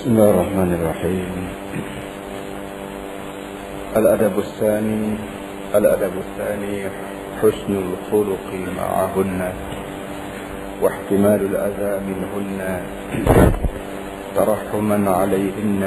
بسم 0.00 0.16
الله 0.16 0.30
الرحمن 0.30 0.70
الرحيم. 0.80 1.32
الأدب 3.96 4.38
الثاني 4.38 5.02
الأدب 5.74 6.14
الثاني 6.24 6.76
حسن 7.40 7.72
الخلق 7.84 8.48
معهن 8.80 9.40
واحتمال 10.82 11.40
الأذى 11.52 11.92
منهن 12.08 12.60
ترحما 14.36 14.98
عليهن. 15.10 15.82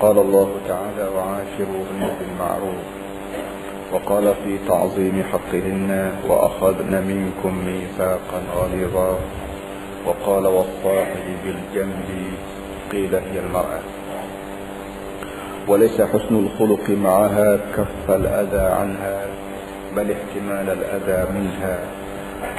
قال 0.00 0.16
الله 0.18 0.50
تعالى 0.68 1.04
وعاشروهن 1.16 2.02
بالمعروف 2.18 2.82
وقال 3.92 4.34
في 4.44 4.52
تعظيم 4.68 5.16
حقهن 5.32 5.90
وأخذن 6.28 6.92
منكم 7.10 7.52
ميثاقا 7.66 8.40
غليظا 8.58 9.18
وقال 10.06 10.46
والصاحب 10.46 11.26
بالجنب 11.44 12.08
قيل 12.92 13.14
هي 13.14 13.38
المرأة. 13.46 13.80
وليس 15.68 16.00
حسن 16.00 16.46
الخلق 16.46 16.90
معها 16.90 17.56
كف 17.76 18.10
الأذى 18.10 18.60
عنها 18.60 19.26
بل 19.96 20.10
احتمال 20.10 20.78
الأذى 20.78 21.32
منها 21.32 21.78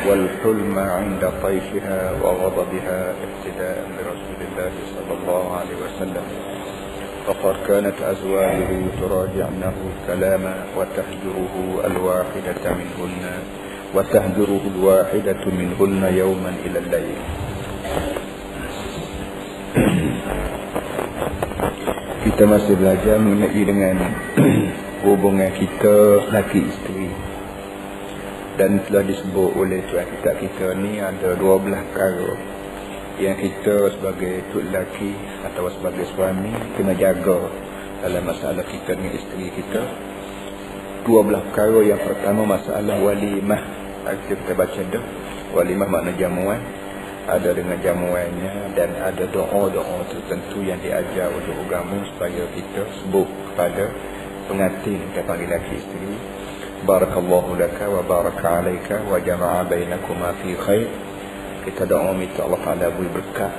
والحلم 0.08 0.80
عند 0.80 1.31
طيشها 1.44 2.12
وغضبها 2.23 3.13
ابتداء 3.25 3.88
برسول 3.98 4.39
الله 4.52 4.72
صلى 4.95 5.17
الله 5.22 5.58
عليه 5.58 5.75
وسلم. 5.86 6.23
فقد 7.27 7.55
كانت 7.67 8.02
أزواجه 8.02 8.81
تراجعنه 9.02 9.73
الكلام 9.91 10.53
وتهجره 10.77 11.81
الواحدة 11.86 12.72
منهن 12.72 13.23
وتهجره 13.95 14.61
الواحدة 14.75 15.45
منهن 15.45 16.13
يوما 16.17 16.53
إلى 16.66 16.80
الليل. 16.80 17.17
Kita 22.27 22.43
masih 22.43 22.75
belajar 22.75 23.16
mengenai 23.23 23.64
dengan 23.64 23.95
hubungan 25.08 25.47
kita 25.55 26.28
laki 26.28 26.59
isteri. 26.67 27.08
Dan 28.59 28.83
telah 28.83 29.08
disebut 29.08 29.55
oleh 29.55 29.80
tuan 29.88 30.03
kita 30.03 30.31
kita 30.36 30.75
ni 30.75 31.00
ada 31.00 31.39
dua 31.39 31.55
belah 31.55 31.88
perkara. 31.88 32.36
Yang 33.16 33.38
kita 33.47 33.95
sebagai 33.95 34.44
tuk 34.52 34.67
laki 34.75 35.16
atau 35.47 35.72
sebagai 35.72 36.03
suami 36.11 36.52
kena 36.75 36.91
jaga 36.91 37.47
dalam 38.03 38.28
masalah 38.28 38.67
kita 38.67 38.91
dengan 38.91 39.16
isteri 39.16 39.56
kita. 39.56 39.83
Dua 41.08 41.23
belah 41.23 41.47
perkara. 41.47 41.80
Yang 41.80 42.11
pertama 42.11 42.44
masalah 42.59 43.00
walimah. 43.00 43.61
Kita 44.28 44.52
baca 44.52 44.81
dah. 44.91 45.03
Walimah 45.56 45.88
makna 45.88 46.11
jamuan 46.19 46.81
ada 47.30 47.53
dengan 47.53 47.77
jamuannya 47.77 48.73
dan 48.73 48.97
ada 48.97 49.25
doa-doa 49.30 50.02
tertentu 50.09 50.66
yang 50.66 50.81
diajar 50.81 51.30
oleh 51.30 51.53
agama 51.67 52.02
supaya 52.09 52.50
kita 52.50 52.81
sebut 53.02 53.30
kepada 53.53 53.94
pengantin 54.50 55.00
kita 55.11 55.22
panggil 55.30 55.50
laki 55.50 55.73
isteri. 55.78 56.13
Barakallahu 56.81 57.61
laka 57.61 57.86
wa 57.94 58.02
baraka 58.02 58.66
alaika 58.66 59.05
wa 59.05 59.22
jama'a 59.22 59.61
bainakuma 59.69 60.33
fi 60.41 60.58
khair. 60.58 60.89
Kita 61.61 61.86
doa 61.86 62.09
minta 62.17 62.41
Allah 62.41 62.58
Taala 62.66 62.89
beri 62.89 63.09
berkat. 63.13 63.53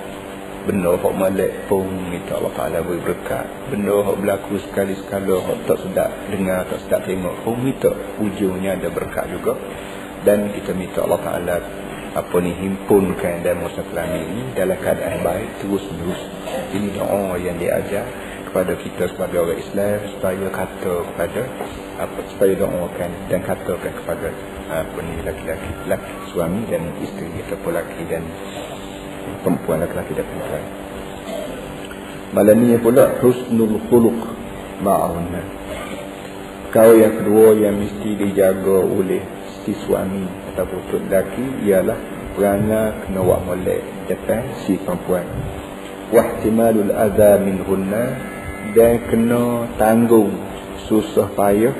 Benda 0.66 0.94
hok 0.98 1.14
malak 1.14 1.70
pun 1.70 1.86
minta 2.10 2.34
Allah 2.34 2.50
Taala 2.58 2.78
beri 2.82 2.98
berkat. 2.98 3.46
Benda 3.70 3.94
hok 3.94 4.18
berlaku 4.18 4.58
sekali 4.58 4.98
sekala 4.98 5.38
hok 5.38 5.70
tak 5.70 5.78
sedap 5.86 6.10
dengar 6.34 6.66
tak 6.66 6.82
sedap 6.82 7.06
tengok 7.06 7.46
pun 7.46 7.62
minta. 7.62 7.94
Ujungnya 8.18 8.74
ada 8.74 8.90
berkat 8.90 9.30
juga. 9.30 9.54
Dan 10.26 10.50
kita 10.50 10.74
minta 10.74 11.06
Allah 11.06 11.22
Taala 11.22 11.56
apa 12.12 12.36
ni 12.44 12.52
himpunkan 12.52 13.40
dan 13.40 13.64
masa 13.64 13.80
kelamin 13.88 14.20
ini 14.20 14.44
dalam 14.52 14.76
keadaan 14.76 15.24
baik 15.24 15.48
terus 15.64 15.80
menerus. 15.88 16.22
Ini 16.76 16.88
doa 16.92 17.40
yang 17.40 17.56
diajar 17.56 18.04
kepada 18.52 18.76
kita 18.76 19.08
sebagai 19.16 19.48
orang 19.48 19.60
Islam 19.64 19.98
supaya 20.12 20.46
kata 20.52 20.94
kepada 21.08 21.42
apa 21.96 22.18
supaya 22.36 22.52
doakan 22.52 23.10
dan 23.32 23.40
katakan 23.40 23.92
kepada 23.96 24.28
apa 24.68 24.98
ni 25.00 25.24
laki-laki 25.24 25.70
laki 25.88 26.12
suami 26.36 26.60
dan 26.68 26.84
isteri 27.00 27.32
ataupun 27.48 27.72
laki 27.72 28.02
dan 28.12 28.20
perempuan 29.40 29.80
laki-laki 29.80 30.12
dan 30.12 30.28
perempuan. 30.28 30.64
Malam 32.36 32.56
ni 32.60 32.76
pula 32.76 33.08
husnul 33.24 33.80
khuluq 33.88 34.20
ma'ahunna. 34.84 35.42
Kau 36.76 36.92
yang 36.92 37.24
kedua 37.24 37.56
yang 37.56 37.80
mesti 37.80 38.20
dijaga 38.20 38.84
oleh 38.84 39.20
si 39.64 39.72
suami 39.76 40.41
ataupun 40.52 40.80
tok 40.92 41.00
lelaki 41.08 41.64
ialah 41.64 41.96
perangai 42.36 43.08
kena 43.08 43.20
buat 43.24 43.40
molek. 43.48 43.80
Depan 44.12 44.42
si 44.68 44.76
perempuan. 44.76 45.24
Wahtimalul 46.12 46.92
adha 46.92 47.40
minhunna. 47.40 48.04
Dan 48.72 49.04
kena 49.10 49.68
tanggung 49.74 50.32
susah 50.86 51.28
payah 51.34 51.74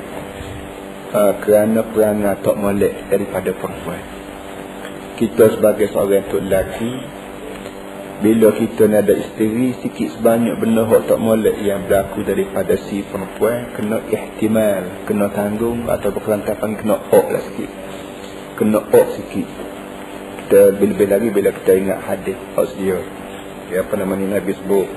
uh, 1.15 1.33
kerana 1.41 1.85
perangai 1.85 2.41
tok 2.41 2.57
molek 2.57 3.13
daripada 3.13 3.53
perempuan. 3.53 4.01
Kita 5.15 5.53
sebagai 5.53 5.93
seorang 5.93 6.25
tok 6.27 6.41
lelaki 6.43 6.91
bila 8.23 8.55
kita 8.55 8.87
ni 8.87 8.95
ada 8.95 9.19
isteri 9.19 9.75
sikit 9.83 10.15
sebanyak 10.15 10.55
benda 10.55 10.87
hak 10.87 11.11
tak 11.11 11.19
molek 11.19 11.59
yang 11.59 11.83
berlaku 11.91 12.23
daripada 12.23 12.79
si 12.87 13.03
perempuan 13.03 13.75
kena 13.75 13.99
ihtimal 14.07 15.03
kena 15.03 15.27
tanggung 15.35 15.91
atau 15.91 16.07
berkelantapan 16.15 16.79
kena 16.79 17.03
ok 17.11 17.27
lah 17.27 17.43
sikit 17.51 17.82
kena 18.55 18.79
ok 18.83 19.07
sikit. 19.17 19.47
Kita 20.43 20.75
bila-bila 20.77 21.17
lagi 21.17 21.29
bila 21.33 21.49
kita 21.55 21.71
ingat 21.77 21.99
hadis 22.03 22.37
ok 22.53 22.69
dia 22.77 22.99
ya, 23.73 23.81
apa 23.81 23.93
nama 23.97 24.13
ni 24.13 24.29
Nabi 24.29 24.53
sebut 24.53 24.87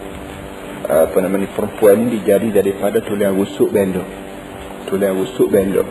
apa 0.87 1.17
nama 1.19 1.35
ni 1.41 1.49
perempuan 1.51 2.07
ni 2.07 2.21
dijadi 2.21 2.53
daripada 2.53 3.01
tulang 3.01 3.35
rusuk 3.35 3.73
belok 3.73 4.07
tulang 4.87 5.17
rusuk 5.19 5.49
belok 5.51 5.89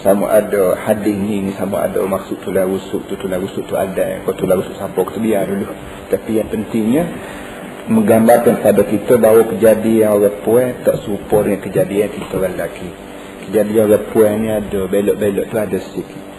sama 0.00 0.28
ada 0.30 0.76
hadis 0.84 1.16
ni 1.16 1.48
sama 1.56 1.88
ada 1.88 2.04
maksud 2.04 2.44
tulang 2.44 2.68
rusuk 2.70 3.08
tu 3.08 3.16
tulang 3.16 3.40
rusuk 3.40 3.64
tu 3.64 3.72
ada. 3.72 4.20
Kalau 4.20 4.36
tulang 4.36 4.60
rusuk 4.60 4.76
sampai 4.76 5.00
kita 5.00 5.16
biar 5.16 5.48
dulu. 5.48 5.64
Tapi 6.12 6.30
yang 6.44 6.52
pentingnya 6.52 7.08
menggambarkan 7.88 8.60
pada 8.60 8.84
kita 8.84 9.16
bahawa 9.16 9.48
kejadian 9.48 10.12
orang 10.12 10.36
puan 10.44 10.76
tak 10.84 11.00
serupa 11.00 11.40
dengan 11.48 11.60
kejadian 11.64 12.08
kita 12.12 12.36
orang 12.36 12.52
lelaki. 12.52 12.88
Kejadian 13.48 13.82
orang 13.88 14.04
puan 14.12 14.32
ni 14.44 14.48
ada 14.52 14.80
belok-belok 14.92 15.44
tu 15.48 15.56
ada 15.56 15.78
sikit 15.80 16.33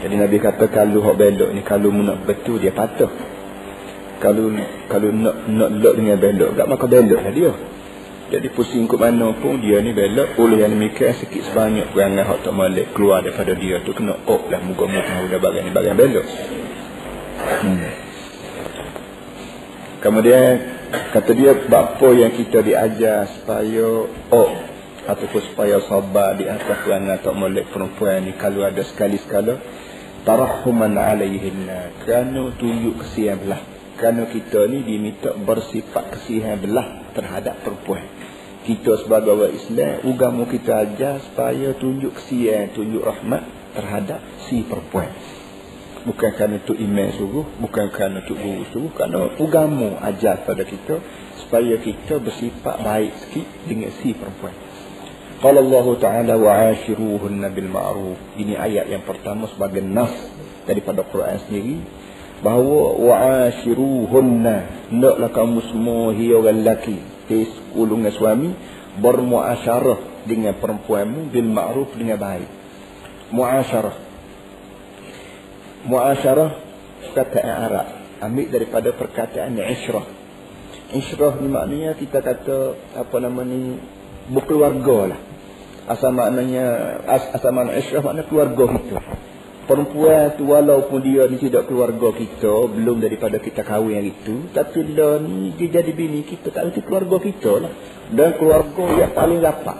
jadi 0.00 0.14
Nabi 0.16 0.36
kata 0.40 0.64
kalau 0.72 1.04
hak 1.04 1.16
belok 1.20 1.50
ni 1.52 1.60
kalau 1.60 1.92
nak 1.92 2.24
betul 2.24 2.56
dia 2.56 2.72
patah 2.72 3.12
kalau 4.20 4.52
kalau 4.88 5.08
nak 5.12 5.48
nak 5.48 5.70
lok 5.80 5.94
dengan 5.96 6.16
belok 6.20 6.56
tak 6.56 6.66
maka 6.68 6.84
belok 6.84 7.20
lah 7.24 7.32
dia. 7.32 7.52
Jadi 8.30 8.46
pusing 8.54 8.86
ke 8.86 8.94
mana 8.94 9.34
pun 9.34 9.58
dia 9.58 9.82
ni 9.82 9.90
belok 9.90 10.38
oleh 10.38 10.62
yang 10.62 10.70
demikian 10.70 11.18
sikit 11.18 11.50
sebanyak 11.50 11.90
perangai 11.90 12.22
hak 12.22 12.46
tak 12.46 12.54
malik 12.54 12.94
keluar 12.94 13.26
daripada 13.26 13.58
dia 13.58 13.82
tu 13.82 13.90
kena 13.90 14.14
op 14.28 14.46
lah. 14.46 14.62
Muka-muka 14.62 15.02
tahu 15.02 15.24
dah 15.34 15.40
bagian 15.42 15.62
ni 15.66 15.72
bagian 15.74 15.96
belok 15.98 16.26
hmm. 17.40 17.92
kemudian 20.04 20.48
kata 21.10 21.30
dia 21.34 21.52
apa 21.56 22.08
yang 22.14 22.32
kita 22.34 22.62
diajar 22.62 23.26
supaya 23.34 23.88
op 24.30 24.52
ataupun 25.10 25.40
supaya 25.50 25.80
sabar 25.82 26.36
di 26.38 26.46
atas 26.46 26.86
perangai 26.86 27.18
tak 27.24 27.34
malik 27.34 27.66
perempuan 27.72 28.22
ni 28.22 28.36
kalau 28.36 28.62
ada 28.62 28.84
sekali-sekala 28.84 29.58
tarahuman 30.24 30.94
alaihinna. 30.96 32.04
Kerana 32.04 32.52
tunjuk 32.56 33.00
kesian 33.04 33.40
belah. 33.44 33.62
Kerana 33.96 34.28
kita 34.28 34.64
ni 34.72 34.80
diminta 34.84 35.36
bersifat 35.36 36.16
kesian 36.16 36.60
belah 36.60 37.12
terhadap 37.12 37.60
perempuan. 37.60 38.04
Kita 38.64 39.00
sebagai 39.00 39.34
orang 39.34 39.56
Islam 39.56 40.04
agama 40.04 40.42
kita 40.44 40.84
ajar 40.84 41.20
supaya 41.24 41.72
tunjuk 41.76 42.12
kesian 42.16 42.76
tunjuk 42.76 43.00
rahmat 43.04 43.42
terhadap 43.76 44.20
si 44.48 44.64
perempuan. 44.64 45.08
Bukan 46.00 46.30
kerana 46.32 46.64
tu 46.64 46.72
iman 46.72 47.08
suruh 47.12 47.44
bukan 47.60 47.92
kerana 47.92 48.24
tu 48.24 48.32
guru 48.32 48.64
suruh 48.72 48.88
kerana 48.96 49.36
agama 49.36 50.00
ajar 50.08 50.48
pada 50.48 50.64
kita 50.64 50.96
supaya 51.44 51.76
kita 51.76 52.16
bersifat 52.16 52.80
baik 52.80 53.12
sikit 53.20 53.46
dengan 53.68 53.92
si 54.00 54.16
perempuan 54.16 54.69
Qala 55.40 55.64
Allah 55.64 55.86
Ta'ala 55.96 56.34
wa'ashiruhunna 56.36 57.48
bil 57.56 57.68
ma'ruf 57.72 58.18
ini 58.36 58.60
ayat 58.60 58.92
yang 58.92 59.08
pertama 59.08 59.48
sebagai 59.48 59.80
nas 59.80 60.12
daripada 60.68 61.00
Quran 61.00 61.40
sendiri 61.48 61.80
bahawa 62.44 63.00
wa'ashiruhunna 63.00 64.56
hendaklah 64.92 65.32
kamu 65.32 65.58
semua 65.72 66.12
hiya 66.12 66.44
orang 66.44 66.60
lelaki 66.60 67.00
ulungan 67.72 68.12
suami 68.12 68.52
bermuasyarah 69.00 70.26
dengan 70.26 70.58
perempuanmu 70.58 71.30
bil 71.30 71.48
ma'ruf 71.48 71.94
dengan 71.94 72.18
baik. 72.20 72.48
Muasyarah. 73.30 73.96
Muasyarah 75.86 76.50
perkataan 77.08 77.50
Arab. 77.70 77.86
Ambil 78.20 78.52
daripada 78.52 78.92
perkataan 78.92 79.56
isyrah. 79.56 80.04
Isyrah 80.92 81.40
ni 81.40 81.48
maknanya 81.48 81.96
kita 81.96 82.20
kata 82.20 82.76
apa 82.98 83.16
nama 83.22 83.40
ni 83.46 83.80
berkeluarga 84.28 85.14
lah. 85.14 85.20
Asal 85.90 86.14
maknanya 86.14 87.02
as, 87.10 87.34
asal 87.34 87.50
makna 87.50 87.74
isyrah 87.74 88.06
makna 88.06 88.22
keluarga 88.30 88.78
kita. 88.78 88.98
perempuan 89.66 90.34
tu 90.38 90.46
walaupun 90.50 91.02
dia 91.02 91.26
ni 91.26 91.38
tidak 91.38 91.66
keluarga 91.66 92.14
kita 92.14 92.70
belum 92.70 93.02
daripada 93.02 93.38
kita 93.42 93.62
kahwin 93.62 94.02
yang 94.02 94.06
itu 94.10 94.50
tapi 94.50 94.86
dia 94.86 95.18
ni 95.18 95.50
dia 95.58 95.82
jadi 95.82 95.90
bini 95.90 96.26
kita 96.26 96.54
tak 96.54 96.70
reti 96.70 96.86
keluarga 96.86 97.18
kita 97.18 97.52
lah. 97.58 97.72
Dan 98.14 98.38
keluarga 98.38 98.84
yang 99.02 99.10
paling 99.18 99.42
rapat. 99.42 99.78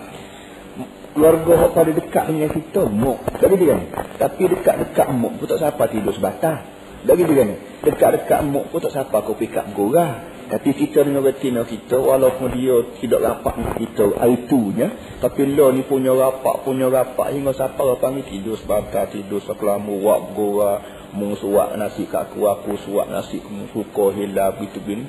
Keluarga 1.14 1.52
yang 1.66 1.72
paling 1.78 1.94
dekat 1.94 2.24
dengan 2.26 2.50
kita 2.54 2.82
muk 2.90 3.18
tak 3.38 3.54
dia 3.54 3.66
kan 3.74 3.80
tapi 4.18 4.42
dekat-dekat 4.50 5.08
muk 5.14 5.32
pun 5.38 5.46
tak 5.46 5.58
siapa 5.58 5.82
tidur 5.90 6.14
sebatah 6.14 6.58
tak 7.06 7.14
gitu 7.18 7.32
kan 7.34 7.48
dekat-dekat 7.86 8.40
muk 8.46 8.70
pun 8.70 8.78
tak 8.78 8.92
siapa 8.94 9.16
kau 9.22 9.34
pick 9.34 9.54
up 9.58 9.66
gorah 9.74 10.22
tapi 10.50 10.70
kita 10.74 11.06
dengan 11.06 11.22
betina 11.22 11.62
kita 11.62 11.96
walaupun 12.02 12.50
dia 12.58 12.82
tidak 12.98 13.20
rapat 13.22 13.54
dengan 13.54 13.74
kita 13.78 14.04
itunya 14.26 14.88
tapi 15.22 15.46
lo 15.54 15.70
ni 15.70 15.86
punya 15.86 16.10
rapat 16.10 16.66
punya 16.66 16.90
rapat 16.90 17.38
hingga 17.38 17.54
siapa 17.54 17.78
orang 17.78 18.02
panggil 18.02 18.26
tidur 18.26 18.58
sebatah 18.58 19.06
tidur 19.14 19.38
sekelamu 19.40 20.02
wak 20.02 20.34
gora 20.34 20.72
mung 21.14 21.38
suak 21.38 21.78
nasi 21.78 22.10
kat 22.10 22.34
aku 22.34 22.50
aku 22.50 22.74
suak 22.82 23.06
nasi 23.06 23.38
suka 23.70 24.10
hilang 24.14 24.58
gitu 24.58 24.82
gini 24.82 25.06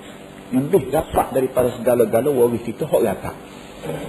lebih 0.52 0.92
rapat 0.92 1.32
daripada 1.32 1.72
segala-gala 1.80 2.30
waris 2.30 2.62
kita 2.68 2.84
hok 2.84 3.02
rapat. 3.02 3.36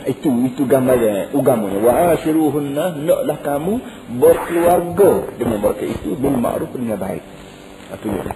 Itu 0.05 0.29
itu 0.45 0.69
gambarnya 0.69 1.33
ugamanya. 1.33 1.79
Wa 1.81 1.93
ashiruhunna 2.19 2.99
naklah 2.99 3.39
kamu 3.41 3.75
berkeluarga 4.21 5.33
dengan 5.39 5.59
mereka 5.63 5.85
itu 5.89 6.19
bil 6.19 6.37
ma'ruf 6.37 6.75
dengan 6.75 6.99
baik. 6.99 7.25
Itu 7.95 8.07
ya 8.11 8.35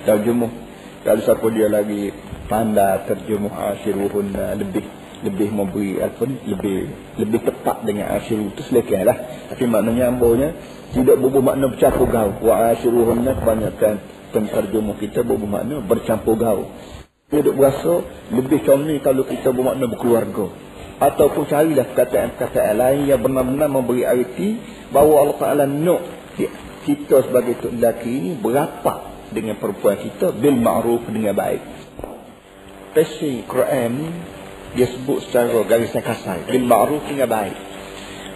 terjemuh 0.00 0.69
kalau 1.00 1.20
siapa 1.24 1.46
dia 1.52 1.68
lagi 1.72 2.12
pandai 2.50 3.08
terjemah 3.08 3.76
asyiruhun 3.76 4.36
lebih 4.36 4.84
lebih 5.20 5.48
memberi 5.52 6.00
apa 6.00 6.24
lebih 6.24 6.88
lebih 7.20 7.40
tepat 7.44 7.84
dengan 7.84 8.16
asyiru 8.16 8.52
itu 8.52 8.64
lah. 9.04 9.16
tapi 9.52 9.64
maknanya 9.68 10.08
ambonya 10.08 10.56
tidak 10.90 11.22
berubah 11.22 11.54
makna 11.54 11.70
bercampur 11.70 12.08
gaul. 12.10 12.34
Wa 12.42 12.74
asyiruhun 12.74 13.22
kebanyakan 13.22 13.94
penterjemah 14.32 14.96
kita 14.98 15.20
berubah 15.22 15.60
makna 15.60 15.84
bercampur 15.84 16.34
gaul. 16.40 16.66
Dia 17.30 17.46
duk 17.46 17.54
berasa 17.54 18.02
lebih 18.34 18.66
comel 18.66 18.98
kalau 19.04 19.22
kita 19.22 19.54
bermakna 19.54 19.86
berkeluarga. 19.86 20.50
Ataupun 21.00 21.48
carilah 21.48 21.88
perkataan-perkataan 21.88 22.76
lain 22.76 23.08
yang 23.08 23.24
benar-benar 23.24 23.72
memberi 23.72 24.04
arti 24.04 24.60
bahawa 24.92 25.24
Allah 25.24 25.38
Ta'ala 25.40 25.64
nak 25.64 26.02
kita 26.84 27.24
sebagai 27.24 27.56
tok 27.56 27.72
lelaki 27.72 28.10
ini 28.10 28.30
berapa 28.36 29.09
dengan 29.30 29.56
perempuan 29.58 29.96
kita 29.98 30.34
bil 30.34 30.58
ma'ruf 30.58 31.06
dengan 31.06 31.34
baik. 31.34 31.62
Pesi 32.90 33.46
Quran 33.46 33.92
dia 34.74 34.86
sebut 34.86 35.22
secara 35.26 35.62
garisan 35.66 36.02
kasar 36.02 36.46
bil 36.46 36.66
ma'ruf 36.66 37.06
dengan 37.06 37.30
baik. 37.30 37.56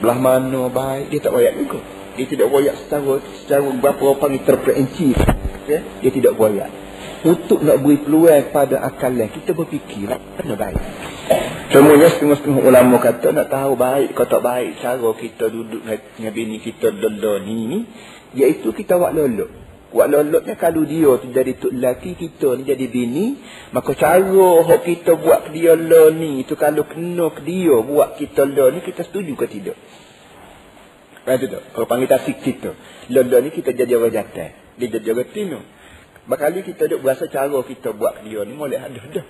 Belah 0.03 0.19
mana 0.19 0.71
baik 0.71 1.11
dia 1.11 1.19
tak 1.23 1.35
royak 1.35 1.55
juga. 1.59 1.81
Dia 2.15 2.27
tidak 2.31 2.47
royak 2.51 2.75
secara 2.87 3.19
secara 3.43 3.69
berapa 3.75 4.03
orang 4.03 4.43
terperinci. 4.43 5.09
Ya? 5.67 5.81
Dia 6.03 6.11
tidak 6.11 6.39
royak. 6.39 6.71
Untuk 7.25 7.65
nak 7.65 7.81
beri 7.81 8.05
peluang 8.05 8.53
pada 8.53 8.85
akal 8.85 9.17
yang 9.17 9.33
kita 9.33 9.57
berfikir 9.57 10.13
kena 10.13 10.55
baik. 10.61 10.83
Semuanya 11.73 12.13
setengah-setengah 12.13 12.63
ulama 12.63 13.01
kata 13.01 13.33
nak 13.33 13.49
tahu 13.51 13.75
baik 13.75 14.13
kau 14.13 14.29
tak 14.29 14.45
baik 14.45 14.79
cara 14.79 15.11
kita 15.17 15.49
duduk 15.49 15.83
dengan 15.83 16.33
bini 16.37 16.61
kita 16.61 16.93
ni 17.43 17.59
ni 17.67 17.79
iaitu 18.37 18.71
kita 18.77 19.01
buat 19.01 19.17
lolok 19.17 19.64
Lolotnya 19.95 20.59
kalau 20.59 20.83
dia 20.83 21.07
tu 21.23 21.31
jadi 21.31 21.55
tuk 21.55 21.71
lelaki 21.71 22.19
kita 22.19 22.59
ni 22.59 22.67
jadi 22.67 22.91
bini. 22.91 23.39
Maka 23.71 23.95
cara 23.95 24.27
hok 24.67 24.83
kita 24.83 25.15
buat 25.15 25.55
dia 25.55 25.79
lo 25.79 26.11
ni. 26.11 26.43
Itu 26.43 26.59
kalau 26.59 26.83
kena 26.83 27.31
ke 27.31 27.47
dia 27.47 27.79
buat 27.79 28.19
kita 28.19 28.43
lo 28.43 28.75
ni. 28.75 28.83
Kita 28.83 29.07
setuju 29.07 29.39
ke 29.39 29.47
tidak? 29.47 29.79
Kan 31.23 31.39
tu 31.39 31.47
tak? 31.47 31.63
Kalau 31.71 31.87
panggil 31.87 32.11
tasik 32.11 32.43
kita. 32.43 32.75
Lo 33.15 33.23
ni 33.23 33.55
kita 33.55 33.71
jadi 33.71 33.95
orang 33.95 34.11
jatah. 34.11 34.51
Dia 34.83 34.87
jadi 34.99 35.15
orang 35.15 35.31
tino. 35.31 35.61
Bakali 36.27 36.67
kita 36.67 36.91
duk 36.91 36.99
berasa 36.99 37.31
cara 37.31 37.63
kita 37.63 37.95
buat 37.95 38.27
dia 38.27 38.43
ni. 38.43 38.59
Boleh 38.59 38.83
ada 38.83 38.99
dah. 38.99 39.27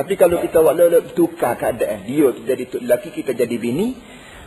Tapi 0.00 0.16
kalau 0.16 0.40
kita 0.40 0.64
buat 0.64 0.80
lolot 0.80 1.12
tukar 1.12 1.60
keadaan. 1.60 2.08
Dia 2.08 2.32
tu 2.32 2.40
jadi 2.40 2.64
tuk 2.64 2.80
lelaki 2.80 3.12
kita 3.12 3.36
jadi 3.36 3.56
bini. 3.60 3.92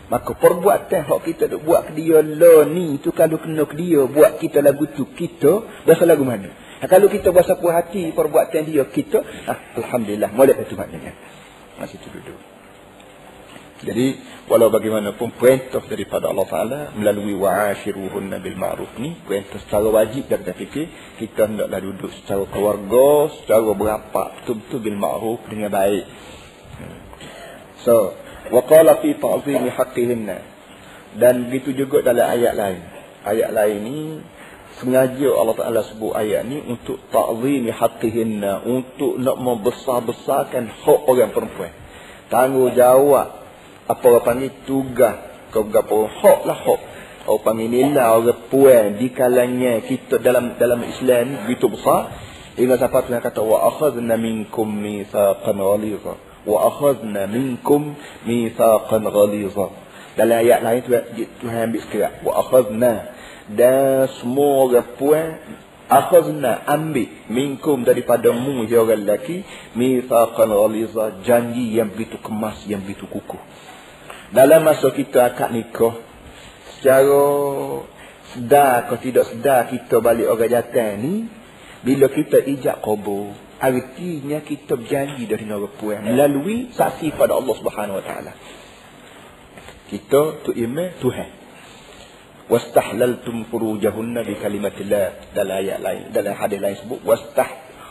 Maka 0.09 0.33
perbuatan 0.33 1.05
hak 1.05 1.19
kita 1.21 1.45
duk 1.45 1.69
buat 1.69 1.93
ke 1.93 2.01
dia 2.01 2.25
lo 2.25 2.65
ni 2.65 2.97
tu 2.97 3.13
kalau 3.13 3.37
kena 3.37 3.69
ke 3.69 3.77
dia 3.77 4.09
buat 4.09 4.41
kita 4.41 4.65
lagu 4.65 4.89
tu 4.89 5.05
kita 5.05 5.85
bahasa 5.85 6.03
lagu 6.09 6.25
mana? 6.25 6.49
Ha, 6.81 6.89
kalau 6.89 7.13
kita 7.13 7.29
bahasa 7.29 7.53
puas 7.61 7.77
hati 7.77 8.09
perbuatan 8.09 8.65
dia 8.65 8.89
kita, 8.89 9.21
ha, 9.21 9.53
alhamdulillah 9.77 10.33
molek 10.33 10.65
itu 10.65 10.73
maknanya. 10.73 11.13
Masih 11.77 12.01
tu 12.01 12.09
duduk. 12.09 12.39
Jadi 13.79 14.19
walau 14.51 14.67
bagaimanapun 14.67 15.39
perintah 15.39 15.79
daripada 15.87 16.27
Allah 16.27 16.47
Taala 16.51 16.79
melalui 16.99 17.31
wa'ashiruhunna 17.39 18.43
bil 18.43 18.59
ma'ruf 18.59 18.91
ni 18.99 19.15
perintah 19.23 19.55
secara 19.63 19.87
wajib 19.87 20.27
dan 20.27 20.43
kita 20.43 20.51
fikir 20.51 20.85
kita 21.15 21.47
hendaklah 21.47 21.79
duduk 21.79 22.11
secara 22.11 22.43
keluarga, 22.51 23.31
secara 23.39 23.71
berapak 23.71 24.27
betul-betul 24.43 24.79
bil 24.83 24.97
ma'ruf 24.99 25.39
dengan 25.47 25.71
baik. 25.71 26.05
Hmm. 26.75 26.99
So, 27.87 27.95
wa 28.49 28.61
qala 28.65 29.01
fi 29.01 29.15
ta'zim 29.15 29.69
haqqihinna. 29.69 30.37
Dan 31.17 31.49
begitu 31.49 31.85
juga 31.85 32.05
dalam 32.05 32.29
ayat 32.29 32.53
lain. 32.53 32.81
Ayat 33.25 33.49
lain 33.49 33.77
ni 33.81 33.97
sengaja 34.77 35.29
Allah 35.35 35.55
Taala 35.57 35.81
sebut 35.89 36.13
ayat 36.13 36.45
ni 36.45 36.61
untuk 36.61 37.01
ta'zim 37.09 37.65
haqqihinna 37.69 38.65
untuk 38.65 39.17
nak 39.17 39.37
membesar-besarkan 39.41 40.69
hak 40.69 40.99
orang 41.09 41.33
perempuan. 41.33 41.73
Tanggungjawab. 42.29 43.29
Apa 43.89 44.03
orang 44.05 44.25
panggil 44.25 44.53
tugas. 44.69 45.17
Kau 45.49 45.65
gapo 45.65 46.05
hak 46.05 46.39
lah 46.45 46.59
hak. 46.61 46.81
Orang 47.25 47.41
panggil 47.41 47.69
nilai 47.73 48.05
orang 48.05 48.49
puan 48.53 49.01
di 49.01 49.09
kalangan 49.09 49.81
kita 49.81 50.21
dalam 50.21 50.61
dalam 50.61 50.85
Islam 50.85 51.21
ni 51.25 51.35
begitu 51.49 51.73
besar. 51.73 52.13
Hingga 52.53 52.75
sampai 52.75 53.07
Tuhan 53.07 53.23
kata 53.23 53.41
wa 53.41 53.65
akhadna 53.71 54.19
minkum 54.19 54.67
mitsaqan 54.67 55.57
ghalidha 55.57 56.28
akhadna 56.45 57.27
minkum 57.27 57.95
mithaqan 58.23 59.03
ghaliza. 59.03 59.67
Dalam 60.15 60.37
ayat 60.43 60.59
lain 60.63 60.79
tu 60.83 60.91
Tuhan 61.43 61.71
ambil 61.71 61.81
sekarang 61.87 62.15
wa 62.23 62.31
akhadna. 62.39 62.93
Dan 63.49 64.05
semua 64.21 64.69
orang 64.69 64.89
puan 64.95 65.41
akhadna 65.89 66.63
ambil 66.69 67.09
minkum 67.33 67.81
daripada 67.81 68.29
mu 68.29 68.63
ya 68.69 68.85
orang 68.85 69.03
lelaki 69.03 69.43
mithaqan 69.75 70.49
ghaliza. 70.53 71.23
Janji 71.25 71.75
yang 71.75 71.91
begitu 71.91 72.21
kemas 72.21 72.63
yang 72.69 72.85
begitu 72.85 73.09
kukuh. 73.09 73.41
Dalam 74.29 74.61
masa 74.61 74.93
kita 74.93 75.33
akad 75.33 75.49
nikah 75.49 75.97
secara 76.77 77.25
sedar 78.33 78.85
atau 78.85 78.97
tidak 79.01 79.25
sedar 79.33 79.67
kita 79.73 79.97
balik 79.99 80.29
orang 80.29 80.53
jantan 80.53 81.01
ni 81.01 81.13
bila 81.81 82.07
kita 82.13 82.37
ijak 82.45 82.77
kubur 82.85 83.33
Artinya 83.59 84.39
kita 84.39 84.79
berjanji 84.79 85.27
dari 85.27 85.43
orang 85.43 85.75
puan 85.75 85.99
melalui 86.07 86.71
saksi 86.71 87.11
pada 87.19 87.35
Allah 87.35 87.55
Subhanahu 87.59 87.99
Wa 87.99 88.05
Taala. 88.07 88.31
Kita 89.91 90.21
tu 90.47 90.55
iman 90.55 90.89
Tuhan. 91.03 91.29
Wastahlaltum 92.47 93.51
furujahunna 93.51 94.25
bi 94.25 94.39
kalimatillah 94.39 95.35
dalam 95.37 95.59
ayat 95.59 95.77
lain 95.85 96.03
dalam 96.09 96.33
hadis 96.33 96.57
lain 96.57 96.81
sebut 96.81 96.97
wastah 97.05 97.45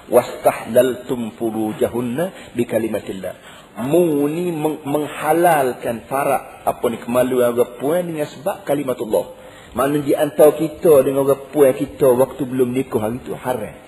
wastahlaltum 0.09 1.37
furujahunna 1.37 2.57
bi 2.57 2.65
kalimatillah. 2.65 3.37
Mu 3.79 4.25
ni 4.27 4.51
menghalalkan 4.83 6.09
farak 6.09 6.65
apa 6.65 6.85
ni 6.91 6.97
kemaluan 6.99 7.55
orang 7.55 7.77
puan 7.77 8.03
dengan 8.09 8.27
sebab 8.27 8.65
kalimatullah. 8.65 9.37
Mana 9.77 10.01
di 10.01 10.17
antara 10.17 10.57
kita 10.57 11.05
dengan 11.05 11.29
orang 11.29 11.53
puan 11.53 11.77
kita 11.77 12.09
waktu 12.09 12.43
belum 12.43 12.73
nikah 12.73 13.05
itu 13.15 13.37
haram. 13.37 13.88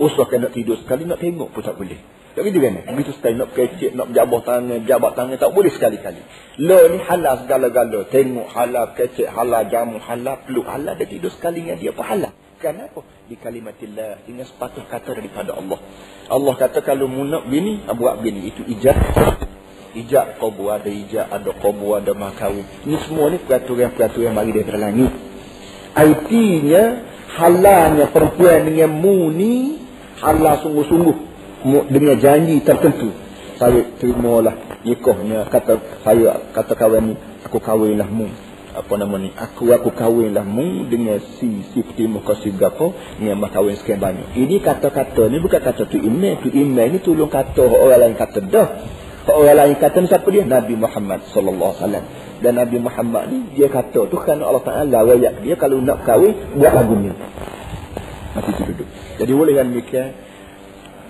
Usahakan 0.00 0.48
nak 0.48 0.52
tidur 0.56 0.80
sekali, 0.80 1.04
nak 1.04 1.20
tengok 1.20 1.52
pun 1.52 1.60
tak 1.60 1.76
boleh. 1.76 2.00
Tak 2.32 2.48
gitu 2.48 2.64
kan? 2.64 2.80
Begitu 2.96 3.12
sekali 3.12 3.36
nak 3.36 3.52
kecik, 3.52 3.92
nak 3.92 4.08
berjabah 4.08 4.40
tangan, 4.40 4.78
berjabat 4.88 5.12
tangan, 5.12 5.36
tak 5.36 5.52
boleh 5.52 5.68
sekali-kali. 5.68 6.22
Lo 6.64 6.80
ni 6.88 6.98
halal 7.04 7.44
segala-gala. 7.44 8.08
Tengok 8.08 8.48
halal, 8.56 8.96
kecik 8.96 9.28
halal, 9.28 9.68
jamu 9.68 10.00
halal, 10.00 10.40
peluk 10.48 10.64
halal, 10.64 10.96
dia 10.96 11.04
tidur 11.04 11.28
sekali 11.28 11.60
dengan 11.60 11.76
dia 11.76 11.92
apa 11.92 12.02
halal. 12.08 12.32
Kenapa? 12.56 13.04
Di 13.28 13.36
kalimatillah. 13.36 14.24
Dengan 14.24 14.48
sepatah 14.48 14.86
kata 14.88 15.12
daripada 15.12 15.60
Allah. 15.60 15.76
Allah 16.32 16.54
kata 16.56 16.80
kalau 16.80 17.04
mu 17.04 17.28
nak 17.28 17.44
bini, 17.52 17.84
buat 17.84 18.24
bini. 18.24 18.48
Itu 18.48 18.64
ijab. 18.64 18.96
Ijab 19.92 20.40
kobu 20.40 20.72
ada 20.72 20.88
ijab, 20.88 21.28
ada 21.28 21.52
kobu 21.52 21.92
ada 21.92 22.16
makawin. 22.16 22.64
Ini 22.88 22.96
semua 23.04 23.28
ni 23.28 23.44
peraturan-peraturan 23.44 24.32
bagi 24.32 24.56
dia 24.56 24.64
terlangit. 24.64 25.12
Artinya, 25.92 26.82
halalnya 27.36 28.12
perempuan 28.12 28.68
dengan 28.68 28.92
mu 28.92 29.32
ni 29.32 29.80
Allah 30.22 30.60
sungguh-sungguh. 30.62 31.32
Dengan 31.90 32.16
janji 32.18 32.58
tertentu. 32.62 33.14
Saya 33.58 33.86
terimalah 33.98 34.82
nikahnya. 34.82 35.46
Kata 35.46 35.78
saya 36.02 36.42
kata 36.50 36.74
kawan 36.74 37.02
ni 37.10 37.14
aku 37.46 37.58
kahwinlah 37.62 38.10
mu. 38.10 38.26
Apa 38.72 38.96
nama 38.96 39.20
ni? 39.20 39.30
Aku 39.36 39.68
aku 39.70 39.92
kahwinlah 39.92 40.42
mu 40.42 40.88
dengan 40.88 41.20
si 41.38 41.62
si 41.70 41.84
peti 41.84 42.08
muka 42.08 42.34
si 42.40 42.50
gapo 42.50 42.96
dengan 43.20 43.46
mak 43.46 43.54
kahwin 43.54 43.78
sekian 43.78 44.02
banyak. 44.02 44.34
Ini 44.34 44.58
kata-kata 44.58 45.30
ni 45.30 45.38
bukan 45.38 45.60
kata 45.62 45.86
tu 45.86 46.00
email 46.00 46.40
tu 46.42 46.50
email 46.50 46.90
ni 46.90 46.98
tolong 46.98 47.30
kata 47.30 47.62
orang 47.62 48.00
lain 48.10 48.16
kata 48.18 48.38
dah. 48.42 48.68
Orang 49.30 49.54
lain 49.54 49.76
kata 49.78 50.02
ni 50.02 50.08
siapa 50.10 50.26
dia? 50.34 50.42
Nabi 50.42 50.74
Muhammad 50.74 51.30
sallallahu 51.30 51.70
alaihi 51.78 51.82
wasallam 51.86 52.04
dan 52.42 52.58
Nabi 52.58 52.82
Muhammad 52.82 53.30
ni 53.30 53.38
dia 53.54 53.70
kata 53.70 54.10
tu 54.10 54.16
kerana 54.18 54.50
Allah 54.50 54.64
Taala 54.66 54.98
wayak 55.06 55.46
dia 55.46 55.54
kalau 55.54 55.78
nak 55.78 56.02
kahwin 56.02 56.34
buat 56.58 56.72
lagu 56.74 56.94
ni. 56.98 57.14
Mati 58.34 58.50
tu 58.58 58.62
duduk. 58.66 58.88
Jadi 59.22 59.32
boleh 59.32 59.52
kan 59.54 59.66
demikian 59.70 60.08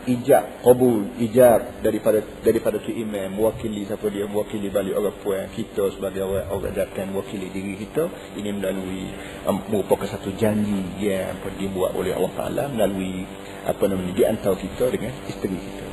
ijab 0.03 0.67
kabul 0.67 1.15
ijab 1.23 1.79
daripada 1.79 2.19
daripada 2.43 2.83
tu 2.83 2.91
imam 2.91 3.39
mewakili 3.39 3.87
siapa 3.87 4.11
dia 4.11 4.27
mewakili 4.27 4.67
balik 4.67 4.99
orang 4.99 5.15
puan 5.23 5.47
kita 5.55 5.95
sebagai 5.95 6.27
orang 6.27 6.51
orang 6.51 6.75
datang 6.75 7.15
mewakili 7.15 7.47
diri 7.55 7.79
kita 7.79 8.11
ini 8.35 8.51
melalui 8.51 9.15
um, 9.47 9.63
merupakan 9.71 10.11
satu 10.11 10.35
janji 10.35 10.83
yang 10.99 11.39
dibuat 11.55 11.95
oleh 11.95 12.19
Allah 12.19 12.35
Taala 12.35 12.65
melalui 12.75 13.23
apa 13.63 13.85
namanya 13.87 14.11
di 14.11 14.25
antara 14.27 14.59
kita 14.59 14.91
dengan 14.91 15.15
isteri 15.31 15.55
kita. 15.55 15.87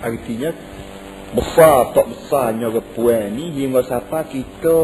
Artinya 0.00 0.50
besar 1.36 1.92
tak 1.92 2.08
besarnya 2.08 2.72
puan 2.96 3.36
ni 3.36 3.52
hingga 3.52 3.84
siapa 3.84 4.24
kita 4.24 4.76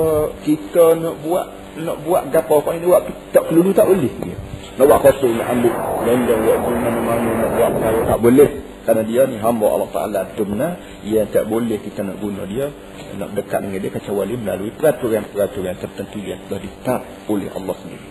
kita 0.44 1.00
nak 1.00 1.16
buat 1.24 1.46
nak 1.80 1.96
buat 2.04 2.28
gapo. 2.28 2.60
Apa 2.60 2.76
ini 2.76 2.84
buat 2.84 3.08
tak 3.32 3.48
perlu 3.48 3.72
tak 3.72 3.88
boleh 3.88 4.12
dia. 4.20 4.36
Nak 4.76 4.84
buat 4.84 5.00
kosong 5.00 5.34
nak 5.40 5.48
ambil 5.56 5.74
dan 6.04 6.16
buat 6.44 6.58
mana-mana 6.60 7.28
nak 7.40 7.50
buat 7.56 7.68
perkara 7.72 7.98
tak 8.04 8.20
boleh. 8.20 8.50
Kerana 8.82 9.02
dia 9.06 9.22
ni 9.30 9.38
hamba 9.38 9.66
Allah 9.70 9.90
Ta'ala 9.94 10.20
benar 10.34 10.74
ia 11.06 11.22
tak 11.30 11.46
boleh 11.46 11.78
kita 11.78 12.02
nak 12.02 12.18
guna 12.18 12.42
dia 12.50 12.66
nak 13.14 13.30
dekat 13.38 13.62
dengan 13.62 13.78
dia 13.78 13.92
kecuali 13.94 14.34
melalui 14.34 14.74
peraturan-peraturan 14.74 15.78
tertentu 15.78 16.18
yang 16.18 16.42
telah 16.50 16.60
ditetap 16.60 17.00
oleh 17.30 17.48
Allah 17.54 17.74
sendiri. 17.78 18.06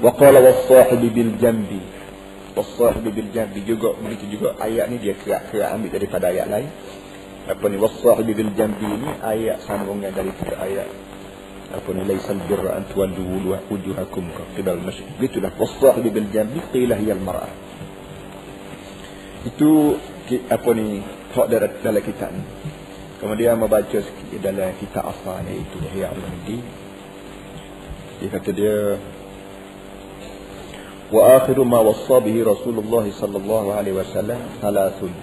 Wa 0.00 0.12
qala 0.16 0.40
was-sahibi 0.40 1.08
bil 1.12 1.32
jambi. 1.36 1.84
Was-sahibi 2.56 3.10
bil 3.12 3.28
jambi 3.36 3.60
juga 3.68 3.92
begitu 4.00 4.40
juga 4.40 4.56
ayat 4.56 4.88
ni 4.88 5.04
dia 5.04 5.12
kerak-kerak 5.12 5.68
ambil 5.68 5.90
daripada 5.92 6.32
ayat 6.32 6.46
lain 6.48 6.68
apa 7.46 7.64
ni 7.70 7.76
was-sahibi 7.78 8.32
bil 8.34 8.52
jambi 8.58 8.90
ni 8.90 9.10
ayat 9.22 9.62
sambungan 9.62 10.10
daripada 10.10 10.58
ayat. 10.66 10.88
Apa 11.66 11.88
ni 11.94 12.02
laisal 12.06 12.38
birra 12.46 12.78
an 12.78 12.86
tuwallu 12.90 13.58
wujuhakum 13.70 14.30
qibla 14.54 14.74
al-masyriq 14.74 15.18
gitulah 15.18 15.50
was-sahibi 15.54 16.10
bil 16.14 16.30
jambi 16.30 16.62
qila 16.70 16.94
hiya 16.98 17.14
al-mar'ah 17.18 17.66
itu 19.46 19.94
apa 20.50 20.70
ni 20.74 21.06
tak 21.30 21.46
dalam, 21.46 21.70
dalam 21.78 22.02
kitab 22.02 22.34
ni. 22.34 22.42
Kemudian 23.16 23.56
membaca 23.56 23.98
sikit 24.02 24.42
dalam 24.42 24.74
kitab 24.76 25.08
asal 25.08 25.40
iaitu 25.46 25.78
Ihya 25.80 26.12
al-Mahdi. 26.12 26.58
Dia 28.20 28.28
kata 28.28 28.50
dia 28.52 28.76
wa 31.14 31.38
akhiru 31.38 31.62
ma 31.62 31.80
wassa 31.80 32.18
bihi 32.18 32.42
Rasulullah 32.42 33.06
sallallahu 33.06 33.68
alaihi 33.70 33.94
wasallam 33.94 34.40
thalathun 34.58 35.14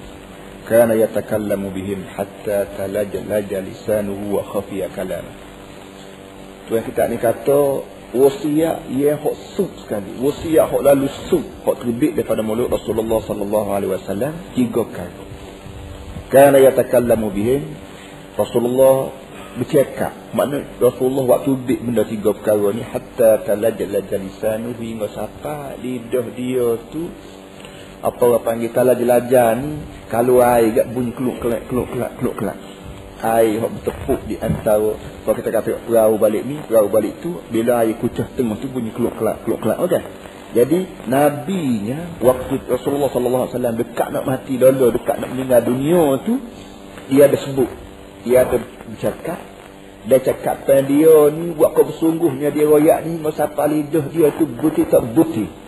yatakallamu 0.71 1.71
bihim 1.71 2.07
hatta 2.07 2.71
talajja 2.79 3.59
lisanuhu 3.59 4.39
wa 4.39 4.43
khafiya 4.47 4.87
kalamuhu 4.91 5.43
Tu 6.63 6.79
yang 6.79 6.85
kita 6.87 7.11
ni 7.11 7.19
kata 7.19 7.83
wasiat 8.15 8.87
yang 8.95 9.19
hok 9.19 9.35
sub 9.59 9.67
sekali. 9.83 10.15
Wasiat 10.23 10.71
hok 10.71 10.79
lalu 10.79 11.11
sub, 11.27 11.43
hok 11.67 11.83
terbit 11.83 12.15
daripada 12.15 12.39
mulut 12.39 12.71
Rasulullah 12.71 13.19
sallallahu 13.19 13.69
alaihi 13.75 13.91
wasallam 13.91 14.31
tiga 14.55 14.83
kali. 14.87 15.23
Kana 16.31 16.63
yatakallamu 16.63 17.35
bihim 17.35 17.67
Rasulullah 18.39 19.11
bercakap. 19.59 20.15
Makna 20.31 20.63
Rasulullah 20.79 21.35
waktu 21.35 21.51
bit 21.67 21.83
benda 21.83 22.07
tiga 22.07 22.31
perkara 22.31 22.71
ni 22.71 22.79
hatta 22.79 23.43
talajjal 23.43 23.99
jalisanu 24.07 24.71
hingga 24.79 25.11
sampai 25.11 25.83
lidah 25.83 26.25
dia 26.31 26.79
tu 26.95 27.11
apa 28.03 28.19
orang 28.19 28.43
panggil 28.43 28.75
talajjal 28.75 29.63
ni 29.63 29.79
kalau 30.11 30.43
air 30.43 30.75
gak 30.75 30.91
bunyi 30.91 31.15
keluk 31.15 31.39
kelak 31.39 31.63
keluk 31.71 31.87
kelak 31.87 32.11
keluk 32.19 32.35
kelak. 32.35 32.59
Air 33.23 33.63
yang 33.63 33.71
bertepuk 33.79 34.19
di 34.27 34.35
antara 34.35 34.99
kalau 34.99 35.35
kita 35.39 35.49
kata 35.55 35.79
perahu 35.87 36.19
balik 36.19 36.43
ni 36.43 36.59
perahu 36.59 36.91
balik 36.91 37.23
tu 37.23 37.39
bila 37.47 37.79
air 37.87 37.95
kucah 37.95 38.27
tengah 38.35 38.59
tu 38.59 38.67
bunyi 38.67 38.91
keluk 38.91 39.15
kelak 39.15 39.39
keluk 39.47 39.63
kelak. 39.63 39.79
Okey. 39.87 40.03
Jadi 40.53 41.07
nabinya 41.07 42.19
waktu 42.19 42.67
Rasulullah 42.67 43.09
sallallahu 43.09 43.43
alaihi 43.47 43.55
wasallam 43.55 43.75
dekat 43.79 44.07
nak 44.11 44.23
mati 44.27 44.53
dulu 44.59 44.87
dekat 44.93 45.15
nak 45.23 45.29
meninggal 45.31 45.61
dunia 45.63 46.03
tu 46.27 46.43
dia 47.07 47.31
ada 47.31 47.37
sebut. 47.39 47.71
Dia 48.27 48.43
ada 48.43 48.59
bercakap. 48.59 49.39
Dia 50.03 50.19
cakap 50.19 50.67
dia 50.67 51.15
ni 51.31 51.55
buat 51.55 51.71
kau 51.71 51.87
bersungguhnya 51.87 52.51
dia 52.51 52.67
royak 52.67 53.07
ni 53.07 53.15
masa 53.23 53.47
lidah 53.47 54.11
dia 54.11 54.35
tu 54.35 54.43
buti 54.43 54.83
tak 54.91 55.07
buti 55.15 55.62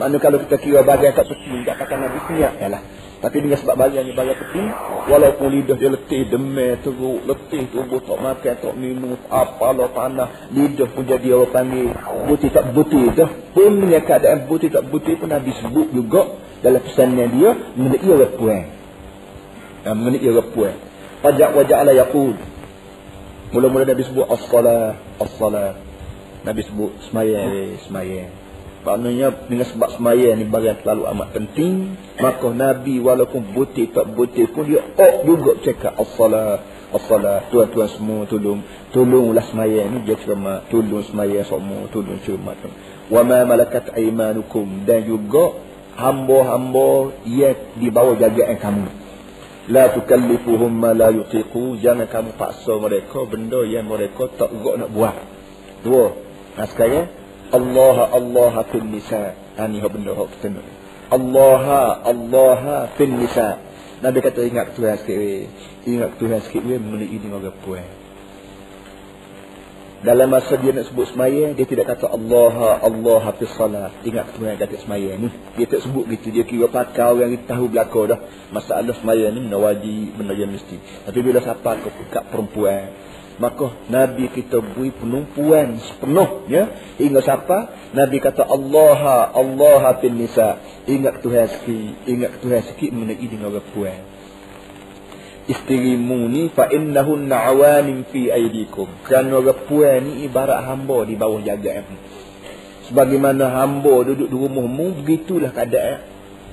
mana 0.00 0.16
kalau 0.16 0.40
kita 0.40 0.56
kira 0.56 0.80
bagian 0.80 1.12
tak 1.12 1.28
peti 1.28 1.60
tak 1.68 1.76
kata 1.76 1.94
Nabi 2.00 2.18
niat 2.32 2.56
lah 2.72 2.82
tapi 3.20 3.44
dengan 3.44 3.60
sebab 3.60 3.76
bagian 3.76 4.08
ni 4.08 4.16
bagian 4.16 4.32
peti, 4.32 4.64
walaupun 5.12 5.52
lidah 5.52 5.76
dia 5.76 5.92
letih, 5.92 6.24
demam, 6.24 6.72
teruk, 6.80 7.20
letih, 7.28 7.68
tubuh 7.68 8.00
tak 8.00 8.16
makan, 8.16 8.54
tak 8.56 8.74
minum, 8.80 9.12
apa 9.28 9.76
lo 9.76 9.92
tanah, 9.92 10.48
lidah 10.56 10.88
pun 10.88 11.04
jadi 11.04 11.28
orang 11.36 11.52
panggil 11.52 11.92
buti 12.24 12.48
tak 12.48 12.72
buti 12.72 13.12
dah. 13.12 13.28
Pun 13.52 13.84
punya 13.84 14.00
keadaan 14.00 14.48
buti 14.48 14.72
tak 14.72 14.88
buti 14.88 15.20
pun 15.20 15.28
Nabi 15.28 15.52
sebut 15.52 15.92
juga 15.92 16.32
dalam 16.64 16.80
pesannya 16.80 17.24
dia, 17.28 17.50
mengenai 17.76 18.00
ia 18.00 18.14
repuan. 18.24 18.62
Ya, 19.84 19.92
mengenai 19.92 20.24
ia 20.24 20.32
repuan. 20.40 20.74
Pajak 21.20 21.52
wajah 21.52 21.76
Allah 21.76 22.00
yaqul. 22.00 22.40
Mula-mula 23.52 23.84
Nabi 23.84 24.00
sebut 24.00 24.24
as-salah, 24.32 24.96
as-salah. 25.20 25.76
Nabi 26.40 26.64
sebut 26.64 26.96
semayang, 27.04 27.76
semayang. 27.84 28.32
Maknanya 28.80 29.44
dengan 29.44 29.68
sebab 29.68 30.00
semaya 30.00 30.32
ni 30.32 30.48
bagian 30.48 30.80
terlalu 30.80 31.04
amat 31.12 31.28
penting. 31.36 32.00
Maka 32.16 32.48
Nabi 32.48 32.96
walaupun 32.96 33.52
butir 33.52 33.92
tak 33.92 34.08
butir 34.16 34.48
pun 34.48 34.64
dia 34.64 34.80
ok 34.80 35.28
juga 35.28 35.52
cakap 35.60 36.00
as-salah. 36.00 36.64
As-salah. 36.90 37.44
Tuan-tuan 37.52 37.92
semua 37.92 38.24
tolong. 38.24 38.64
Tolonglah 38.90 39.44
semaya 39.52 39.84
ni 39.84 40.00
dia 40.08 40.16
cermat. 40.16 40.72
Tolong 40.72 41.04
semaya 41.04 41.44
semua. 41.44 41.92
Tolong 41.92 42.24
cermat. 42.24 42.56
Wa 43.12 43.20
ma 43.20 43.44
malakat 43.44 43.92
aimanukum. 43.92 44.88
Dan 44.88 45.04
juga 45.04 45.60
hamba-hamba 46.00 47.20
yang 47.28 47.76
di 47.76 47.88
bawah 47.92 48.16
jagaan 48.16 48.56
kamu. 48.56 48.88
La 49.68 49.92
tukallifuhum 49.92 50.72
ma 50.72 50.96
la 50.96 51.12
yutiqu. 51.12 51.76
Jangan 51.84 52.08
kamu 52.08 52.32
paksa 52.40 52.80
mereka 52.80 53.28
benda 53.28 53.60
yang 53.68 53.84
mereka 53.84 54.24
tak 54.40 54.50
nak 54.56 54.88
buat. 54.88 55.20
Dua. 55.84 56.16
Nah 56.56 56.66
sekarang 56.66 57.19
Allah 57.50 57.96
Allah 58.14 58.54
fil 58.70 58.86
nisa. 58.86 59.34
Ani 59.58 59.82
ha 59.82 59.88
benda 59.90 60.14
hok 60.14 60.30
kita 60.38 60.62
Allah 61.10 61.62
Allah 62.06 62.62
fil 62.94 63.14
nisa. 63.14 63.58
Nabi 64.00 64.18
kata 64.24 64.40
ingat 64.46 64.78
Tuhan 64.78 64.96
sikit 65.02 65.16
we. 65.18 65.50
Ingat 65.84 66.16
Tuhan 66.16 66.40
sikit 66.46 66.62
we 66.64 66.78
mengenai 66.80 67.10
ini 67.10 67.26
orang 67.28 67.52
puan. 67.60 67.84
Dalam 70.00 70.32
masa 70.32 70.56
dia 70.56 70.72
nak 70.72 70.88
sebut 70.88 71.12
semaya, 71.12 71.52
dia 71.52 71.66
tidak 71.68 71.92
kata 71.92 72.08
Allah 72.08 72.80
Allah 72.80 73.24
fil 73.36 73.52
salat. 73.52 73.92
Ingat 74.00 74.32
Tuhan 74.32 74.56
kata 74.56 74.80
semaya 74.80 75.12
ni. 75.20 75.28
Dia 75.60 75.68
tak 75.68 75.84
sebut 75.84 76.08
gitu. 76.08 76.32
Dia 76.32 76.48
kira 76.48 76.72
pakai 76.72 77.04
orang 77.12 77.36
yang 77.36 77.44
tahu 77.44 77.68
belaka 77.68 78.16
dah. 78.16 78.18
Masalah 78.48 78.96
semaya 78.96 79.28
ni 79.28 79.44
benda 79.44 79.60
wajib, 79.60 80.16
benda 80.16 80.32
yang 80.32 80.56
mesti. 80.56 80.80
Tapi 81.04 81.18
bila 81.20 81.44
siapa 81.44 81.84
kat 81.84 82.24
perempuan, 82.32 82.96
maka 83.40 83.72
Nabi 83.88 84.28
kita 84.28 84.60
beri 84.60 84.92
penumpuan 84.92 85.80
sepenuhnya 85.80 86.92
hingga 87.00 87.24
siapa? 87.24 87.72
Nabi 87.96 88.20
kata 88.20 88.44
Allah 88.44 89.32
Allah 89.32 89.96
fil 89.96 90.12
nisa. 90.12 90.60
Ingat 90.84 91.24
Tuhan 91.24 91.48
sikit 91.48 92.04
ingat 92.04 92.44
Tuhan 92.44 92.62
sikit 92.68 92.92
mengenai 92.92 93.24
dengan 93.24 93.48
orang 93.48 93.64
puan. 93.72 94.00
Isterimu 95.48 96.28
ni 96.28 96.52
fa 96.52 96.68
innahun 96.68 97.32
awanim 97.32 98.04
fi 98.12 98.28
aidikum 98.28 98.86
kerana 99.08 99.40
orang 99.40 99.64
puan 99.64 100.04
ni 100.04 100.28
ibarat 100.28 100.60
hamba 100.60 101.08
di 101.08 101.16
bawah 101.16 101.40
jagaan 101.40 101.88
sebagaimana 102.86 103.56
hamba 103.56 104.04
duduk 104.04 104.28
di 104.28 104.36
rumahmu 104.36 105.00
begitulah 105.00 105.48
keadaan. 105.56 106.04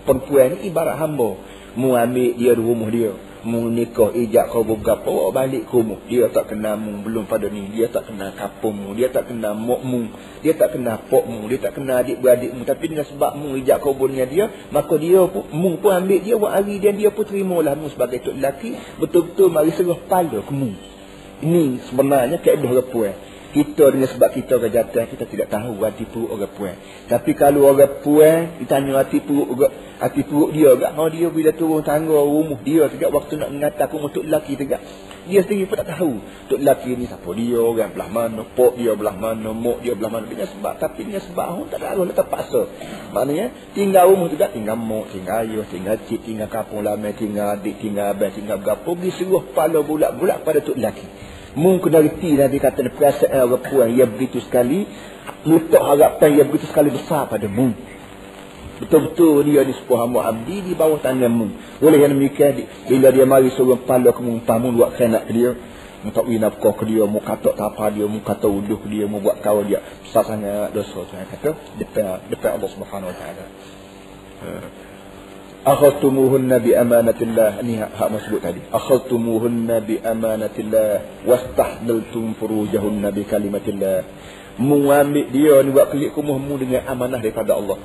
Perempuan 0.08 0.56
ni 0.56 0.72
ibarat 0.72 0.96
hamba. 0.96 1.36
Mu 1.75 2.00
ambil 2.00 2.32
dia 2.39 2.56
di 2.56 2.63
rumah 2.63 2.89
dia 2.89 3.27
mu 3.48 3.72
nikah 3.72 4.12
ijak 4.12 4.51
kau 4.51 4.68
berapa 4.68 5.00
bawa 5.00 5.32
balik 5.32 5.72
rumah 5.72 6.04
dia 6.12 6.27
tak 6.27 6.51
kenal 6.51 6.75
mu 6.75 7.00
belum 7.00 7.24
pada 7.24 7.48
ni. 7.48 7.72
Dia 7.72 7.88
tak 7.88 8.12
kenal 8.12 8.36
kapung 8.36 8.75
mu 8.75 8.92
dia 8.92 9.08
tak 9.08 9.32
kenal 9.32 9.56
mok 9.56 9.82
mu 9.88 10.12
dia 10.44 10.51
tak 10.51 10.75
kenal 10.75 11.00
pok 11.08 11.24
mu 11.24 11.48
dia 11.48 11.63
tak 11.63 11.80
kenal 11.80 12.04
adik 12.04 12.20
beradik 12.20 12.51
mu. 12.51 12.68
Tapi 12.68 12.84
dengan 12.92 13.08
sebab 13.08 13.39
mu 13.39 13.56
ijak 13.56 13.80
kau 13.80 13.96
dia 14.12 14.46
maka 14.75 14.94
dia 15.00 15.24
pun 15.32 15.48
mu 15.56 15.80
pun 15.80 15.96
ambil 15.96 16.20
dia 16.20 16.36
buat 16.36 16.51
hari 16.51 16.84
dan 16.84 17.00
dia 17.00 17.08
pun 17.08 17.24
terimalah 17.24 17.80
mu 17.80 17.88
sebagai 17.88 18.20
tok 18.20 18.36
lelaki. 18.36 18.75
Betul-betul 19.00 19.48
mari 19.48 19.72
serah 19.72 20.00
pala 20.12 20.44
ke 20.44 20.51
mu. 20.51 20.75
Ini 21.38 21.88
sebenarnya 21.88 22.44
keadaan 22.44 22.75
repuan 22.84 23.27
Kita 23.48 23.96
dengan 23.96 24.12
sebab 24.12 24.30
kita 24.36 24.60
kejatuhan 24.60 25.08
kita 25.08 25.24
tidak 25.24 25.48
tahu 25.48 25.80
hati 25.80 26.04
perut 26.04 26.36
orang 26.36 26.51
puan. 26.51 26.75
Tapi 27.08 27.32
kalau 27.32 27.72
orang 27.72 28.04
puan 28.04 28.60
ditanya 28.60 29.00
hati 29.00 29.24
perut 29.24 29.48
orang, 29.48 29.74
hati 30.04 30.27
perut 30.27 30.51
dia 30.51 30.75
agak 30.75 30.92
mau 31.00 31.08
dia 31.08 31.32
bila 31.32 31.56
turun 31.56 31.80
tangga 31.80 32.20
rumah 32.20 32.60
dia 32.60 32.92
tegak 32.92 33.08
waktu 33.08 33.39
nak 33.39 33.50
mengatakan 33.56 33.96
rumah 33.96 34.12
tok 34.12 34.25
lelaki 34.27 34.60
tegak. 34.60 34.84
Dia 35.27 35.44
sendiri 35.44 35.68
pun 35.68 35.80
tak 35.80 35.96
tahu 35.96 36.12
tok 36.51 36.60
lelaki 36.60 36.92
ni 37.00 37.08
siapa 37.08 37.30
dia, 37.39 37.60
orang 37.60 37.92
belah 37.96 38.10
mana, 38.12 38.42
pok 38.44 38.74
dia 38.75 38.92
belah 39.00 39.16
mana, 39.16 39.50
mok 39.56 39.80
dia 39.80 39.94
belah 39.96 40.12
mana. 40.12 40.25
Dengan 40.27 40.48
sebab 40.51 40.74
tapi 40.75 41.00
dengan 41.08 41.24
sebab 41.24 41.48
orang 41.48 41.70
tak 41.72 41.80
tahu 41.88 42.01
nak 42.04 42.16
terpaksa. 42.20 42.62
Maknanya 43.16 43.46
tinggal 43.72 44.12
rumah 44.12 44.27
tegak 44.27 44.51
tinggal 44.60 44.75
mok, 44.75 45.08
tinggal 45.16 45.48
ayah, 45.48 45.66
tinggal 45.72 45.96
cik, 46.04 46.20
tinggal 46.27 46.51
kampung 46.51 46.84
lama, 46.84 47.16
tinggal 47.16 47.56
adik, 47.56 47.80
tinggal 47.80 48.12
abang, 48.12 48.36
tinggal 48.36 48.60
berapa 48.60 48.84
pergi 48.84 49.10
seluruh 49.24 49.44
kepala 49.51 49.80
bulat-bulat 49.88 50.44
pada 50.44 50.60
tok 50.60 50.75
lelaki. 50.75 51.08
Mungkin 51.58 51.90
kena 51.90 52.06
reti 52.06 52.38
Nabi 52.38 52.62
kata 52.62 52.86
perasaan 52.94 53.50
orang 53.50 53.66
puan 53.66 53.90
yang 53.90 54.14
begitu 54.14 54.46
sekali 54.46 54.86
letak 55.42 55.82
harapan 55.82 56.30
yang 56.38 56.48
begitu 56.54 56.70
sekali 56.70 56.94
besar 56.94 57.26
pada 57.26 57.50
mu. 57.50 57.74
Betul-betul 58.78 59.42
dia 59.42 59.66
ni 59.66 59.74
sebuah 59.74 60.06
hamba 60.06 60.30
abdi 60.30 60.62
di 60.62 60.78
bawah 60.78 61.02
tanganmu. 61.02 61.82
Oleh 61.82 61.98
yang 61.98 62.14
demikian 62.14 62.62
bila 62.86 63.10
dia 63.10 63.26
mari 63.26 63.50
seorang 63.58 63.82
pala 63.90 64.14
ke 64.14 64.22
mumpah 64.22 64.58
mu 64.62 64.70
buat 64.78 64.94
kena 65.02 65.26
ke 65.26 65.34
dia. 65.34 65.58
Mu 66.06 66.14
tak 66.14 66.30
wina 66.30 66.54
ke 66.54 66.86
dia, 66.86 67.04
mu 67.10 67.18
kata 67.18 67.58
tak 67.58 67.74
apa 67.74 67.90
dia, 67.90 68.06
mu 68.06 68.22
kata 68.22 68.46
uduh 68.46 68.78
dia, 68.86 69.10
mu 69.10 69.18
buat 69.18 69.42
kau 69.42 69.66
dia. 69.66 69.82
Besar 70.06 70.30
sangat 70.30 70.78
dosa 70.78 71.10
tu. 71.10 71.14
Kata 71.18 71.58
depan, 71.82 72.22
depan 72.30 72.62
Allah 72.62 72.70
Subhanahu 72.70 73.10
Wa 73.10 73.18
Taala. 73.18 73.46
Uh 75.68 75.76
akhadtumuhunna 75.76 76.64
bi 76.64 76.72
amanatillah 76.72 77.60
ini 77.60 77.84
hak, 77.84 77.92
hak 78.00 78.08
masbut 78.08 78.40
tadi. 78.40 78.64
akhadtumuhunna 78.72 79.84
bi 79.84 80.00
amanatillah 80.00 81.28
wastahlaltum 81.28 82.40
furujahunna 82.40 83.12
bi 83.12 83.28
kalimatillah 83.28 84.08
mengambil 84.64 85.28
dia 85.28 85.60
ni 85.68 85.76
buat 85.76 85.92
kelik 85.92 86.16
kumuhmu 86.16 86.56
dengan 86.56 86.88
amanah 86.88 87.20
daripada 87.20 87.60
Allah. 87.60 87.84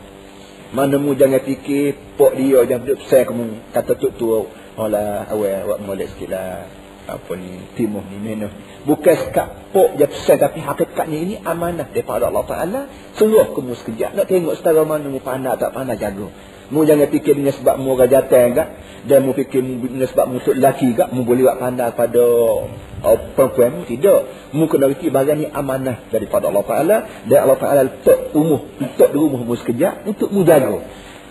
Mana 0.70 0.94
mu 1.02 1.18
jangan 1.18 1.42
fikir 1.42 2.14
pok 2.14 2.38
dia 2.38 2.62
jangan 2.70 2.86
duduk 2.86 2.98
besar 3.02 3.26
kamu. 3.26 3.74
Kata 3.74 3.92
tuk 3.98 4.14
tua 4.14 4.46
Olah 4.78 5.26
awal 5.26 5.66
awak 5.66 5.78
molek 5.82 6.14
sikit 6.14 6.38
lah. 6.38 6.70
Apa 7.10 7.34
ni 7.34 7.66
timuh 7.74 8.06
ni 8.06 8.22
menuh 8.22 8.54
bukan 8.86 9.16
sekat 9.26 9.74
pok 9.74 9.98
je 9.98 10.06
pesan 10.06 10.38
tapi 10.38 10.62
hakikatnya 10.62 11.18
ini 11.18 11.34
amanah 11.42 11.90
daripada 11.90 12.30
Allah 12.30 12.46
Ta'ala. 12.46 12.80
Suruh 13.18 13.50
kamu 13.50 13.74
sekejap 13.74 14.14
nak 14.14 14.30
tengok 14.30 14.54
setara 14.54 14.86
mana 14.86 15.10
mu 15.10 15.18
pandai 15.18 15.58
tak 15.58 15.74
pandai 15.74 15.98
jaga 15.98 16.30
Mu 16.72 16.88
jangan 16.88 17.12
fikir 17.12 17.36
dengan 17.36 17.52
sebab 17.52 17.76
mu 17.76 17.92
orang 17.92 18.08
jatuh 18.08 18.48
kan. 18.56 18.68
Dan 19.04 19.28
mu 19.28 19.36
fikir 19.36 19.60
dengan 19.60 20.08
sebab 20.08 20.24
mu 20.32 20.40
untuk 20.40 20.56
lelaki 20.56 20.96
kan. 20.96 21.12
Mu 21.12 21.28
boleh 21.28 21.44
buat 21.44 21.60
pandai 21.60 21.92
pada 21.92 22.24
uh, 23.04 23.18
perempuan 23.36 23.68
mu. 23.76 23.82
Tidak. 23.84 24.20
Mu 24.56 24.64
kena 24.72 24.88
fikir 24.96 25.12
bagian 25.12 25.44
ni 25.44 25.46
amanah 25.52 26.08
daripada 26.08 26.48
Allah 26.48 26.64
Ta'ala. 26.64 26.96
Dan 27.28 27.38
Allah 27.44 27.58
Ta'ala 27.60 27.80
letak 27.84 28.32
umuh. 28.32 28.64
Letak 28.80 29.12
di 29.12 29.18
rumah 29.20 29.44
mu 29.44 29.52
sekejap 29.52 30.08
untuk 30.08 30.32
mu 30.32 30.48
jaga. 30.48 30.80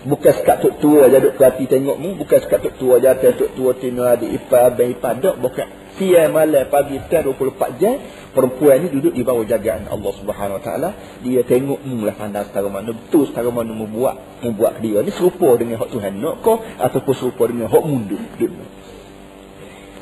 Bukan 0.02 0.32
sekat 0.34 0.66
tuk 0.66 0.82
tua 0.82 1.06
je 1.10 1.18
duk 1.18 1.34
perhati 1.34 1.66
tengok 1.66 1.98
mu. 1.98 2.14
Bukan 2.14 2.38
sekat 2.38 2.62
tuk 2.62 2.74
tua 2.78 3.02
je 3.02 3.30
tuk 3.34 3.50
tua 3.58 3.74
tina 3.74 4.14
adik 4.14 4.30
ipar 4.30 4.70
abang 4.70 4.94
ipar. 4.94 5.18
Tak. 5.18 5.42
Bukan. 5.42 5.81
Siang 5.92 6.32
malam 6.32 6.72
pagi 6.72 6.96
24 6.96 7.76
jam 7.76 8.00
perempuan 8.32 8.80
ni 8.80 8.88
duduk 8.88 9.12
di 9.12 9.20
bawah 9.20 9.44
jagaan 9.44 9.84
Allah 9.92 10.12
Subhanahu 10.16 10.56
Wa 10.56 10.64
Taala. 10.64 10.90
Dia 11.20 11.44
tengok 11.44 11.84
mu 11.84 12.08
lah 12.08 12.16
pandang 12.16 12.48
setara 12.48 12.72
mana 12.72 12.96
betul 12.96 13.28
setara 13.28 13.52
mana 13.52 13.76
mu 13.76 13.84
buat 13.84 14.16
mu 14.40 14.56
buat 14.56 14.80
dia 14.80 15.04
ni 15.04 15.12
serupa 15.12 15.52
dengan 15.60 15.84
hak 15.84 15.92
Tuhan 15.92 16.16
nak 16.16 16.40
ko 16.40 16.64
ataupun 16.64 17.12
serupa 17.12 17.44
dengan 17.44 17.68
hak 17.68 17.84
mundu 17.84 18.16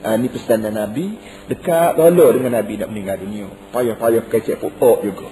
Ha, 0.00 0.16
ni. 0.16 0.32
Pesan 0.32 0.64
Nabi 0.64 1.12
dekat 1.50 1.98
rela 1.98 2.26
dengan 2.32 2.56
Nabi 2.56 2.80
nak 2.80 2.88
meninggal 2.88 3.20
dunia. 3.20 3.50
Payah-payah 3.74 4.24
kecek 4.30 4.56
pokok 4.62 5.04
juga. 5.04 5.28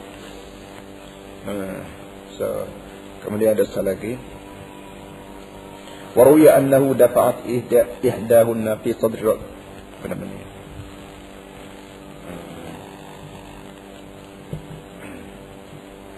Ha, 1.49 1.53
so 2.35 2.47
kemudian 3.23 3.55
ada 3.55 3.63
satu 3.65 3.87
lagi. 3.87 4.19
Waruya 6.19 6.59
annahu 6.59 6.99
dafa'at 6.99 7.47
ihdahunna 8.03 8.83
fi 8.83 8.91
sadri 8.93 9.23
apa 9.99 10.48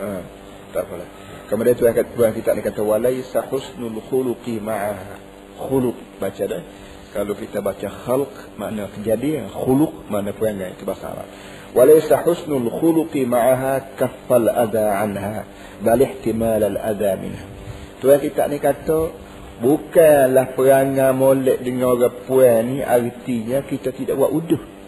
Ha, 0.01 0.09
tak 0.73 0.89
apalah. 0.89 1.09
Kemudian 1.53 1.75
tu 1.77 1.85
ayat 1.85 2.09
Tuhan 2.17 2.33
kita 2.33 2.57
ni 2.57 2.63
kata 2.65 2.81
walaisa 2.81 3.45
husnul 3.45 4.01
khuluqi 4.09 4.57
ma'a 4.63 4.97
khuluq 5.61 5.99
baca 6.17 6.45
dah. 6.49 6.63
Kalau 7.11 7.35
kita 7.35 7.59
baca 7.59 7.91
khalq 7.91 8.55
makna 8.55 8.87
kejadian, 8.87 9.51
khuluq 9.51 10.09
makna 10.09 10.31
perangai 10.31 10.79
itu 10.79 10.87
bahasa 10.87 11.11
Arab. 11.11 11.29
Walaisa 11.77 12.23
husnul 12.23 12.71
khuluqi 12.71 13.29
ma'aha 13.29 13.99
kaffal 13.99 14.47
adha 14.49 15.05
anha 15.05 15.45
bal 15.85 16.01
ihtimal 16.01 16.63
al 16.65 16.79
adha 16.81 17.19
minha. 17.21 17.45
Tuhan 18.01 18.19
kita 18.25 18.49
ni 18.49 18.57
kata 18.57 19.13
bukanlah 19.61 20.57
perangai 20.57 21.13
molek 21.13 21.61
dengan 21.61 21.93
orang 21.93 22.25
puan 22.25 22.63
ni 22.73 22.81
artinya 22.81 23.61
kita 23.61 23.93
tidak 23.93 24.17
buat 24.17 24.33
uduh 24.33 24.80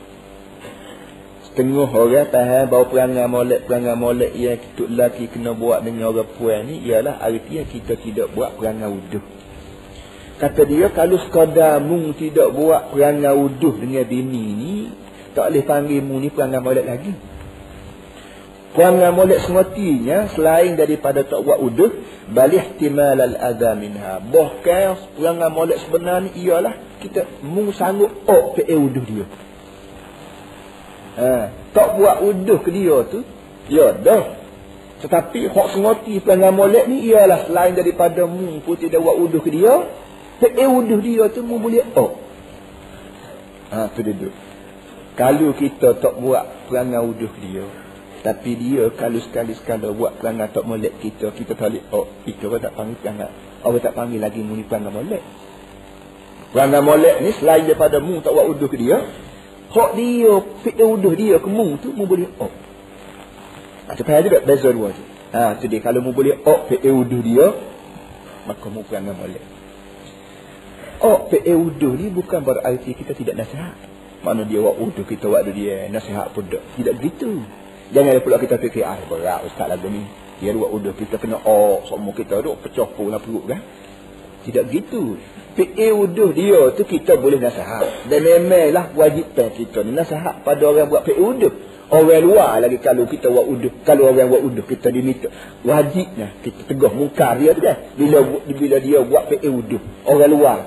Setengah 1.52 1.84
orang 1.84 2.32
faham 2.32 2.64
bahawa 2.72 2.84
perangai 2.88 3.28
molek 3.28 3.60
perangai 3.68 3.92
molek 3.92 4.32
yang 4.32 4.56
kita 4.56 4.88
lelaki 4.88 5.28
kena 5.28 5.52
buat 5.52 5.84
dengan 5.84 6.08
orang 6.08 6.32
puan 6.40 6.64
ni 6.64 6.80
ialah 6.80 7.20
artinya 7.20 7.68
kita 7.68 7.92
tidak 8.00 8.32
buat 8.32 8.56
perangai 8.56 8.88
uduh. 8.88 9.20
Kata 10.40 10.64
dia 10.64 10.88
kalau 10.88 11.20
sekadar 11.20 11.76
mung 11.84 12.16
tidak 12.16 12.56
buat 12.56 12.96
perangai 12.96 13.36
uduh 13.36 13.76
dengan 13.76 14.00
bini 14.08 14.44
ni 14.56 14.72
tak 15.36 15.52
boleh 15.52 15.64
panggil 15.68 16.00
mung 16.00 16.24
ni 16.24 16.32
perangai 16.32 16.64
molek 16.64 16.88
lagi. 16.88 17.12
Perangai 18.72 19.12
molek 19.12 19.44
semestinya 19.44 20.32
selain 20.32 20.72
daripada 20.72 21.20
tak 21.20 21.36
buat 21.44 21.60
uduh 21.60 21.92
balik 22.32 22.80
ihtimal 22.80 23.20
al-adha 23.20 23.76
minha. 23.76 24.24
Bahkan 24.24 25.20
perangai 25.20 25.52
molek 25.52 25.84
sebenarnya 25.84 26.32
ialah 26.32 26.80
kita 27.04 27.28
mung 27.44 27.76
sanggup 27.76 28.24
ok 28.24 28.64
ke 28.64 28.72
uduh 28.72 29.04
dia. 29.04 29.51
Ha, 31.12 31.52
tak 31.76 31.88
buat 32.00 32.24
uduh 32.24 32.60
ke 32.64 32.72
dia 32.72 33.04
tu, 33.04 33.20
ya 33.68 33.92
dah. 34.00 34.40
Tetapi 35.04 35.50
hak 35.50 35.68
sengoti 35.74 36.22
pelanggan 36.22 36.54
molek 36.54 36.86
ni 36.86 37.04
ialah 37.10 37.50
selain 37.50 37.74
daripada 37.74 38.24
mu 38.24 38.62
pun 38.62 38.78
tidak 38.78 39.02
buat 39.02 39.18
uduh 39.18 39.42
ke 39.42 39.50
dia, 39.50 39.90
tak 40.38 40.56
uduh 40.56 41.00
dia 41.02 41.26
tu 41.28 41.42
mu 41.42 41.58
boleh 41.58 41.84
oh. 41.98 42.16
Ha, 43.72 43.88
tu 43.92 44.04
dia 44.04 44.30
Kalau 45.18 45.52
kita 45.58 45.98
tak 46.00 46.14
buat 46.16 46.70
pelanggan 46.70 47.02
uduh 47.02 47.32
dia, 47.44 47.66
tapi 48.22 48.54
dia 48.54 48.88
kalau 48.94 49.18
sekali-sekala 49.18 49.90
buat 49.90 50.22
pelanggan 50.22 50.54
tak 50.54 50.64
molek 50.64 50.94
kita, 51.02 51.34
kita 51.34 51.58
tak 51.58 51.74
boleh 51.74 51.84
oh, 51.90 52.06
kita 52.22 52.44
pun 52.46 52.60
tak 52.62 52.72
panggil 52.78 52.96
pelanggan. 53.02 53.30
Orang 53.66 53.82
tak 53.82 53.94
panggil 53.98 54.20
lagi 54.22 54.40
mu 54.40 54.54
ni 54.54 54.64
pelanggan 54.64 54.94
molek. 54.94 55.22
Pelanggan 56.54 56.82
molek 56.86 57.16
ni 57.20 57.30
selain 57.36 57.66
daripada 57.66 57.98
mu 57.98 58.22
tak 58.22 58.30
buat 58.30 58.46
uduh 58.54 58.70
ke 58.70 58.78
dia, 58.78 59.02
Hak 59.72 59.96
dia, 59.96 60.32
fikir 60.60 60.84
uduh 60.84 61.16
dia 61.16 61.40
ke 61.40 61.48
mu 61.48 61.80
tu, 61.80 61.96
mu 61.96 62.04
boleh 62.04 62.28
op. 62.36 62.52
Ha, 63.88 63.96
tu 63.96 64.04
payah 64.04 64.20
juga 64.20 64.44
beza 64.44 64.68
dua 64.68 64.92
tu. 64.92 65.02
Ha, 65.32 65.56
tu 65.56 65.64
dia, 65.64 65.80
kalau 65.80 66.04
mu 66.04 66.12
boleh 66.12 66.36
op 66.44 66.68
fikir 66.68 66.92
uduh 66.92 67.24
dia, 67.24 67.56
maka 68.44 68.68
mu 68.68 68.84
perangai 68.84 69.16
boleh. 69.16 69.44
Op 71.00 71.32
fikir 71.32 71.56
uduh 71.56 71.96
ni 71.96 72.12
bukan 72.12 72.44
berarti 72.44 72.92
kita 72.92 73.16
tidak 73.16 73.40
nasihat. 73.40 73.72
Mana 74.20 74.44
dia 74.44 74.60
buat 74.60 74.76
uduh 74.76 75.08
kita 75.08 75.26
buat 75.26 75.48
dia, 75.48 75.88
nasihat 75.88 76.36
pun 76.36 76.46
tak. 76.52 76.60
Tidak 76.76 76.92
begitu. 77.00 77.40
Jangan 77.96 78.20
pula 78.20 78.36
kita 78.36 78.60
fikir, 78.60 78.84
ah 78.84 79.00
berat 79.08 79.48
ustaz 79.48 79.72
lagu 79.72 79.88
ni. 79.88 80.04
Dia 80.44 80.52
buat 80.52 80.68
uduh 80.68 80.92
kita 80.92 81.16
kena 81.16 81.40
op, 81.40 81.88
semua 81.88 82.12
kita 82.12 82.44
duk 82.44 82.60
pecah 82.60 82.92
pun 82.92 83.08
lah 83.08 83.24
perut 83.24 83.48
kan. 83.48 83.64
Tidak 84.44 84.68
begitu. 84.68 85.16
Fi'il 85.52 85.92
wuduh 85.92 86.32
dia 86.32 86.72
tu 86.72 86.82
kita 86.88 87.20
boleh 87.20 87.36
nasihat. 87.36 88.08
Dan 88.08 88.20
memanglah 88.24 88.88
wajib 88.96 89.36
kita 89.36 89.84
ni 89.84 89.92
nasihat 89.92 90.40
pada 90.40 90.64
orang 90.64 90.88
buat 90.88 91.04
fi'il 91.04 91.20
wuduh. 91.20 91.52
Orang 91.92 92.24
luar 92.24 92.56
lagi 92.56 92.80
kalau 92.80 93.04
kita 93.04 93.28
buat 93.28 93.44
wuduh. 93.44 93.72
Kalau 93.84 94.08
orang 94.08 94.32
buat 94.32 94.40
wuduh 94.48 94.64
kita 94.64 94.88
diminta. 94.88 95.28
Wajibnya 95.60 96.40
kita 96.40 96.72
tegah 96.72 96.88
mungkar 96.88 97.36
dia 97.36 97.52
tu 97.52 97.60
kan. 97.60 97.76
Bila, 98.00 98.24
bila 98.48 98.76
dia 98.80 99.04
buat 99.04 99.28
fi'il 99.28 99.52
wuduh. 99.52 99.82
Orang 100.08 100.30
luar. 100.32 100.58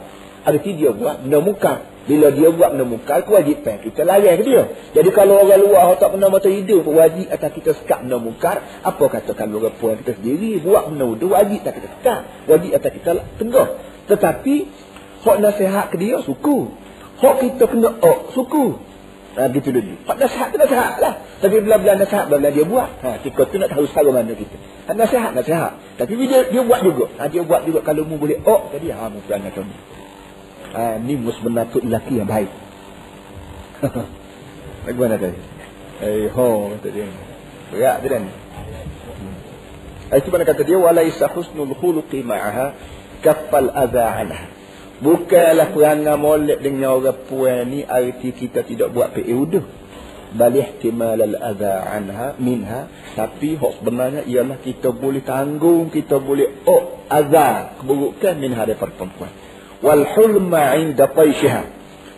Arti 0.46 0.78
dia 0.78 0.94
buat 0.94 1.26
benda 1.26 1.42
mungkar. 1.42 1.78
Bila 2.06 2.30
dia 2.30 2.54
buat 2.54 2.78
benda 2.78 2.86
mungkar 2.86 3.26
kewajipan 3.26 3.82
kita 3.82 4.06
layan 4.06 4.38
ke 4.38 4.46
dia. 4.46 4.70
Jadi 4.94 5.10
kalau 5.10 5.42
orang 5.42 5.66
luar 5.66 5.98
tak 5.98 6.14
pernah 6.14 6.30
mata 6.30 6.46
hidup 6.46 6.86
wajib 6.86 7.26
atas 7.34 7.50
kita 7.58 7.74
sekat 7.74 8.06
benda 8.06 8.22
mungkar. 8.22 8.62
Apa 8.86 9.10
kata 9.10 9.34
kalau 9.34 9.58
orang 9.58 9.74
puan 9.82 9.98
kita 9.98 10.14
sendiri 10.22 10.62
buat 10.62 10.94
benda 10.94 11.10
wuduh 11.10 11.34
wajib 11.34 11.66
atas 11.66 11.74
kita 11.82 11.90
sekat. 11.98 12.22
Wajib 12.46 12.70
atas 12.78 12.92
kita 12.94 13.12
tegah. 13.42 13.70
Tetapi 14.06 14.56
hak 15.26 15.38
nasihat 15.42 15.86
ke 15.90 15.98
dia 15.98 16.22
suku. 16.22 16.70
Hak 17.22 17.36
kita 17.42 17.64
kena 17.66 17.90
oh 18.02 18.30
suku. 18.34 18.78
Ha, 19.36 19.52
gitu 19.52 19.76
dulu. 19.76 20.00
Hak 20.08 20.16
nasihat 20.16 20.48
tu 20.54 20.58
nasihat 20.62 20.96
lah. 21.04 21.20
Tapi 21.44 21.60
bila-bila 21.60 22.00
nasihat, 22.00 22.32
bila 22.32 22.48
dia 22.48 22.64
buat. 22.64 22.88
Ha, 23.04 23.20
kita 23.20 23.42
tu 23.52 23.56
nak 23.60 23.68
tahu 23.68 23.84
secara 23.92 24.10
mana 24.16 24.32
kita. 24.32 24.56
Ha, 24.88 24.96
nasihat, 24.96 25.36
nasihat. 25.36 25.76
Tapi 26.00 26.16
dia, 26.24 26.48
dia 26.48 26.62
buat 26.64 26.80
juga. 26.80 27.12
Ha, 27.20 27.28
dia 27.28 27.44
buat 27.44 27.68
juga 27.68 27.84
kalau 27.84 28.08
mu 28.08 28.16
boleh 28.16 28.40
oh 28.48 28.72
tadi. 28.72 28.96
Ha, 28.96 29.12
mu 29.12 29.20
perangai 29.28 29.52
kau 29.52 29.66
ni. 29.66 29.76
Ha, 30.72 30.82
ni 31.04 31.20
mu 31.20 31.36
sebenarnya 31.36 31.76
lelaki 31.84 32.14
yang 32.16 32.30
baik. 32.32 32.52
Bagaimana 34.88 35.20
tadi? 35.20 35.40
Eh, 36.06 36.28
ho, 36.32 36.72
kata 36.80 36.88
dia. 36.92 37.08
Berat 37.74 37.96
tu 38.04 38.08
kan? 38.08 38.24
Itu 40.16 40.30
mana 40.30 40.46
kata 40.46 40.62
dia, 40.64 40.78
walaisa 40.78 41.28
husnul 41.34 41.74
khuluqi 41.76 42.22
ma'aha 42.22 42.72
kaffal 43.26 43.74
adha 43.74 44.06
anha. 44.22 44.46
Bukanlah 45.02 45.74
molek 46.16 46.62
dengan 46.62 47.02
orang 47.02 47.26
puan 47.26 47.68
ni 47.68 47.82
arti 47.82 48.32
kita 48.32 48.62
tidak 48.62 48.94
buat 48.94 49.12
PA 49.12 49.34
uduh. 49.34 49.66
Bal 50.36 50.52
ihtimal 50.52 51.16
al-adha 51.16 51.84
anha 51.96 52.36
minha 52.44 52.92
tapi 53.16 53.56
hak 53.56 53.80
sebenarnya 53.80 54.22
ialah 54.28 54.60
kita 54.60 54.92
boleh 54.92 55.24
tanggung, 55.24 55.88
kita 55.88 56.20
boleh 56.20 56.64
oh 56.68 57.08
adha 57.08 57.80
keburukan 57.80 58.36
minha 58.36 58.62
daripada 58.68 58.92
perempuan. 58.96 59.32
Wal 59.80 60.04
hulma 60.16 60.76
'inda 60.80 61.08
taishiha. 61.08 61.64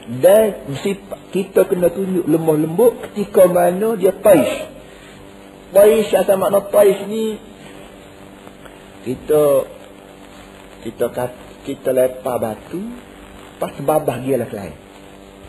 Dan 0.07 0.77
kita 1.35 1.67
kena 1.67 1.91
tunjuk 1.91 2.25
lemah 2.25 2.57
lembut 2.57 2.93
ketika 3.09 3.45
mana 3.51 3.99
dia 3.99 4.15
taish. 4.15 4.55
Taish 5.75 6.15
atau 6.15 6.35
makna 6.39 6.63
taish 6.63 7.03
ni 7.11 7.35
kita 9.03 9.67
kita 10.87 11.11
kat, 11.11 11.35
kita 11.67 11.91
lepar 11.91 12.39
batu 12.39 12.79
pas 13.59 13.75
babah 13.83 14.23
dia 14.23 14.39
lah 14.39 14.47
lain 14.47 14.75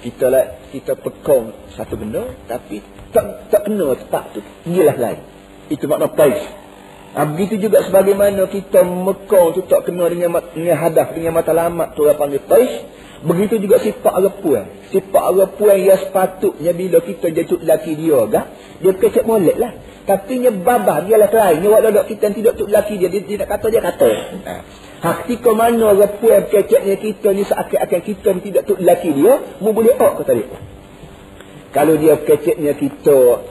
kita 0.02 0.26
lah 0.26 0.58
kita 0.74 0.98
pekong 0.98 1.54
satu 1.78 1.94
benda 1.94 2.34
tapi 2.50 2.82
tak 3.14 3.46
tak 3.54 3.70
kena 3.70 3.94
tempat 3.94 4.34
tu 4.34 4.42
dia 4.66 4.90
lah 4.90 4.98
lain 4.98 5.20
itu 5.70 5.86
makna 5.86 6.10
pais 6.10 6.42
ha, 7.14 7.22
begitu 7.22 7.70
juga 7.70 7.86
sebagaimana 7.86 8.50
kita 8.50 8.82
mekong 8.82 9.54
tu 9.54 9.62
tak 9.70 9.86
kena 9.86 10.10
dengan 10.10 10.42
dengan 10.50 10.74
hadaf 10.74 11.14
dengan 11.14 11.38
mata 11.38 11.54
tu 11.94 12.02
orang 12.02 12.18
panggil 12.18 12.42
pais 12.42 12.72
begitu 13.22 13.62
juga 13.62 13.78
sifat 13.78 14.14
repuan 14.18 14.66
sifat 14.90 15.22
repuan 15.38 15.78
yang 15.78 16.02
sepatutnya 16.02 16.74
bila 16.74 16.98
kita 16.98 17.30
jatuh 17.30 17.62
laki 17.62 17.94
dia 17.94 18.26
gak 18.26 18.46
dia 18.82 18.90
kecek 18.90 19.22
molek 19.22 19.54
lah 19.54 19.70
tapi 20.08 20.40
babah 20.40 21.04
dia 21.04 21.20
lah 21.20 21.28
lain. 21.28 21.68
Waktu 21.68 22.16
kita 22.16 22.32
tidak 22.32 22.56
tuk 22.56 22.72
laki 22.72 22.96
dia. 22.96 23.12
Dia, 23.12 23.20
dia 23.20 23.44
nak 23.44 23.48
kata 23.52 23.66
dia 23.68 23.84
kata. 23.84 24.08
Ha. 24.48 24.54
Hak 24.98 25.30
ketika 25.30 25.54
mana 25.54 25.94
repuan 25.94 26.50
keceknya 26.50 26.98
kita 26.98 27.30
ni 27.30 27.46
seakan-akan 27.46 28.00
kita 28.02 28.28
ni 28.34 28.40
tidak 28.50 28.62
tuk 28.66 28.82
laki 28.82 29.14
dia. 29.14 29.38
Mu 29.62 29.70
boleh 29.70 29.94
ok 29.94 30.12
kata 30.22 30.32
dia. 30.34 30.58
Kalau 31.70 31.94
dia 31.94 32.18
keceknya 32.18 32.74
kita. 32.74 33.46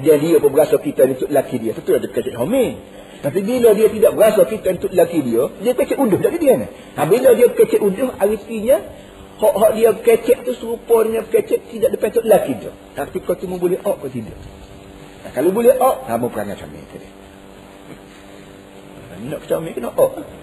Dia 0.00 0.14
dia 0.20 0.36
pun 0.40 0.52
berasa 0.52 0.76
kita 0.76 1.08
ni 1.08 1.16
tuk 1.16 1.32
laki 1.32 1.56
dia. 1.56 1.72
Tentu 1.72 1.96
ada 1.96 2.04
kecek 2.04 2.36
homi. 2.36 2.76
Tapi 3.18 3.40
bila 3.42 3.72
dia 3.72 3.88
tidak 3.88 4.12
berasa 4.12 4.44
kita 4.44 4.76
ni 4.76 4.78
tuk 4.84 4.92
laki 4.92 5.18
dia. 5.24 5.48
Dia 5.64 5.72
kecek 5.72 5.96
uduh 5.96 6.20
tak 6.20 6.36
dia 6.36 6.54
ni. 6.60 6.68
Ha, 6.68 7.00
bila 7.08 7.32
dia 7.32 7.48
kecek 7.48 7.80
uduh 7.80 8.12
artinya. 8.20 8.76
Hak-hak 9.38 9.70
dia 9.72 9.90
kecek 9.94 10.38
tu 10.44 10.52
serupa 10.52 11.00
dengan 11.06 11.24
kecek 11.24 11.72
tidak 11.72 11.96
ada 11.96 12.08
tuk 12.12 12.26
laki 12.28 12.52
dia. 12.60 12.72
Tapi 12.92 13.16
kau 13.24 13.32
tu 13.32 13.48
mu 13.48 13.56
boleh 13.56 13.80
ok 13.80 14.04
ke 14.04 14.20
tidak. 14.20 14.36
Kalau 15.32 15.50
boleh 15.52 15.76
ok, 15.76 15.96
kamu 16.08 16.26
perangai 16.28 16.56
comel 16.60 16.84
tadi. 16.92 17.08
Nak 19.28 19.40
comel 19.48 19.72
kena 19.72 19.90
ok. 19.96 20.37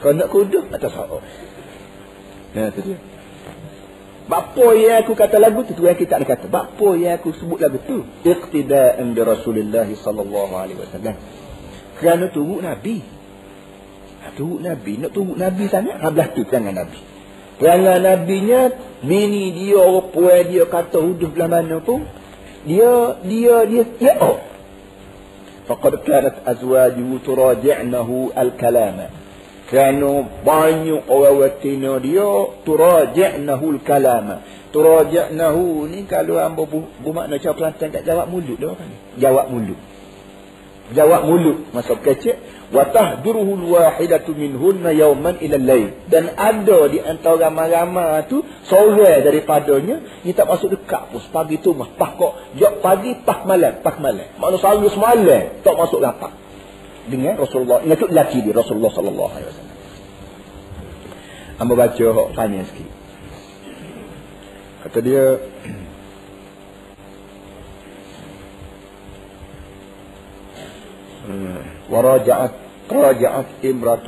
Kalau 0.00 0.14
nak 0.16 0.28
kuduh, 0.32 0.64
atas 0.72 0.92
ok. 0.96 1.24
Ya, 2.56 2.72
itu 2.72 2.80
dia. 2.82 2.98
Bapa 4.26 4.66
yang 4.78 5.02
aku 5.02 5.18
kata 5.18 5.36
lagu 5.42 5.66
tu, 5.66 5.74
Tuhan 5.74 5.98
kita 5.98 6.18
ada 6.18 6.26
kata. 6.26 6.46
Bapa 6.48 6.88
yang 6.96 7.18
aku 7.18 7.34
sebut 7.34 7.60
lagu 7.60 7.78
tu. 7.84 8.06
Iqtida'an 8.24 9.12
bi 9.12 9.20
Rasulullah 9.20 9.86
sallallahu 9.86 10.54
alaihi 10.54 10.78
wasallam. 10.78 11.14
Kerana 11.98 12.32
tunggu 12.32 12.62
Nabi. 12.62 13.02
Tunggu 14.38 14.56
Nabi. 14.62 14.92
Nak 15.02 15.10
tunggu 15.12 15.34
Nabi 15.34 15.64
sana, 15.66 15.98
hablah 15.98 16.30
tu 16.32 16.46
jangan 16.46 16.72
Nabi. 16.72 17.00
Perangai 17.60 18.00
Nabinya, 18.00 18.72
bini 19.04 19.52
dia, 19.52 19.84
puan 20.08 20.48
dia 20.48 20.64
kata 20.64 20.96
huduh 20.96 21.28
belah 21.28 21.44
mana 21.44 21.76
pun, 21.84 22.08
dia 22.64 23.16
dia 23.24 23.56
dia 23.64 23.82
dia 23.96 24.12
oh 24.20 24.36
faqad 25.64 26.04
kanat 26.04 26.44
azwajuhu 26.44 27.24
turaji'nahu 27.24 28.36
al-kalama 28.36 29.08
kanu 29.70 30.26
banyak 30.42 31.06
orang 31.06 31.36
watina 31.38 32.02
dia 32.02 32.26
turaji'nahu 32.66 33.78
al-kalama. 33.78 34.42
Turaji'nahu 34.74 35.86
ni 35.86 36.10
kalau 36.10 36.42
hamba 36.42 36.66
bu, 36.66 36.90
bu 36.98 37.10
makna 37.14 37.38
cara 37.38 37.54
pelantan 37.54 37.94
kat 37.94 38.02
jawab 38.02 38.26
mulut 38.26 38.58
dia 38.58 38.74
kan? 38.74 38.90
Jawab 39.18 39.46
mulut. 39.54 39.78
Jawab 40.90 41.22
mulut 41.22 41.70
masa 41.70 41.94
kecil. 41.94 42.34
Wa 42.70 42.86
tahduruhu 42.86 43.66
alwahidatu 43.66 44.34
minhunna 44.34 44.94
yawman 44.94 45.42
ila 45.42 45.56
al-lail 45.58 45.90
dan 46.06 46.30
ada 46.38 46.86
di 46.86 47.02
antara 47.02 47.50
ramai-ramai 47.50 48.30
tu 48.30 48.46
seorang 48.66 49.26
daripadanya 49.26 50.22
ni 50.22 50.34
tak 50.34 50.50
masuk 50.50 50.78
dekat 50.78 51.14
pun. 51.14 51.22
Pagi 51.30 51.62
tu 51.62 51.74
mah 51.74 51.90
pas 51.94 52.14
kok. 52.14 52.58
Jok 52.58 52.74
pagi 52.82 53.14
pas 53.22 53.42
malam 53.46 53.82
pas 53.82 53.98
malam. 54.02 54.26
Makna 54.38 54.56
selalu 54.58 54.86
semalam 54.90 55.42
tak 55.62 55.74
masuk 55.78 55.98
rapat 56.02 56.49
dengan 57.05 57.37
Rasulullah 57.37 57.85
ingat 57.85 57.97
tu 58.01 58.07
laki 58.09 58.41
dia 58.41 58.53
Rasulullah 58.53 58.91
sallallahu 58.93 59.31
alaihi 59.31 59.49
wasallam 59.51 59.73
Amba 61.55 61.73
baca 61.77 62.05
hok 62.11 62.29
tanya 62.35 62.61
sikit 62.67 62.89
kata 64.85 64.99
dia 65.01 65.23
ورجعت 71.89 72.53
راجعت 72.85 73.49
امرأة 73.65 74.05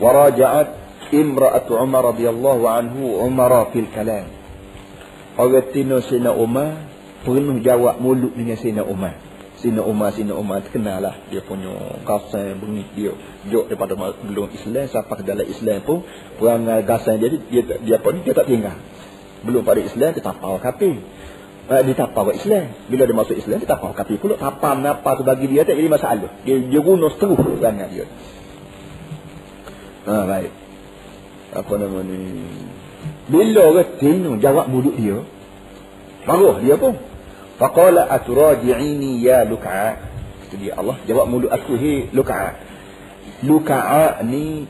ورجعت 0.00 0.70
امرأة 1.14 1.68
عمر 1.68 2.02
رضي 2.08 2.26
الله 2.28 2.58
عنه 2.70 2.96
عمر 3.20 3.52
في 3.72 3.78
الكلام 3.84 4.26
Orang 5.32 5.72
Tino 5.72 6.04
Sina 6.04 6.36
Umar 6.36 6.76
penuh 7.24 7.56
jawab 7.64 7.96
mulut 8.04 8.36
dengan 8.36 8.52
Sina 8.60 8.84
Umar. 8.84 9.16
Sina 9.57 9.81
Umar, 9.81 10.13
Sina 10.13 10.37
Umar 10.37 10.61
terkenal 10.61 11.01
lah. 11.01 11.15
Dia 11.33 11.41
punya 11.41 11.73
kasan 12.05 12.61
bunyi 12.61 12.85
dia. 12.93 13.13
Jok 13.49 13.73
daripada 13.73 13.97
belum 13.97 14.53
Islam 14.53 14.85
sampai 14.85 15.15
ke 15.17 15.23
dalam 15.25 15.45
Islam 15.49 15.81
pun. 15.81 16.05
Perangai 16.37 16.85
gasan 16.85 17.17
dia, 17.17 17.33
dia, 17.33 17.41
dia, 17.49 17.61
dia, 17.81 17.97
dia, 17.97 18.21
dia 18.21 18.33
tak 18.37 18.45
tinggal. 18.45 18.77
Belum 19.41 19.65
pada 19.65 19.81
Islam, 19.81 20.13
dia 20.13 20.21
tak 20.21 20.37
tahu 20.37 20.57
kapil 20.61 21.01
uh, 21.67 21.81
dia 21.83 21.93
tapau 21.95 22.31
Islam. 22.31 22.71
Bila 22.87 23.03
dia 23.03 23.15
masuk 23.15 23.35
Islam, 23.37 23.57
dia 23.59 23.69
tapau 23.69 23.91
kafir 23.91 24.17
pula. 24.17 24.39
Tapam 24.39 24.83
apa 24.83 25.09
tu 25.19 25.23
bagi 25.27 25.51
dia, 25.51 25.67
tak 25.67 25.75
jadi 25.75 25.91
masalah. 25.91 26.31
Dia, 26.47 26.55
dia 26.63 26.79
guna 26.79 27.11
seterus 27.11 27.59
dengan 27.59 27.87
dia. 27.91 28.05
Ha, 30.07 30.23
baik. 30.23 30.51
Apa 31.51 31.73
nama 31.75 31.99
ni? 32.03 32.19
Bila 33.27 33.61
orang 33.75 33.99
tengok 33.99 34.39
jawab 34.39 34.65
mulut 34.71 34.95
dia, 34.95 35.19
marah 36.23 36.57
dia 36.63 36.75
pun. 36.79 36.95
Faqala 37.57 38.05
aturaji'ini 38.13 39.21
ya 39.21 39.45
luk'a. 39.45 39.97
Itu 40.47 40.55
dia 40.61 40.77
Allah 40.77 40.97
jawab 41.09 41.25
mulut 41.29 41.51
aku, 41.51 41.73
hei 41.75 42.07
luk'a. 42.13 42.53
Luk'a 43.43 44.21
ni, 44.25 44.69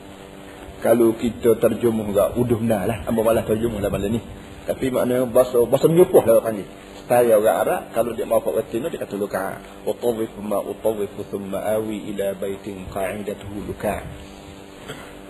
kalau 0.80 1.12
kita 1.16 1.56
terjemah 1.60 2.06
enggak, 2.08 2.28
uduh 2.40 2.60
nah 2.64 2.88
lah. 2.88 3.04
Amba 3.04 3.20
malah 3.20 3.44
terjemah 3.44 3.80
lah 3.80 3.92
malam 3.92 4.16
ni. 4.16 4.20
Tapi 4.64 4.92
maknanya 4.92 5.24
bahasa, 5.28 5.64
bahasa 5.64 5.88
menyepuh 5.88 6.24
lah 6.24 6.44
panggil 6.44 6.68
saya 7.08 7.40
orang 7.40 7.58
Arab 7.64 7.82
kalau 7.96 8.12
dia 8.12 8.28
mau 8.28 8.44
pakai 8.44 8.68
tino 8.68 8.92
dia 8.92 9.00
kata 9.00 9.16
luka 9.16 9.64
utawif 9.88 10.28
ma 10.44 10.60
utawif 10.60 11.08
thumma 11.32 11.64
awi 11.64 12.12
ila 12.12 12.36
baitin 12.36 12.84
qa'idatuhu 12.92 13.64
luka 13.64 14.04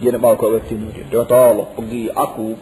dia 0.02 0.10
nak 0.10 0.18
bawa 0.18 0.34
ke 0.34 0.74
tino 0.74 0.90
dia 0.90 1.06
dia 1.06 1.22
kata 1.22 1.38
Allah 1.54 1.66
pergi 1.70 2.10
aku 2.10 2.58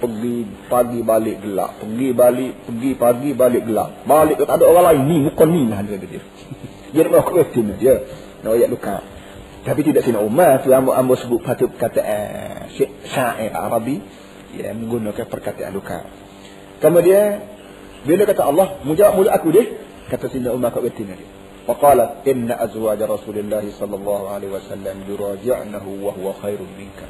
pergi 0.00 0.48
pagi 0.66 1.00
balik 1.04 1.36
gelap. 1.44 1.78
Pergi 1.84 2.08
balik 2.16 2.52
pergi 2.66 2.90
pagi 2.96 3.30
balik 3.36 3.62
gelap. 3.68 4.02
Balik 4.08 4.40
tu 4.40 4.44
tak 4.48 4.56
ada 4.58 4.64
orang 4.66 4.84
lain. 4.90 5.02
Ni 5.06 5.16
bukan 5.28 5.48
ni 5.52 5.62
lah 5.68 5.80
dia 5.84 6.00
dia. 6.00 6.22
Dia 6.96 7.06
nak 7.06 7.22
ke 7.22 7.54
tino 7.54 7.78
dia 7.78 8.02
nak 8.42 8.58
ayat 8.58 8.66
luka. 8.66 8.98
Tapi 9.62 9.80
tidak 9.86 10.02
sini 10.02 10.18
Umar 10.18 10.58
tu 10.64 10.74
ambo 10.74 10.90
ambo 10.90 11.14
sebut 11.14 11.38
patut 11.38 11.70
kata 11.76 12.00
eh, 12.02 12.88
syair 13.06 13.54
Arabi 13.54 14.02
ya 14.58 14.74
menggunakan 14.74 15.22
perkataan 15.28 15.70
luka. 15.70 16.02
Kemudian 16.82 17.46
bila 18.00 18.24
kata 18.24 18.48
Allah, 18.48 18.80
mujawab 18.88 19.12
mulut 19.20 19.32
aku 19.32 19.52
dia, 19.52 19.68
kata 20.08 20.32
Sayyidina 20.32 20.56
Umar 20.56 20.72
kat 20.72 20.88
betina 20.88 21.12
dia. 21.12 21.28
Faqala 21.68 22.24
inna 22.24 22.56
azwaj 22.56 22.96
Rasulullah 23.04 23.60
sallallahu 23.60 24.24
alaihi 24.32 24.56
wasallam 24.56 25.04
yuraji'nahu 25.04 25.90
wa 26.00 26.10
huwa 26.16 26.32
khairun 26.40 26.66
minka. 26.80 27.04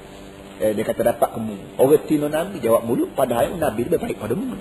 Eh, 0.61 0.77
dia 0.77 0.85
kata 0.85 1.01
dapat 1.01 1.33
kamu. 1.33 1.81
Orang 1.81 2.05
tino 2.05 2.29
Nabi 2.29 2.61
jawab 2.61 2.85
mulut 2.85 3.17
padahal 3.17 3.57
Nabi 3.57 3.89
lebih 3.89 3.97
baik 3.97 4.21
pada 4.21 4.37
mu. 4.37 4.53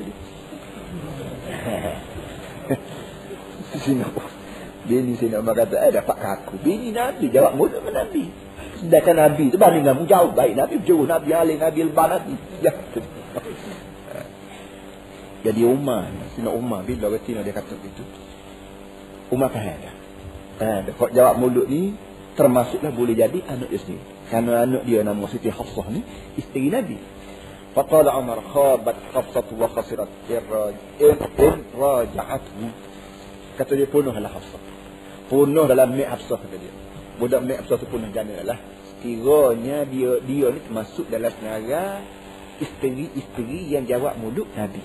Sini 3.84 4.08
Bini 4.90 5.14
sini 5.20 5.38
Umar 5.38 5.54
kata, 5.60 5.76
eh 5.86 5.92
dapat 5.92 6.18
aku. 6.18 6.56
Bini 6.64 6.96
Nabi 6.96 7.28
jawab 7.28 7.60
mulut 7.60 7.84
dengan 7.84 8.08
Nabi. 8.08 8.32
Sedangkan 8.80 9.16
Nabi 9.20 9.52
tu 9.52 9.60
banding 9.60 9.84
kamu 9.84 10.08
jauh 10.08 10.32
baik. 10.32 10.56
Nabi 10.56 10.80
jauh 10.88 11.04
Nabi 11.04 11.36
alih, 11.36 11.60
Nabi 11.60 11.84
lebar 11.84 12.16
Nabi. 12.16 12.40
Ya. 12.64 12.72
Jadi 15.46 15.62
Umar, 15.68 16.08
Sina 16.32 16.56
Umar 16.56 16.88
bila 16.88 17.12
retina 17.12 17.44
dia 17.44 17.52
kata 17.52 17.76
begitu. 17.76 18.08
Umar 19.36 19.52
faham 19.52 19.84
dah. 19.84 19.96
Dah. 20.64 20.96
Kalau 20.96 21.12
jawab 21.12 21.44
mulut 21.44 21.68
ni 21.68 21.92
termasuklah 22.40 22.96
boleh 22.96 23.20
jadi 23.20 23.44
anak 23.52 23.68
dia 23.68 23.84
sendiri. 23.84 24.19
Kerana 24.30 24.62
anak 24.62 24.86
dia 24.86 25.02
nama 25.02 25.26
Siti 25.26 25.50
Hafsah 25.50 25.90
ni 25.90 26.06
isteri 26.38 26.70
Nabi. 26.70 26.98
Faqala 27.74 28.14
Umar 28.18 28.46
khabat 28.46 28.98
Hafsah 29.14 29.46
wa 29.58 29.68
khasirat 29.74 30.10
in 30.30 31.58
raja'athu. 31.74 32.66
kata 33.58 33.72
dia 33.74 33.90
penuh 33.90 34.14
dalam 34.14 34.30
Hafsah. 34.30 34.62
Penuh 35.30 35.66
dalam 35.66 35.98
Mek 35.98 36.10
Hafsah 36.14 36.38
kata 36.38 36.56
dia. 36.62 36.74
Budak 37.18 37.42
Mek 37.42 37.66
Hafsah 37.66 37.78
tu 37.82 37.90
penuh 37.90 38.10
jana 38.14 38.38
lah. 38.46 38.60
Kiranya 39.02 39.88
dia 39.90 40.22
dia 40.22 40.48
ni 40.54 40.60
termasuk 40.62 41.10
dalam 41.10 41.34
senarai 41.34 42.06
isteri-isteri 42.60 43.72
yang 43.72 43.88
jawab 43.90 44.20
mulut 44.22 44.48
Nabi. 44.54 44.84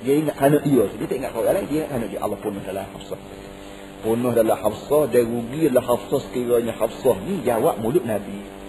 Dia 0.00 0.14
ingat 0.16 0.36
anak 0.40 0.62
dia. 0.64 0.84
Dia 0.96 1.06
tak 1.08 1.16
ingat 1.20 1.32
orang 1.36 1.52
lain. 1.60 1.66
Dia 1.68 1.82
anak 1.92 2.08
dia. 2.08 2.20
Allah 2.24 2.38
penuh 2.40 2.62
dalam 2.64 2.86
Hafsah. 2.88 3.20
Penuh 4.00 4.32
dalam 4.32 4.56
Hafsah. 4.56 5.02
Dan 5.12 5.22
rugi 5.28 5.68
dalam 5.68 5.84
Hafsah 5.84 6.20
sekiranya 6.28 6.72
Hafsah 6.76 7.16
ni 7.24 7.44
jawab 7.44 7.80
mulut 7.80 8.04
Nabi. 8.04 8.59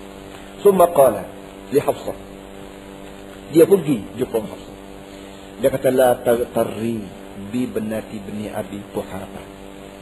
Hafsah. 1.82 2.18
Dia 3.52 3.66
pergi 3.68 3.98
jumpa 4.16 4.38
Hafsah. 4.40 4.78
Dia 5.62 5.70
kata 5.70 5.90
la 5.94 6.18
tarri 6.22 7.02
bi 7.54 7.70
benati 7.70 8.18
bni 8.18 8.50
Abi 8.50 8.82
Quhafa. 8.94 9.44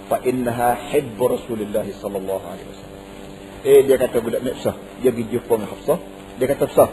Fa 0.10 0.18
innaha 0.26 0.74
hibbu 0.74 1.24
Rasulullah 1.30 1.86
sallallahu 1.86 2.46
alaihi 2.48 2.68
wasallam. 2.70 3.04
Eh 3.60 3.80
dia 3.84 4.00
kata 4.00 4.24
budak 4.24 4.42
Nafsah, 4.42 4.76
dia 5.04 5.12
pergi 5.12 5.36
jumpa 5.36 5.54
Hafsah. 5.68 6.00
Dia 6.40 6.48
kata 6.48 6.64
Hafsah, 6.66 6.90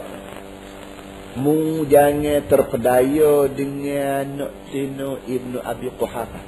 mu 1.39 1.87
jangan 1.87 2.43
terpedaya 2.45 3.47
dengan 3.47 4.25
nak 4.35 4.51
Tino 4.69 5.17
Ibnu 5.23 5.57
Abi 5.63 5.87
Quhafa. 5.95 6.41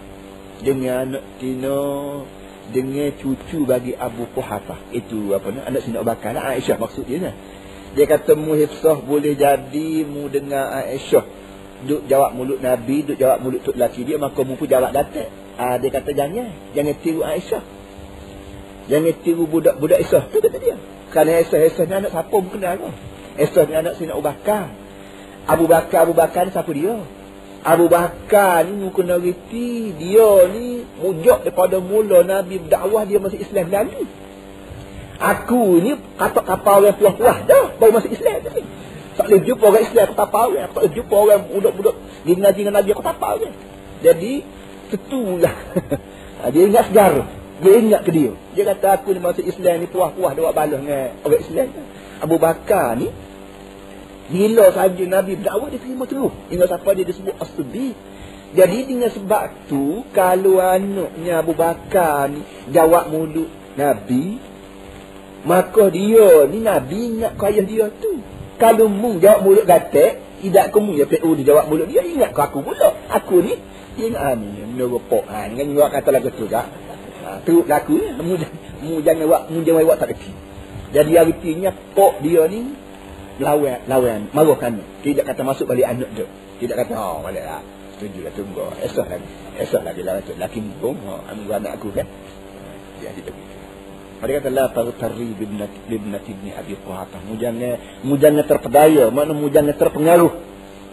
Dengan 0.60 1.16
nak 1.16 1.26
Tino 1.40 1.80
dengan 2.70 3.10
cucu 3.18 3.66
bagi 3.66 3.94
Abu 3.98 4.30
Quhafa. 4.32 4.78
Itu 4.94 5.34
apa 5.34 5.50
ni? 5.50 5.60
Anak 5.62 5.82
Sina 5.86 6.06
Bakar 6.06 6.38
lah. 6.38 6.56
Aisyah 6.56 6.78
maksud 6.78 7.06
dia 7.06 7.20
ni. 7.20 7.32
Dia 7.98 8.06
kata 8.06 8.38
mu 8.38 8.54
hifsah 8.54 9.02
boleh 9.02 9.34
jadi 9.34 10.06
mu 10.06 10.30
dengar 10.30 10.86
Aisyah 10.86 11.26
duk 11.80 12.12
jawab 12.12 12.36
mulut 12.36 12.60
Nabi, 12.60 13.08
duk 13.08 13.16
jawab 13.16 13.40
mulut 13.40 13.64
tok 13.64 13.80
laki 13.80 14.04
dia, 14.04 14.20
maka 14.20 14.44
mu 14.44 14.60
pun 14.60 14.68
jawab 14.68 14.92
datuk. 14.92 15.28
Ah 15.56 15.80
dia 15.80 15.92
kata 15.92 16.12
jangan, 16.12 16.52
jangan 16.76 16.96
tiru 17.00 17.22
Aisyah. 17.24 17.64
Jangan 18.90 19.14
tiru 19.22 19.44
budak-budak 19.46 20.02
Aisyah. 20.02 20.24
Tu 20.32 20.38
kata 20.42 20.58
dia. 20.60 20.76
Kerana 21.12 21.40
Aisyah, 21.40 21.60
Aisyah 21.66 21.86
ni 21.88 21.94
anak 21.94 22.12
siapa 22.12 22.36
mu 22.36 22.50
kenal 22.52 22.76
lah. 22.80 22.96
Aisyah 23.40 23.64
ni 23.68 23.74
anak 23.76 23.94
Sina 23.96 24.12
Abu 24.16 24.24
Bakar. 24.26 24.66
Abu 25.50 25.66
Bakar, 25.66 26.00
Abu 26.06 26.14
Bakar 26.14 26.42
ni 26.48 26.52
siapa 26.52 26.72
dia? 26.74 26.96
Abu 27.60 27.92
Bakar 27.92 28.64
ni 28.64 28.80
mu 28.80 28.88
kena 28.96 29.20
reti 29.20 29.92
dia 30.00 30.48
ni 30.48 30.88
mujak 31.04 31.44
daripada 31.44 31.84
mula 31.84 32.24
Nabi 32.24 32.56
berdakwah 32.56 33.04
dia 33.04 33.20
masuk 33.20 33.40
Islam 33.40 33.68
lagi. 33.68 34.04
Aku 35.20 35.84
ni 35.84 36.00
kata 36.16 36.40
kapal 36.40 36.88
orang 36.88 36.96
puas-puas 36.96 37.44
dah 37.44 37.76
baru 37.76 38.00
masuk 38.00 38.16
Islam 38.16 38.40
ni. 38.48 38.64
Tak 39.20 39.28
boleh 39.28 39.42
jumpa 39.44 39.66
orang 39.68 39.84
Islam 39.84 40.04
aku 40.08 40.16
tapau 40.16 40.48
orang. 40.56 40.72
Tak 40.72 40.80
boleh 40.80 40.94
jumpa 40.96 41.16
orang 41.20 41.42
budak-budak 41.52 41.96
dia 42.24 42.36
ngaji 42.40 42.60
dengan 42.64 42.76
Nabi 42.80 42.90
aku 42.96 43.04
tapau 43.04 43.36
orang. 43.36 43.56
Jadi 44.00 44.34
setulah. 44.88 45.56
dia 46.56 46.64
ingat 46.64 46.86
sejarah. 46.88 47.28
Dia 47.60 47.72
ingat 47.76 48.02
ke 48.08 48.12
dia. 48.16 48.32
Dia 48.56 48.64
kata 48.72 48.88
aku 49.04 49.12
ni 49.12 49.20
masuk 49.20 49.44
Islam 49.44 49.84
ni 49.84 49.88
puas-puas 49.92 50.32
dah 50.32 50.42
buat 50.48 50.56
balas 50.56 50.80
dengan 50.80 51.12
orang 51.28 51.42
Islam. 51.44 51.68
Abu 52.24 52.36
Bakar 52.40 52.96
ni 52.96 53.12
bila 54.30 54.70
saja 54.70 55.04
Nabi 55.10 55.42
berdakwah 55.42 55.68
dia 55.74 55.82
terima 55.82 56.06
terus. 56.06 56.34
Ingat 56.54 56.68
siapa 56.70 56.90
dia 56.94 57.06
disebut 57.06 57.36
As-Siddiq. 57.42 57.96
Jadi 58.50 58.78
dengan 58.90 59.10
sebab 59.14 59.70
tu 59.70 60.02
kalau 60.10 60.58
anaknya 60.58 61.42
Abu 61.42 61.54
Bakar 61.54 62.34
ni 62.34 62.42
jawab 62.74 63.14
mulut 63.14 63.46
Nabi 63.78 64.42
maka 65.46 65.88
dia 65.94 66.50
ni 66.52 66.60
Nabi 66.60 67.16
ingat 67.16 67.40
ke 67.40 67.44
ayah 67.48 67.66
dia 67.66 67.86
tu. 67.94 68.20
Kalau 68.60 68.92
mu 68.92 69.22
jawab 69.24 69.48
mulut 69.48 69.64
gatek, 69.64 70.20
tidak 70.44 70.76
kamu 70.76 71.00
ya 71.00 71.06
PU 71.08 71.30
dia 71.40 71.46
jawab 71.48 71.72
mulut 71.72 71.88
dia 71.88 72.04
ingat 72.04 72.36
ke 72.36 72.42
aku 72.44 72.60
pula. 72.60 72.92
Aku 73.08 73.40
ni 73.40 73.56
dia 73.96 74.06
ingat 74.12 74.24
ah, 74.24 74.34
ni 74.36 74.48
menurut 74.68 75.04
ha 75.32 75.48
dengan 75.48 75.66
juga 75.72 75.88
kata 75.96 76.10
lagu 76.12 76.30
tu 76.36 76.46
tak. 76.52 76.68
Ha, 77.24 77.40
tu 77.48 77.64
laku 77.64 77.96
ni 78.00 78.10
mu, 78.20 78.36
mu 78.84 78.94
jangan 79.00 79.26
buat 79.32 79.42
mu 79.48 79.64
jangan 79.64 79.84
buat 79.88 79.98
tak 80.00 80.12
reti. 80.12 80.32
Jadi 80.90 81.12
artinya 81.16 81.72
pok 81.96 82.20
dia 82.20 82.44
ni 82.52 82.89
lawan 83.40 83.80
lawan 83.88 84.28
marahkan 84.36 84.84
tidak 85.02 85.32
kata 85.32 85.42
masuk 85.48 85.66
balik 85.66 85.88
anak 85.88 86.12
dia. 86.14 86.28
Tidak 86.60 86.76
kata 86.76 86.94
oh 87.00 87.24
baliklah. 87.24 87.64
Setuju 87.96 88.20
lah 88.24 88.34
tunggu. 88.36 88.64
Esok 88.84 89.08
lagi. 89.12 89.30
Esok 89.60 89.82
lagi 89.84 90.02
lah 90.04 90.24
tu. 90.24 90.32
Laki 90.36 90.60
bung, 90.80 91.00
ha, 91.08 91.20
ambil 91.32 91.60
anak 91.60 91.80
aku 91.80 91.92
kan. 91.92 92.08
Jadi 93.00 93.20
begitu. 93.24 93.56
Mereka 94.20 94.44
kata 94.44 94.50
la 94.52 94.66
taghtari 94.68 95.32
bibnati 95.32 95.80
bibnati 95.88 96.32
ibni 96.36 96.52
Abi 96.52 96.76
Quhafa. 96.76 97.24
Mu 97.24 97.40
jangan 97.40 98.04
mu 98.04 98.20
jangan 98.20 98.44
terpedaya, 98.44 99.08
mana 99.12 99.32
mu 99.32 99.48
jangan 99.48 99.76
terpengaruh 99.76 100.34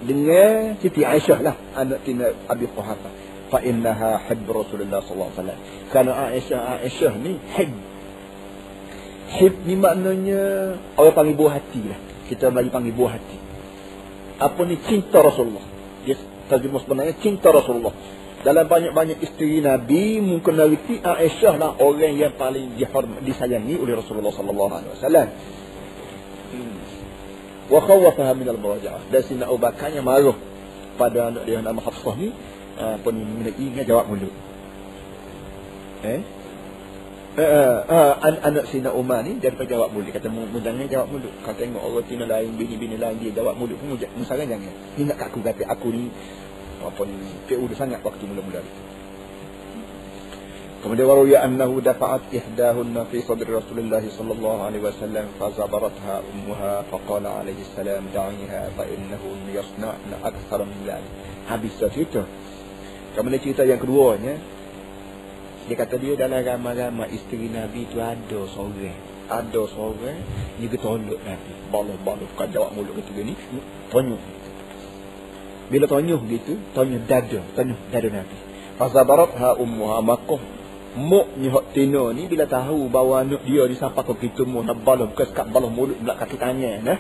dengan 0.07 0.79
Siti 0.79 1.03
Aisyah 1.03 1.39
lah 1.43 1.55
anak 1.75 2.07
tina 2.07 2.31
Abi 2.47 2.71
Quhafa. 2.71 3.11
Fa 3.51 3.59
innaha 3.63 4.23
hibb 4.31 4.47
Rasulullah 4.47 5.03
sallallahu 5.03 5.31
alaihi 5.31 5.39
wasallam. 5.43 5.59
Karena 5.91 6.13
Aisyah 6.31 6.59
Aisyah 6.83 7.13
ni 7.19 7.33
hib. 7.59 7.73
Hib 9.27 9.55
ni 9.67 9.75
maknanya 9.75 10.43
orang 10.95 11.15
panggil 11.15 11.35
buah 11.35 11.59
hati 11.59 11.83
lah. 11.83 11.99
Kita 12.27 12.51
bagi 12.51 12.71
panggil 12.71 12.95
buah 12.95 13.13
hati. 13.15 13.39
Apa 14.43 14.61
ni 14.67 14.77
cinta 14.85 15.23
Rasulullah? 15.23 15.65
Dia 16.05 16.19
terjemah 16.47 16.81
sebenarnya 16.83 17.15
cinta 17.19 17.51
Rasulullah 17.51 17.95
dalam 18.47 18.71
banyak-banyak 18.71 19.19
isteri 19.27 19.59
Nabi 19.59 20.23
mungkin 20.23 20.55
mengenali 20.55 20.79
Aisyah 21.03 21.55
lah 21.59 21.75
orang 21.83 22.15
yang 22.15 22.39
paling 22.39 22.79
dihormat, 22.79 23.27
disayangi 23.27 23.75
oleh 23.75 23.99
Rasulullah 23.99 24.31
sallallahu 24.31 24.71
alaihi 24.71 24.93
wasallam. 24.95 25.29
Hmm. 26.55 26.77
Wa 27.67 27.81
khawafaha 27.83 28.33
min 28.39 28.47
al-murajaah. 28.47 29.11
Dan 29.11 29.21
sina 29.27 29.51
Abu 29.51 29.59
Bakar 29.59 29.91
yang 29.91 30.07
marah 30.07 30.39
pada 30.95 31.35
anak 31.35 31.43
dia 31.43 31.59
nama 31.59 31.83
Hafsah 31.83 32.15
ni 32.15 32.31
apa 32.79 33.09
ni 33.11 33.51
ingat 33.51 33.89
jawab 33.89 34.15
mulut. 34.15 34.31
Eh? 36.07 36.23
Uh, 37.37 37.45
uh, 37.45 37.79
uh, 37.85 38.15
an 38.25 38.41
anak 38.41 38.65
Sina 38.73 38.89
Umar 38.97 39.21
ni 39.21 39.37
dia 39.37 39.53
dapat 39.53 39.69
jawab 39.69 39.93
mulut 39.93 40.09
kata 40.09 40.33
mu 40.33 40.49
jangan 40.57 40.89
jawab 40.89 41.13
mulut 41.13 41.29
kau 41.45 41.53
tengok 41.53 41.85
orang 41.85 42.09
Tina 42.09 42.25
lain 42.25 42.57
bini-bini 42.57 42.97
lain 42.97 43.21
dia 43.21 43.29
jawab 43.29 43.61
mulut 43.61 43.77
pun 43.77 43.93
musaran 44.17 44.49
jangan 44.49 44.73
ingat 44.97 45.21
kat 45.21 45.29
aku 45.29 45.45
kata 45.45 45.69
aku 45.69 45.93
ni 45.93 46.09
apa 46.81 47.05
ni 47.05 47.29
PU 47.45 47.69
dia 47.69 47.77
sangat 47.77 48.01
waktu 48.01 48.25
mula-mula 48.25 48.65
itu. 48.65 48.83
Kemudian 50.81 51.13
waruya 51.13 51.45
annahu 51.45 51.85
dafa'at 51.85 52.33
ihdahunna 52.33 53.05
fi 53.13 53.21
sadri 53.21 53.53
Rasulullah 53.53 54.01
sallallahu 54.01 54.61
alaihi 54.73 54.85
wasallam 54.89 55.29
fa 55.37 55.53
zabaratha 55.53 56.25
ummuha 56.33 56.89
fa 56.89 56.99
qala 57.05 57.45
alaihi 57.45 57.69
salam 57.77 58.09
da'iha 58.17 58.73
fa 58.73 58.85
innahu 58.89 59.37
yasna'na 59.53 60.25
akthar 60.25 60.65
min. 60.65 60.89
Habis 61.53 61.77
cerita. 61.85 62.25
Kemudian 63.13 63.45
cerita 63.45 63.61
yang 63.69 63.77
keduanya 63.77 64.56
dia 65.67 65.75
kata 65.75 65.95
dia 65.99 66.15
dalam 66.15 66.41
ramai-ramai 66.43 67.11
isteri 67.11 67.51
Nabi 67.51 67.91
itu 67.91 67.99
ada 67.99 68.41
seorang 68.55 68.99
ada 69.27 69.63
seorang 69.67 70.19
dia 70.63 70.69
ketolak 70.71 71.21
Nabi 71.23 71.53
balas-balas 71.75 72.31
kan 72.39 72.49
jawab 72.55 72.75
mulut 72.75 72.95
ketiga 73.03 73.27
ni 73.27 73.35
tanya 73.91 74.19
bila 75.67 75.91
tanyuh 75.91 76.23
gitu, 76.31 76.63
tanyuh 76.79 77.03
dada, 77.11 77.43
tanyuh 77.59 77.79
dada 77.91 78.09
Nabi. 78.23 78.37
Fazabarat 78.79 79.35
ha 79.35 79.59
ummuha 79.59 79.99
makoh. 79.99 80.39
Muknya 80.97 81.53
hak 81.53 81.77
tino 81.77 82.09
ni 82.15 82.25
bila 82.25 82.49
tahu 82.49 82.89
bahawa 82.89 83.27
anak 83.27 83.45
dia 83.45 83.69
ni 83.69 83.77
sampai 83.77 84.01
ke 84.01 84.15
kita 84.17 84.49
mu 84.49 84.65
nak 84.65 84.81
balah 84.81 85.05
bukan 85.13 85.29
sekat 85.29 85.53
balah 85.53 85.69
mulut 85.69 86.01
belak 86.01 86.25
kaki 86.25 86.41
tangan 86.41 86.81
nah. 86.81 86.99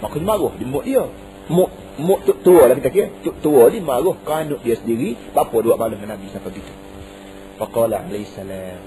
Maka 0.00 0.16
dia 0.16 0.24
marah 0.24 0.54
di 0.56 0.64
muk 0.64 0.84
dia. 0.86 1.04
Muk 1.52 1.68
muk 2.00 2.24
tu 2.24 2.32
tua 2.40 2.70
lah 2.70 2.78
kita 2.78 2.88
kira. 2.94 3.06
Tu 3.20 3.34
tua 3.42 3.68
dia 3.68 3.82
marah 3.82 4.16
ke 4.16 4.32
anak 4.32 4.60
dia 4.62 4.78
sendiri, 4.78 5.18
apa 5.34 5.56
dua 5.60 5.74
balah 5.74 5.98
dengan 5.98 6.16
Nabi 6.16 6.32
sampai 6.32 6.54
gitu. 6.54 6.72
Faqala 7.56 8.04
alaihi 8.04 8.28
salam. 8.28 8.80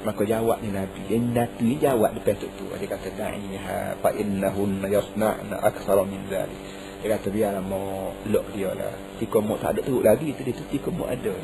Maka 0.00 0.24
jawab 0.24 0.64
ni 0.64 0.72
Nabi. 0.72 1.00
Dia 1.10 1.20
Nabi 1.20 1.76
jawab 1.76 2.16
depan 2.16 2.38
tu 2.40 2.48
tua. 2.56 2.78
Dia 2.80 2.88
kata 2.88 3.12
da'iha 3.12 4.00
fa 4.00 4.10
innahunna 4.16 4.88
yasna'na 4.88 5.60
aktsara 5.60 6.08
min 6.08 6.24
dzalik. 6.30 6.60
Dia 7.04 7.16
kata 7.16 7.28
biarlah 7.28 7.64
mau 7.64 8.16
lok 8.30 8.46
dia 8.56 8.72
lah. 8.72 8.94
Tika 9.20 9.44
mu 9.44 9.60
tak 9.60 9.76
ada 9.76 9.80
teruk 9.84 10.04
lagi 10.04 10.32
tu 10.32 10.40
dia 10.46 10.56
tu 10.56 10.64
tika 10.72 10.88
mu 10.88 11.04
ada. 11.04 11.34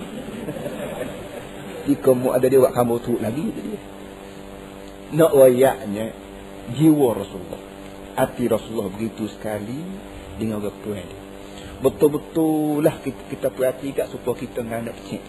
tika 1.91 2.11
mu 2.17 2.33
ada 2.33 2.47
dia 2.49 2.61
buat 2.63 2.73
kamu 2.73 2.95
teruk 3.05 3.21
lagi 3.21 3.45
tu 3.53 3.61
dia. 3.61 3.81
Nak 5.21 5.33
wayaknya 5.37 6.05
jiwa 6.73 7.09
Rasulullah. 7.13 7.63
Hati 8.17 8.45
Rasulullah 8.49 8.89
begitu 8.89 9.29
sekali 9.29 9.85
dengan 10.41 10.65
orang 10.65 10.81
tua 10.81 10.97
dia. 10.97 11.21
Betul-betul 11.77 12.81
lah 12.81 12.97
kita, 13.05 13.21
kita 13.29 13.49
perhati 13.53 13.93
kat 13.93 14.09
supaya 14.09 14.33
kita 14.41 14.65
anak 14.65 14.97
kecil. 15.05 15.21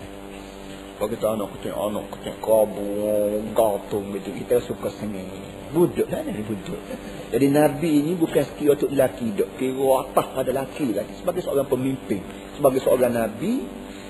Kalau 0.97 1.13
kita 1.13 1.29
anak 1.29 1.53
kecil, 1.53 1.77
anak 1.77 2.09
kecil 2.09 2.33
kabur, 2.41 3.37
gatung 3.53 4.17
gitu. 4.17 4.33
Kita 4.33 4.65
suka 4.65 4.89
sengih. 4.89 5.29
Buduk 5.69 6.09
lah 6.09 6.25
ni 6.25 6.41
buduk. 6.41 6.81
Jadi 7.29 7.53
Nabi 7.53 8.01
ini 8.01 8.11
bukan 8.17 8.41
sekira 8.41 8.73
untuk 8.73 8.89
lelaki 8.89 9.29
dok. 9.37 9.61
Kira 9.61 9.85
atas 10.01 10.25
pada 10.33 10.49
lelaki 10.49 10.97
lagi. 10.97 11.13
Sebagai 11.21 11.45
seorang 11.45 11.69
pemimpin. 11.69 12.25
Sebagai 12.57 12.81
seorang 12.81 13.13
Nabi. 13.13 13.61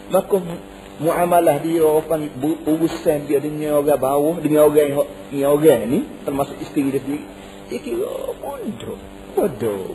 Maka 0.08 0.40
muamalah 1.04 1.60
dia 1.60 1.84
orang 1.84 2.32
urusan 2.64 3.28
dia 3.28 3.44
dengan 3.44 3.84
orang 3.84 4.00
bawah. 4.00 4.36
Dengan 4.40 4.72
orang 4.72 5.04
yang, 5.36 5.52
orang 5.52 5.82
ni. 5.92 6.00
Termasuk 6.24 6.56
isteri 6.64 6.88
dia 6.88 7.04
sendiri. 7.04 7.28
Dia 7.68 7.80
kira 7.84 8.32
bodoh. 8.40 9.00
Bodoh. 9.36 9.92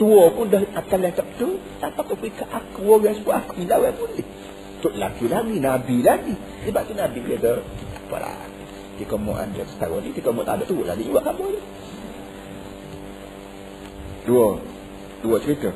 Tua 0.00 0.24
pun 0.32 0.48
dah 0.48 0.64
akan 0.72 0.98
tak 1.12 1.26
betul. 1.36 1.60
Tak 1.84 2.00
apa 2.00 2.12
fikir 2.16 2.48
aku 2.48 2.80
orang 2.96 3.12
sebut 3.12 3.34
aku 3.36 3.60
lawan 3.68 3.92
boleh. 3.92 4.39
Tok 4.80 4.96
laki 4.96 5.28
lagi, 5.28 5.56
Nabi 5.60 5.96
lagi. 6.00 6.34
Sebab 6.64 6.82
tu 6.88 6.92
Nabi 6.96 7.18
kata, 7.24 7.52
apalah. 8.04 8.50
Jika 9.00 9.16
mau 9.16 9.32
anda 9.32 9.64
setahun 9.64 10.04
ni, 10.04 10.12
jika 10.12 10.28
mau 10.28 10.44
tak 10.44 10.60
ada 10.60 10.64
tu 10.68 10.84
lagi 10.84 11.08
juga 11.08 11.24
kamu 11.24 11.44
ni. 11.56 11.60
Dua. 14.28 14.60
Dua 15.24 15.36
cerita. 15.40 15.72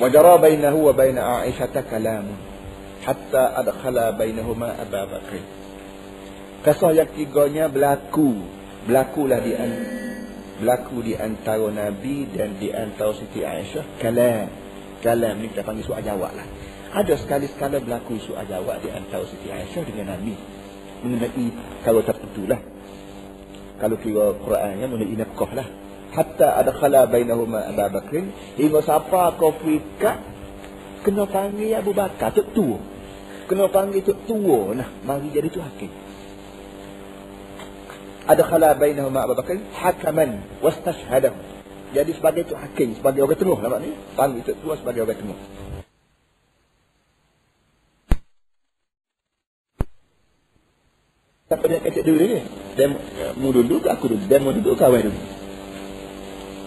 Wajara 0.00 0.40
bainahu 0.40 0.88
wa 0.88 0.92
baina 0.96 1.44
Aisyah 1.44 1.68
kalamun. 1.84 2.38
Hatta 3.04 3.52
adkhala 3.60 4.16
bainahuma 4.16 4.76
Aba 4.80 5.04
Bakr. 5.08 5.44
Kisah 6.64 6.92
yang 6.96 7.10
tiganya 7.12 7.68
berlaku. 7.68 8.40
Berlakulah 8.88 9.40
di 9.44 9.52
an 9.52 9.70
berlaku 10.58 11.06
di 11.06 11.14
antara 11.14 11.68
Nabi 11.70 12.26
dan 12.32 12.56
di 12.56 12.72
antara 12.72 13.12
Siti 13.12 13.44
Aisyah. 13.44 14.00
Kalam. 14.00 14.48
Kalam 15.04 15.34
ni 15.38 15.52
kita 15.52 15.62
panggil 15.62 15.84
soal 15.84 16.02
jawab 16.02 16.32
lah. 16.34 16.48
Ada 16.88 17.20
sekali-sekala 17.20 17.84
berlaku 17.84 18.16
soal 18.16 18.48
jawab 18.48 18.80
di 18.80 18.88
antara 18.88 19.20
Siti 19.28 19.52
Aisyah 19.52 19.84
dengan 19.84 20.16
Nabi. 20.16 20.32
Mengenai 21.04 21.46
kalau 21.84 22.02
tertentu 22.02 22.48
lah 22.48 22.58
kalau 23.78 23.94
kira 24.02 24.34
Quran 24.34 24.72
yang 24.82 24.90
mengenai 24.90 25.22
nafkah 25.22 25.50
lah. 25.54 25.68
Hatta 26.08 26.58
ada 26.58 26.72
khala 26.74 27.06
bainahuma 27.06 27.62
Abu 27.68 27.84
Bakr 27.94 28.24
hingga 28.58 28.80
siapa 28.82 29.36
kau 29.38 29.54
fikat 29.54 30.18
kena 31.04 31.28
panggil 31.28 31.78
Abu 31.78 31.94
Bakar. 31.94 32.34
Tu 32.34 32.42
tua. 32.56 32.80
Kena 33.46 33.70
panggil 33.70 34.02
tu 34.02 34.16
tua. 34.26 34.74
Nah 34.74 34.88
mari 35.04 35.30
jadi 35.30 35.46
tu 35.52 35.62
hakim. 35.62 35.92
Ada 38.26 38.42
khala 38.42 38.74
bainahuma 38.74 39.28
Abu 39.28 39.38
Bakr 39.38 39.60
hakaman 39.76 40.42
wastashhadahu. 40.64 41.36
Jadi 41.92 42.10
sebagai 42.16 42.48
tu 42.48 42.56
hakim 42.58 42.98
sebagai 42.98 43.22
orang 43.22 43.38
tengah 43.38 43.58
lah 43.60 43.70
maknanya. 43.76 43.98
Panggil 44.18 44.42
tu 44.42 44.56
tua 44.58 44.74
sebagai 44.74 45.06
orang 45.06 45.20
tengah 45.20 45.38
Siapa 51.48 51.64
dia 51.64 51.80
kata 51.80 52.04
dulu 52.04 52.28
ni? 52.28 52.44
Demo, 52.76 53.00
mu 53.40 53.48
dulu 53.56 53.80
ke 53.80 53.88
aku 53.88 54.12
dulu? 54.12 54.20
Demo 54.28 54.52
dulu 54.52 54.76
ke 54.76 54.84
awal 54.84 55.00
dulu? 55.00 55.20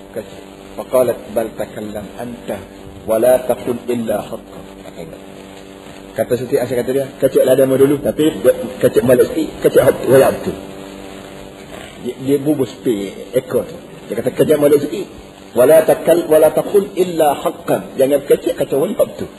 Kata. 0.09 0.37
Faqalat 0.73 1.19
bal 1.37 1.53
takallam 1.53 2.09
anta 2.17 2.57
wala 3.05 3.45
taqul 3.45 3.77
illa 3.85 4.25
haqqa. 4.25 4.59
Kata 6.17 6.33
Siti 6.33 6.57
Aisyah 6.57 6.81
kata 6.81 6.91
dia, 6.97 7.05
kecek 7.13 7.45
lah 7.45 7.53
demo 7.53 7.77
dulu. 7.77 8.01
Tapi 8.01 8.41
kecek 8.81 9.05
balik 9.05 9.29
sikit, 9.29 9.69
kecek 9.69 9.85
wayab 10.09 10.41
tu. 10.41 10.49
Dia, 12.01 12.13
dia 12.17 12.37
bubus 12.41 12.73
pi 12.81 13.13
ekor 13.37 13.69
tu. 13.69 13.77
Dia 14.09 14.17
kata 14.17 14.33
kecek 14.33 14.57
balik 14.57 14.81
sikit. 14.81 15.05
Wala 15.53 15.85
takal 15.85 16.25
wala 16.25 16.49
taqul 16.57 16.89
illa 16.97 17.37
haqqan. 17.37 18.01
Jangan 18.01 18.25
kecek 18.25 18.57
kata 18.57 18.81
wayab 18.81 19.13
tu. 19.13 19.29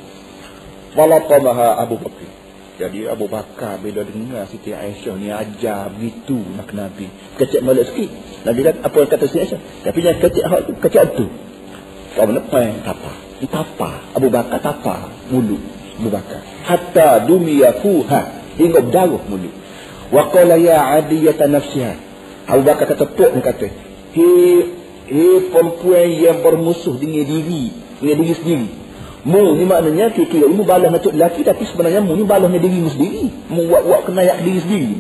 Wala 0.95 1.19
tamaha 1.27 1.83
Abu 1.83 1.99
Bakr. 1.99 2.42
Jadi 2.81 3.05
Abu 3.05 3.29
Bakar 3.29 3.77
bila 3.85 4.01
dengar 4.01 4.49
Siti 4.49 4.73
Aisyah 4.73 5.15
ni 5.21 5.29
ajar 5.29 5.93
begitu 5.93 6.41
nak 6.57 6.73
Nabi. 6.73 7.13
Kecek 7.37 7.61
balik 7.61 7.93
sikit. 7.93 8.09
Nabi 8.49 8.61
kata 8.65 8.79
apa 8.81 8.99
kata 9.05 9.25
Siti 9.29 9.45
Aisyah? 9.45 9.61
Tapi 9.85 9.99
yang 10.01 10.17
kecek 10.17 10.45
hak 10.49 10.61
tu, 10.65 10.73
kecek 10.81 11.05
tu. 11.21 11.27
Kau 12.17 12.25
menepang 12.25 12.81
tapa. 12.81 13.13
Ini 13.41 13.49
tapa. 13.49 14.17
Abu 14.17 14.33
Bakar 14.33 14.61
tapa. 14.65 15.13
Mulut. 15.29 15.61
Abu 16.01 16.09
Bakar. 16.09 16.41
Hatta 16.65 17.29
dumiyakuha. 17.29 18.21
Hingga 18.57 18.81
berdarah 18.89 19.23
mulut. 19.29 19.53
Wa 20.09 20.33
qala 20.33 20.57
ya 20.57 20.97
adiyata 20.97 21.49
nafsiha. 21.53 21.93
Abu 22.49 22.63
Bakar 22.65 22.89
kata 22.89 23.05
pok 23.05 23.31
ni 23.37 23.41
kata. 23.45 23.69
Hei, 24.13 24.69
hei 25.09 25.37
perempuan 25.49 26.09
yang 26.09 26.41
bermusuh 26.41 26.97
dengan 26.97 27.25
diri. 27.25 27.73
Dengan 28.01 28.17
diri 28.21 28.35
sendiri. 28.37 28.82
Mu 29.23 29.55
ni 29.55 29.63
maknanya 29.63 30.11
kira 30.11 30.51
ilmu 30.51 30.67
balas 30.67 30.91
untuk 30.99 31.15
lelaki 31.15 31.47
tapi 31.47 31.63
sebenarnya 31.63 32.03
mu 32.03 32.19
ni 32.19 32.27
balasnya 32.27 32.59
dirimu 32.59 32.91
sendiri. 32.91 33.31
Mu 33.55 33.71
buat-buat 33.71 34.11
kena 34.11 34.27
yak 34.27 34.43
diri 34.43 34.59
sendiri. 34.59 34.95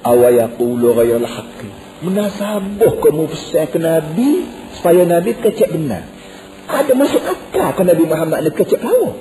Awayaqulu 0.00 0.96
ghayral 0.96 1.28
haqqi. 1.28 1.68
Menasabah 2.00 2.92
kamu 3.04 3.28
pesan 3.28 3.68
ke 3.68 3.76
Nabi 3.76 4.48
supaya 4.80 5.04
Nabi 5.04 5.36
kecek 5.36 5.68
benar. 5.68 6.08
Ada 6.64 6.96
masuk 6.96 7.20
akal 7.20 7.76
ke 7.76 7.82
Nabi 7.84 8.04
Muhammad 8.08 8.48
ni 8.48 8.50
kecek 8.56 8.80
kau? 8.80 9.12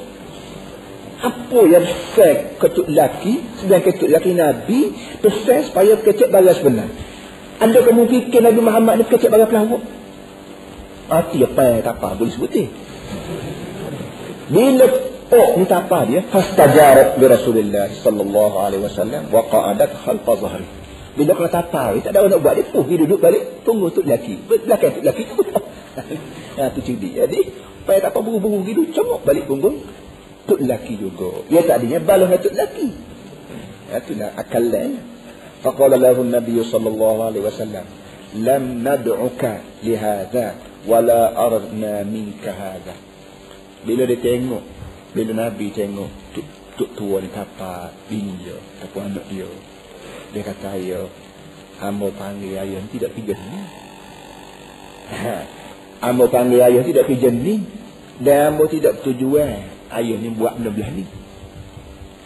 Apa 1.20 1.60
yang 1.68 1.84
pesan 1.84 2.56
ketuk 2.64 2.88
lelaki 2.88 3.44
sedang 3.60 3.84
ketuk 3.84 4.08
lelaki 4.08 4.32
Nabi 4.40 4.96
pesan 5.20 5.68
supaya 5.68 6.00
kecek 6.00 6.32
balas 6.32 6.64
benar. 6.64 6.88
Anda 7.60 7.84
kamu 7.84 8.08
fikir 8.08 8.40
Nabi 8.40 8.64
Muhammad 8.64 9.04
ni 9.04 9.06
kecek 9.12 9.28
balas 9.28 9.52
pelawak? 9.52 9.84
Hati 11.12 11.44
apa 11.44 11.62
yang 11.68 11.84
tak 11.84 12.00
apa 12.00 12.16
boleh 12.16 12.32
sebutin. 12.32 12.72
Bila 14.50 14.86
oh 15.30 15.50
minta 15.62 15.86
apa 15.86 16.10
dia? 16.10 16.26
Fastajarat 16.26 17.22
bi 17.22 17.26
Rasulillah 17.30 17.94
sallallahu 17.94 18.56
alaihi 18.58 18.82
wasallam 18.82 19.30
wa 19.30 19.46
qa'adat 19.46 19.94
khalfa 19.94 20.34
zahri. 20.42 20.68
Bila 21.14 21.36
kena 21.38 21.50
tapa, 21.52 21.94
tak 22.02 22.16
ada 22.16 22.24
orang 22.24 22.38
nak 22.38 22.42
buat 22.42 22.54
dia 22.56 22.66
pergi 22.70 22.96
duduk 23.06 23.20
balik 23.20 23.44
tunggu 23.68 23.92
untuk 23.94 24.08
lelaki. 24.08 24.40
Belakang 24.46 24.90
untuk 24.96 25.04
lelaki. 25.04 25.24
ha 26.58 26.64
tu 26.74 26.80
cerdik. 26.82 27.14
Jadi 27.14 27.40
payah 27.84 28.02
tak 28.08 28.12
apa 28.16 28.20
buru-buru 28.24 28.64
gitu, 28.66 28.88
cemok 28.90 29.28
balik 29.28 29.46
punggung 29.46 29.84
untuk 30.48 30.60
lelaki 30.64 30.96
juga. 30.96 31.46
Ya 31.52 31.62
tak 31.62 31.84
adanya 31.84 32.00
balas 32.02 32.30
untuk 32.40 32.54
lelaki. 32.56 32.90
Ya 33.90 33.98
tu 34.02 34.14
lah 34.16 34.32
akal 34.38 34.66
lain. 34.66 35.02
Faqala 35.60 36.00
lahu 36.00 36.24
Nabi 36.24 36.56
sallallahu 36.64 37.20
alaihi 37.20 37.44
wasallam, 37.44 37.86
"Lam 38.40 38.64
nad'uka 38.80 39.84
li 39.84 39.94
hadha 40.00 40.56
wa 40.88 41.04
la 41.04 41.36
aradna 41.36 42.08
minka 42.08 42.56
hadha." 42.56 43.09
Bila 43.84 44.04
dia 44.04 44.20
tengok 44.20 44.64
Bila 45.16 45.32
Nabi 45.48 45.72
tengok 45.72 46.10
Tuk, 46.36 46.48
tuk 46.76 46.90
tua 47.00 47.24
ni 47.24 47.32
tapak 47.32 47.96
Bini 48.12 48.36
dia 48.44 48.58
Ataupun 48.84 49.08
anak 49.08 49.26
dia. 49.32 49.48
Dia 50.36 50.42
kata 50.44 50.76
ayah 50.76 51.08
Hamba 51.80 52.12
panggil 52.12 52.60
ayah 52.60 52.84
tidak 52.92 53.16
pergi 53.16 53.34
ni 53.40 53.60
Hamba 56.04 56.26
panggil 56.28 56.60
ayah 56.60 56.84
tidak 56.84 57.08
pergi 57.08 57.30
ni 57.32 57.56
Dan 58.20 58.38
hamba 58.52 58.64
tidak 58.68 59.00
bertujuan 59.00 59.64
Ayah 59.90 60.18
ni 60.22 60.30
buat 60.36 60.60
benda 60.60 60.70
belah 60.76 60.92
ni. 60.92 61.08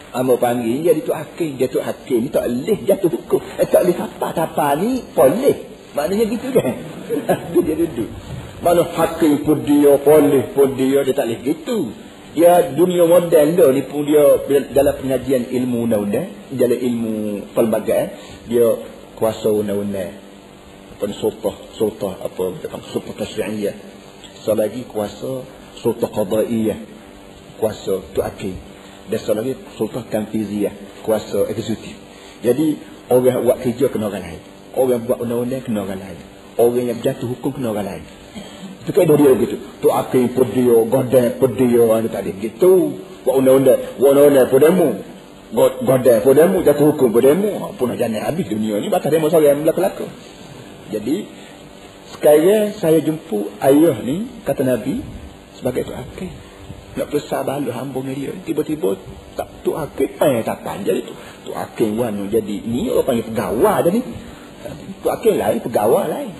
Hamba 0.10 0.36
panggil 0.42 0.82
jadi 0.82 1.06
tu 1.06 1.13
hakim 1.13 1.62
Dia 1.62 1.70
tu 1.70 1.80
hakim 1.86 2.28
ni 2.28 2.30
tak 2.34 2.50
boleh 2.50 2.80
jatuh 2.82 3.10
hukum. 3.13 3.39
Eh, 3.62 3.70
Tak 3.70 3.86
boleh 3.86 3.96
tapak-tapak 3.96 4.72
ni 4.82 5.06
Boleh 5.13 5.70
Maknanya 5.94 6.26
gitu 6.26 6.50
kan? 6.50 6.74
Dia 7.54 7.76
duduk 7.78 8.10
mana 8.63 8.88
hakim 8.88 9.43
pun 9.43 9.60
dia, 9.67 9.99
polis 9.99 10.47
pun 10.56 10.73
dia, 10.80 11.04
dia 11.04 11.13
tak 11.13 11.28
boleh 11.28 11.39
gitu. 11.43 11.80
Ya 12.34 12.65
dunia 12.73 13.06
moden 13.06 13.54
dah 13.54 13.69
ni 13.69 13.86
pun 13.86 14.10
dia 14.10 14.41
dalam 14.73 14.95
pengajian 14.97 15.54
ilmu 15.54 15.86
undang-undang, 15.86 16.34
dalam 16.49 16.80
ilmu 16.80 17.13
pelbagai, 17.54 18.04
dia 18.49 18.67
kuasa 19.19 19.54
undang-undang. 19.54 20.17
Apa 20.97 21.04
ni 21.06 21.13
sultah, 21.19 21.54
sultah 21.78 22.15
apa 22.23 22.58
panggil 22.63 22.89
sultah 22.89 23.13
tasyri'iyah. 23.21 23.76
So 24.41 24.58
lagi 24.58 24.88
kuasa 24.88 25.45
sultah 25.78 26.10
qadaiyah. 26.10 26.80
Kuasa 27.62 28.02
tu 28.15 28.19
hakim. 28.23 28.58
Dan 29.12 29.19
so 29.21 29.36
lagi 29.38 29.54
sultah 29.78 30.02
tanfiziyah, 30.08 31.04
kuasa 31.06 31.52
eksekutif. 31.52 31.99
Jadi 32.41 32.80
orang 33.13 33.45
buat 33.45 33.62
kerja 33.62 33.91
kena 33.93 34.10
orang 34.10 34.23
lain. 34.26 34.41
Orang 34.73 35.06
buat 35.06 35.21
undang-undang 35.21 35.62
kena 35.62 35.86
orang 35.86 36.02
lain. 36.02 36.19
Orang 36.58 36.86
yang 36.88 36.97
jatuh 36.97 37.30
hukum 37.30 37.62
kena 37.62 37.78
orang 37.78 37.88
lain. 37.88 38.06
Itu 38.84 38.91
kan 38.91 39.08
dia 39.08 39.32
gitu. 39.39 39.56
Tu 39.80 39.88
dia, 39.88 40.76
godai 40.84 41.26
pun 41.39 41.50
dia, 41.56 41.84
ada 41.88 42.08
tak 42.12 42.22
ada. 42.28 42.32
Gitu. 42.36 43.00
Buat 43.24 43.36
undang-undang. 43.39 43.80
Buat 43.96 44.12
undang-undang 44.12 44.48
pun 44.52 44.60
demo. 44.60 44.89
Godai 45.88 46.19
pun 46.19 46.34
demo, 46.36 46.58
jatuh 46.60 46.91
hukum 46.91 47.15
pun 47.15 47.24
demo. 47.24 47.72
Pun 47.80 47.96
jalan 47.96 48.19
habis 48.19 48.43
dunia 48.52 48.84
ni, 48.84 48.91
batas 48.91 49.08
demo 49.08 49.32
seorang 49.32 49.56
yang 49.56 49.60
berlaku-laku. 49.63 50.12
Jadi, 50.91 51.15
sekarang 52.12 52.76
saya 52.76 53.00
jumpa 53.00 53.63
ayah 53.63 54.04
ni, 54.04 54.28
kata 54.43 54.67
Nabi, 54.67 55.00
sebagai 55.56 55.88
tu 55.88 55.96
akhir. 55.96 56.32
Nak 56.93 57.08
besar 57.10 57.41
balu 57.48 57.72
hamba 57.72 58.04
dengan 58.04 58.15
dia. 58.19 58.32
Tiba-tiba, 58.43 59.00
tak 59.39 59.48
tu 59.63 59.80
akhir, 59.80 60.19
eh 60.19 60.43
tak 60.43 60.62
panjang 60.67 61.08
itu. 61.08 61.15
Tu 61.48 61.56
akhir 61.56 61.88
wanu 61.96 62.28
jadi, 62.28 62.62
ni 62.67 62.91
orang 62.91 63.08
panggil 63.08 63.26
pegawai 63.32 63.88
dah 63.88 63.91
ni. 63.96 64.02
Tu 65.00 65.08
akhir 65.08 65.34
lain, 65.39 65.60
pegawai 65.63 66.06
lain. 66.12 66.32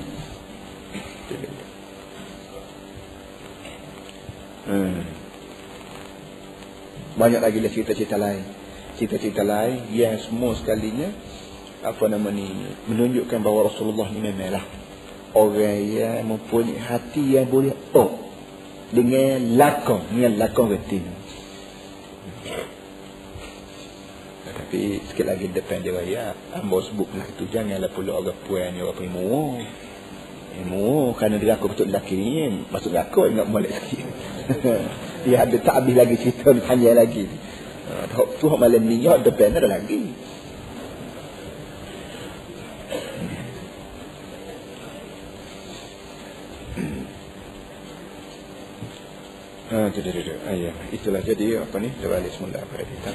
Hmm. 4.64 5.04
Banyak 7.20 7.42
lagi 7.44 7.60
lah 7.60 7.72
cerita-cerita 7.72 8.16
lain. 8.16 8.44
Cerita-cerita 8.96 9.44
lain 9.44 9.92
yang 9.92 10.16
semua 10.24 10.56
sekalinya 10.56 11.12
apa 11.84 12.08
nama 12.08 12.32
ni 12.32 12.48
menunjukkan 12.88 13.44
bahawa 13.44 13.68
Rasulullah 13.68 14.08
ni 14.08 14.24
memanglah 14.24 14.64
orang 15.36 15.84
yang 15.84 16.24
mempunyai 16.24 16.80
hati 16.80 17.36
yang 17.36 17.52
boleh 17.52 17.76
oh 17.92 18.24
dengan 18.96 19.60
lakon 19.60 20.00
dengan 20.16 20.40
lakon 20.40 20.72
reti. 20.72 21.02
Tapi 24.74 25.06
sikit 25.06 25.30
lagi 25.30 25.54
depan 25.54 25.86
dia 25.86 25.94
raya 25.94 26.34
Ambo 26.58 26.82
sebut 26.82 27.06
lah 27.14 27.30
itu 27.30 27.46
Janganlah 27.46 27.94
pula 27.94 28.18
orang 28.18 28.34
puan 28.50 28.74
ni 28.74 28.82
Orang 28.82 28.98
primu 28.98 29.62
Ilmu 30.54 31.18
kerana 31.18 31.42
dia 31.42 31.58
aku 31.58 31.74
betul 31.74 31.90
lelaki 31.90 32.14
ni 32.14 32.62
Masuk 32.70 32.94
aku 32.94 33.32
ingat 33.32 33.50
molek 33.50 33.74
sikit 33.74 34.06
Dia 35.26 35.48
ada 35.48 35.56
tak 35.58 35.74
habis 35.82 35.96
lagi 35.98 36.16
cerita 36.20 36.54
ni 36.54 36.62
panjang 36.62 37.00
lagi 37.00 37.26
tu 38.40 38.46
hak 38.52 38.60
malam 38.60 38.84
ni 38.84 39.04
hak 39.04 39.24
depan 39.24 39.56
ada 39.56 39.68
lagi. 39.68 40.04
Ah, 49.74 49.90
ya. 50.54 50.70
Itulah 50.94 51.26
jadi 51.26 51.66
apa 51.66 51.82
ni? 51.82 51.90
Dia 51.98 52.06
balik 52.06 52.30
semula 52.30 52.62
pada 52.62 52.86
kita. 52.86 53.10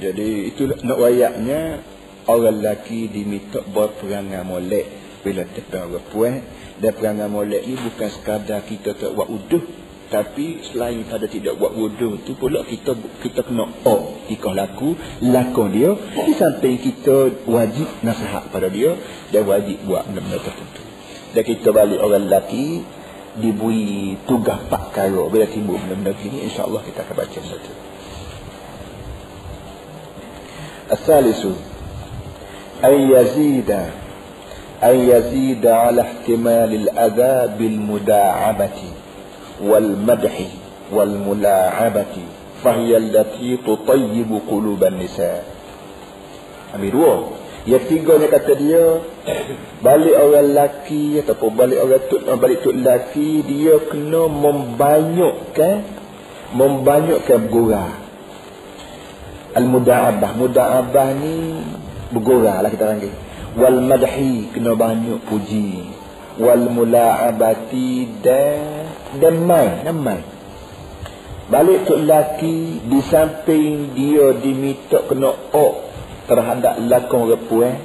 Jadi 0.00 0.48
itulah 0.48 0.80
nak 0.80 0.96
wayaknya 0.96 1.84
orang 2.28 2.62
lelaki 2.62 3.10
diminta 3.10 3.62
berperangai 3.62 4.44
molek. 4.46 4.86
Bila 5.22 5.46
tekan 5.46 5.86
orang 5.94 6.06
puan 6.10 6.34
dan 6.82 6.92
perangai 6.98 7.30
molek 7.30 7.62
ni 7.62 7.78
bukan 7.78 8.10
sekadar 8.10 8.66
kita 8.66 8.98
tak 8.98 9.14
buat 9.14 9.30
uduh. 9.30 9.64
Tapi 10.12 10.60
selain 10.68 11.08
pada 11.08 11.24
tidak 11.24 11.56
buat 11.56 11.72
wudu 11.72 12.20
tu 12.28 12.36
pula 12.36 12.60
kita 12.68 12.92
kita 13.24 13.48
kena 13.48 13.64
oh 13.88 14.20
tikah 14.28 14.52
laku 14.52 14.92
lakon 15.24 15.72
dia. 15.72 15.96
Di 15.96 16.36
samping 16.36 16.76
kita 16.76 17.48
wajib 17.48 17.88
nasihat 18.04 18.52
pada 18.52 18.68
dia 18.68 18.92
dan 19.32 19.48
wajib 19.48 19.80
buat 19.88 20.04
benda-benda 20.12 20.44
tertentu. 20.44 20.84
Dan 21.32 21.42
kita 21.48 21.68
balik 21.72 21.96
orang 21.96 22.28
lelaki 22.28 22.84
diberi 23.40 24.20
tugas 24.28 24.68
pak 24.68 24.92
karo 24.92 25.32
bila 25.32 25.48
timbul 25.48 25.80
benda-benda 25.80 26.12
ini 26.20 26.52
insyaallah 26.52 26.84
kita 26.84 27.08
akan 27.08 27.16
baca 27.16 27.40
satu 27.40 27.72
Asalisu 30.92 31.71
أن 32.84 32.94
يزيد 33.10 33.70
أن 34.82 34.96
يزيد 35.08 35.66
على 35.66 36.00
احتمال 36.02 36.70
الأذى 36.74 37.54
بالمداعبة 37.58 38.78
والمدح 39.62 40.34
والملاعبة 40.92 42.14
فهي 42.64 42.96
التي 42.96 43.58
تطيب 43.66 44.30
قلوب 44.50 44.84
النساء. 44.84 45.44
أميروه 46.74 47.28
يتيجو 47.66 48.18
نكتا 48.18 48.54
ديو 48.54 48.98
بالي 49.84 50.10
أو 50.18 50.34
اللاكي 50.40 51.16
يتبو 51.16 51.48
بالي 51.48 51.80
أو 51.80 51.88
يتبو 51.90 52.36
بالي 52.36 52.56
تو 52.56 52.70
اللاكي 52.70 53.42
ديو 53.46 53.78
كنو 53.92 54.28
ممبانيو 54.28 55.32
كن 55.56 55.80
ممبانيو 56.54 57.16
كن 57.28 57.46
المداعبة 59.56 60.28
مداعبة 60.40 61.12
ني 61.12 61.38
Bergurau 62.12 62.60
lah 62.60 62.70
kita 62.70 62.84
panggil. 62.84 63.12
Wal 63.56 63.80
madhi 63.84 64.52
Kena 64.52 64.76
banyak 64.76 65.24
puji. 65.26 65.82
Wal 66.40 66.68
mula'abati 66.72 68.20
Dan 68.24 68.88
Dan 69.20 69.34
main 69.44 70.24
Balik 71.52 71.84
tu 71.84 72.00
lelaki 72.00 72.80
Di 72.80 73.00
samping 73.04 73.92
dia 73.92 74.32
diminta 74.40 75.04
kena 75.04 75.36
ok 75.52 75.92
terhadap 76.22 76.78
lakon 76.86 77.28
repuan 77.28 77.76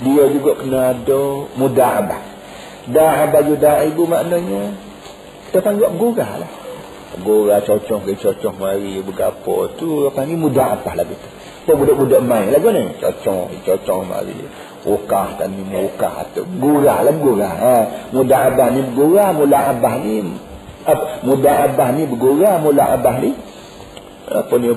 dia 0.00 0.24
juga 0.32 0.56
kena 0.56 0.96
ada 0.96 1.22
muda'abah. 1.60 2.20
Da'abah 2.88 3.42
yuda'ibu 3.52 4.08
maknanya 4.08 4.72
kita 5.48 5.60
panggil 5.60 5.92
gurah 6.00 6.40
lah. 6.40 6.50
Gurah 7.20 7.60
cocok 7.60 8.08
ke 8.08 8.16
cocok 8.16 8.54
mari 8.56 8.96
bergapo 9.04 9.68
tu 9.76 10.08
apa 10.08 10.24
ni 10.24 10.40
muda'abah 10.40 10.94
lah 10.96 11.04
gitu 11.04 11.28
tu 11.66 11.72
budak-budak 11.76 12.22
main. 12.24 12.48
Lagu 12.52 12.68
ni 12.72 12.94
cocok 13.00 13.64
cocok 13.66 13.98
mari 14.08 14.36
Ukah 14.80 15.36
dan 15.36 15.52
ni 15.52 15.62
mukah 15.68 16.24
atau 16.24 16.48
gurah 16.56 17.04
lah 17.04 17.12
gurah. 17.12 17.54
Ha. 17.60 17.76
muda'abah 18.16 18.68
ni 18.72 18.80
bergurah 18.88 19.28
mula'abah 19.36 19.94
ni 20.00 20.24
muda'abah 21.28 21.88
ni 21.92 22.02
bergurah 22.08 22.54
mula'abah 22.64 23.14
ni 23.20 23.30
apa 24.30 24.54
ni? 24.56 24.68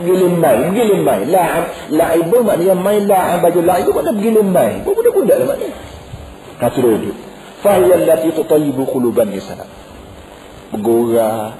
Gilim 0.00 0.34
main 0.36 0.76
gilim 0.76 1.00
main. 1.00 1.24
La 1.32 1.64
laibu 1.88 2.44
maknanya 2.44 2.76
main 2.76 3.08
la 3.08 3.40
baju 3.40 3.60
laibu 3.64 3.90
maknanya 3.96 4.20
gilim 4.20 4.48
main. 4.52 4.84
Budak-budak 4.84 5.36
lah 5.40 5.48
maknanya 5.56 5.90
kata 6.60 6.76
dia 7.00 7.14
fa 7.64 7.80
hiya 7.80 7.96
allati 8.04 8.28
tutayyibu 8.36 8.84
quluban 8.84 9.32
nisa 9.32 9.56
bergora 10.70 11.56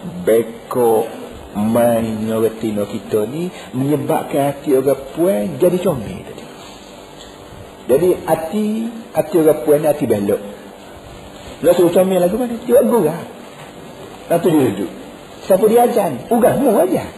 main 1.56 2.30
ngeretino 2.30 2.86
kita 2.86 3.26
ni 3.26 3.50
menyebabkan 3.74 4.54
hati 4.54 4.76
orang 4.76 5.02
puan 5.14 5.58
jadi 5.58 5.78
comel 5.82 6.22
tadi 6.22 6.44
jadi 7.90 8.08
hati 8.26 8.66
hati 9.14 9.34
orang 9.40 9.58
puan 9.66 9.82
hati 9.82 10.04
belok 10.06 10.42
nak 11.60 11.72
suruh 11.76 11.92
comel 11.92 12.22
lagu 12.22 12.38
mana 12.38 12.54
dia 12.62 12.80
bergora 12.80 13.40
Nanti 14.30 14.46
dia 14.46 14.62
duduk. 14.62 14.90
Siapa 15.42 15.64
dia 15.66 15.90
ajar? 15.90 16.14
Ugang, 16.30 16.62
mu 16.62 16.70
ajar. 16.78 17.10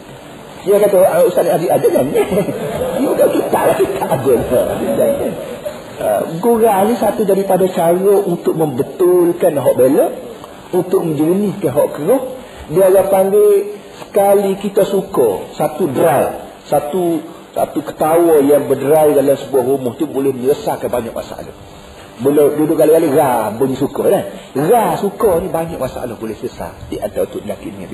Dia 0.65 0.81
kata 0.81 0.97
ah, 1.05 1.23
Ustaz 1.29 1.45
Aziz 1.45 1.69
ada 1.69 1.85
kan? 1.91 2.07
Dia 3.03 3.11
kata 3.19 3.25
kita 3.35 3.61
lah 3.67 3.77
kita 3.77 4.05
ada. 4.07 4.35
Uh, 6.03 6.23
Gurau 6.41 6.81
ni 6.87 6.95
satu 6.97 7.27
daripada 7.27 7.67
cara 7.69 8.15
untuk 8.25 8.55
membetulkan 8.57 9.59
hak 9.59 9.75
belok 9.75 10.11
untuk 10.73 11.03
menjernihkan 11.05 11.69
hak 11.69 11.89
keruh 11.99 12.23
dia 12.73 12.89
akan 12.89 13.07
panggil 13.13 13.77
sekali 14.13 14.61
kita 14.61 14.85
suka 14.85 15.57
satu 15.57 15.89
drive 15.89 16.37
satu 16.69 17.25
satu 17.57 17.81
ketawa 17.81 18.45
yang 18.45 18.69
berderai 18.69 19.17
dalam 19.17 19.41
sebuah 19.41 19.65
rumah 19.65 19.97
tu 19.97 20.05
boleh 20.05 20.37
menyelesaikan 20.37 20.93
banyak 20.93 21.17
masalah. 21.17 21.57
Boleh 22.21 22.53
duduk 22.61 22.77
kali-kali 22.77 23.09
ra 23.09 23.49
bunyi 23.57 23.73
suka 23.73 24.05
kan? 24.05 24.25
Ra 24.53 25.01
suka 25.01 25.41
ni 25.41 25.49
banyak 25.49 25.81
masalah 25.81 26.13
boleh 26.13 26.37
selesai 26.37 26.93
di 26.93 27.01
antara 27.01 27.25
tu 27.25 27.41
lelaki 27.41 27.73
ni 27.73 27.89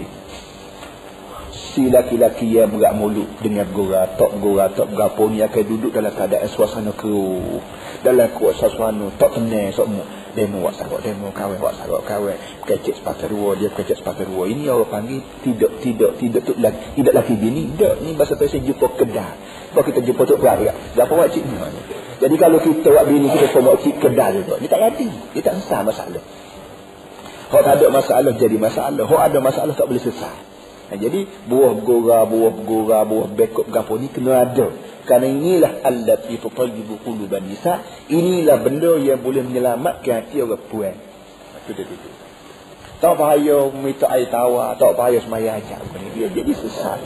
si 1.54 1.86
laki-laki 1.86 2.50
yang 2.50 2.74
berat 2.74 2.98
mulut 2.98 3.30
dengan 3.38 3.70
gora 3.70 4.10
tok 4.18 4.42
gora 4.42 4.74
tok 4.74 4.90
gapo 4.98 5.30
ni 5.30 5.38
akan 5.38 5.62
duduk 5.62 5.94
dalam 5.94 6.10
keadaan 6.10 6.50
suasana 6.50 6.90
keruh 6.90 7.62
dalam 8.02 8.34
kuat 8.34 8.58
suasana 8.58 9.14
tak 9.14 9.38
tenang 9.38 9.70
semua 9.70 10.02
demo 10.38 10.62
buat 10.62 10.78
sarok 10.78 11.02
demo 11.02 11.34
kawin 11.34 11.58
buat 11.58 11.74
sarok 11.74 12.06
kawin 12.06 12.38
kecek 12.62 13.02
sepatu 13.02 13.26
dua 13.26 13.58
dia 13.58 13.74
kecek 13.74 13.98
sepatu 13.98 14.22
dua. 14.22 14.46
Ini 14.46 14.70
orang 14.70 14.86
panggil 14.86 15.18
tidak 15.42 15.82
tidak 15.82 16.14
tidak 16.22 16.46
tu 16.46 16.54
lagi 16.62 16.94
tidak 16.94 17.14
lagi 17.18 17.34
bini. 17.34 17.74
Tidak 17.74 18.06
ni 18.06 18.14
bahasa 18.14 18.38
pasal 18.38 18.62
jumpa 18.62 18.86
kedah 18.94 19.30
kalau 19.74 19.84
kita 19.84 20.00
jumpa 20.00 20.22
tu 20.24 20.34
berat 20.40 20.72
apa 20.96 21.12
buat 21.12 21.28
cik 21.28 21.44
ni 21.44 21.56
jadi 22.18 22.34
kalau 22.34 22.58
kita 22.58 22.88
buat 22.90 23.06
bini 23.06 23.30
kita 23.30 23.46
semua 23.54 23.78
cik 23.78 23.96
kedah 24.02 24.28
juga 24.34 24.54
ni 24.58 24.66
tak 24.66 24.80
jadi. 24.82 25.08
Dia 25.34 25.42
tak 25.42 25.54
selesai 25.62 25.82
masalah. 25.86 26.22
Kalau 27.48 27.62
tak 27.64 27.74
ada 27.80 27.86
masalah 27.88 28.32
jadi 28.34 28.56
masalah. 28.58 29.04
Kalau 29.06 29.22
ada 29.22 29.38
masalah 29.38 29.72
tak 29.78 29.86
boleh 29.86 30.02
selesai. 30.02 30.36
Ha, 30.88 30.96
jadi 30.96 31.28
buah 31.46 31.76
bergora, 31.78 32.24
buah 32.24 32.52
bergora, 32.58 32.98
buah 33.04 33.28
bekok 33.28 33.68
gapo 33.70 34.00
ni 34.00 34.08
kena 34.08 34.48
ada. 34.48 34.72
Kerana 35.08 35.24
inilah 35.24 35.80
allati 35.88 36.36
tutayyibu 36.36 37.00
quluban 37.00 37.48
nisa. 37.48 37.80
Inilah 38.12 38.60
benda 38.60 39.00
yang 39.00 39.24
boleh 39.24 39.40
menyelamatkan 39.40 40.28
hati 40.28 40.44
orang 40.44 40.60
puan. 40.68 40.92
Itu 41.64 41.72
dia 41.72 41.88
itu. 41.88 42.10
Tak 42.98 43.14
payah 43.16 43.72
minta 43.72 44.10
air 44.12 44.28
tawar, 44.28 44.76
tak 44.76 44.92
payah 45.00 45.22
semaya 45.24 45.56
ajak. 45.56 45.80
Dia 46.12 46.28
jadi 46.28 46.52
sesat. 46.52 47.00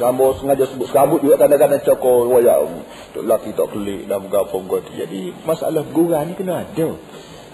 Jambo 0.00 0.32
sengaja 0.38 0.64
sebut 0.64 0.88
serabut 0.88 1.20
juga 1.20 1.44
kadang-kadang 1.44 1.84
cokor 1.84 2.32
wayak. 2.32 2.64
Tok 3.12 3.24
laki 3.28 3.52
tak 3.52 3.68
kelik 3.76 4.08
dan 4.08 4.24
gapo 4.32 4.64
gapo. 4.64 4.88
Jadi 4.96 5.34
masalah 5.44 5.84
bergora 5.84 6.24
ni 6.24 6.32
kena 6.32 6.64
ada. 6.64 6.88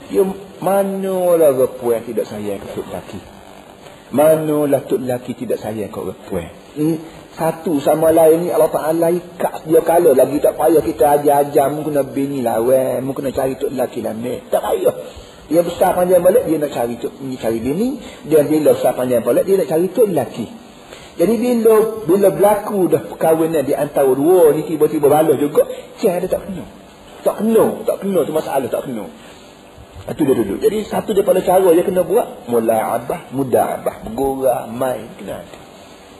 Dia 0.06 0.22
mana 0.62 1.34
lah 1.34 1.58
puan 1.74 2.06
tidak 2.06 2.30
sayang 2.30 2.62
ke 2.62 2.86
laki. 2.86 3.18
Manalah 4.08 4.88
tu 4.88 4.96
lelaki 4.96 5.36
tidak 5.36 5.60
sayang 5.60 5.92
kau 5.92 6.08
perempuan. 6.08 6.48
Hmm? 6.78 6.96
Satu 7.38 7.78
sama 7.78 8.10
lain 8.10 8.42
ni 8.42 8.48
Allah 8.50 8.66
Ta'ala 8.66 9.14
ikat 9.14 9.70
dia 9.70 9.78
kala 9.86 10.10
lagi 10.10 10.42
tak 10.42 10.58
payah 10.58 10.82
kita 10.82 11.22
ajar-ajar 11.22 11.70
mu 11.70 11.86
kena 11.86 12.02
bini 12.02 12.42
lawan, 12.42 12.98
mu 13.06 13.14
kena 13.14 13.30
cari 13.30 13.54
tu 13.54 13.70
lelaki 13.70 14.02
lamik. 14.02 14.50
Tak 14.50 14.58
payah. 14.58 14.94
Dia 15.46 15.62
besar 15.62 15.94
panjang 15.94 16.18
balik 16.18 16.50
dia 16.50 16.58
nak 16.58 16.74
cari 16.74 16.98
tu 16.98 17.14
ni 17.22 17.38
cari 17.38 17.62
bini, 17.62 18.02
dia 18.26 18.42
bila 18.42 18.74
besar 18.74 18.98
panjang 18.98 19.22
balik 19.22 19.46
dia 19.46 19.54
nak 19.54 19.70
cari 19.70 19.86
tu 19.86 20.02
lelaki. 20.02 20.50
Jadi 21.14 21.34
bila 21.38 21.74
bila 22.10 22.28
berlaku 22.34 22.90
dah 22.90 23.06
perkahwinan 23.06 23.62
di 23.62 23.70
antara 23.78 24.10
dua 24.10 24.50
ni 24.58 24.66
tiba-tiba 24.66 25.06
balas 25.06 25.38
juga, 25.38 25.62
cah 25.94 26.18
dia 26.18 26.26
tak 26.26 26.42
kena. 26.42 26.66
Tak 27.22 27.34
kena, 27.38 27.64
tak 27.86 27.96
kena 28.02 28.18
tu 28.26 28.34
masalah 28.34 28.66
tak 28.66 28.82
kena. 28.90 29.06
Itu 30.10 30.26
dia 30.26 30.34
duduk. 30.34 30.58
Jadi 30.58 30.78
satu 30.90 31.14
daripada 31.14 31.38
cara 31.38 31.70
dia 31.70 31.86
kena 31.86 32.02
buat 32.02 32.50
mula'abah, 32.50 33.30
muda'abah, 33.30 34.10
bergurah, 34.10 34.66
main 34.66 35.06
kena 35.22 35.46
ada. 35.46 35.67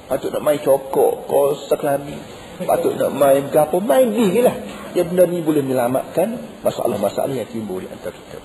Patut 0.08 0.32
nak 0.32 0.40
main 0.40 0.56
cokok, 0.56 1.28
kosak 1.28 1.84
lami. 1.84 2.16
Patut 2.64 2.96
nak 2.96 3.12
main 3.12 3.44
gapo, 3.52 3.78
main 3.78 4.08
ni 4.08 4.40
lah. 4.40 4.56
Dia 4.96 5.04
benda 5.04 5.28
ni 5.28 5.44
boleh 5.44 5.60
menyelamatkan 5.60 6.60
masalah-masalah 6.64 7.36
yang 7.36 7.46
timbul 7.46 7.84
di 7.84 7.88
antara 7.92 8.16
kita. 8.16 8.40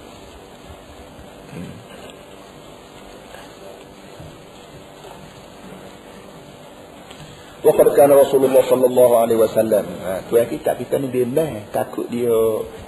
Hmm. 1.56 1.74
Waqad 7.64 7.88
kana 7.96 8.20
Rasulullah 8.20 8.60
sallallahu 8.68 9.14
alaihi 9.24 9.40
wasallam. 9.40 9.88
Ha, 10.04 10.28
tu 10.28 10.36
yang 10.36 10.52
kita 10.52 10.76
kita 10.76 11.00
ni 11.00 11.08
dia 11.16 11.48
takut 11.72 12.12
dia, 12.12 12.36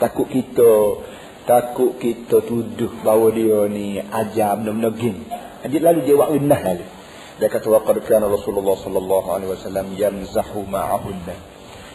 takut 0.03 0.28
kita 0.28 0.99
takut 1.45 1.95
kita 2.01 2.41
tuduh 2.41 2.91
bahawa 3.05 3.30
dia 3.32 3.69
ni 3.69 4.01
ajar 4.01 4.59
benda-benda 4.59 4.91
gini. 4.97 5.23
Lalu 5.63 5.99
dia 6.03 6.13
buat 6.17 6.34
rendah 6.34 6.61
lalu. 6.61 6.86
Dia 7.36 7.51
kata 7.51 7.67
waqad 7.67 7.99
kana 8.07 8.31
Rasulullah 8.31 8.79
sallallahu 8.79 9.27
alaihi 9.27 9.51
wasallam 9.51 9.91
yamzahu 9.91 10.63
ma'ahunna. 10.71 11.36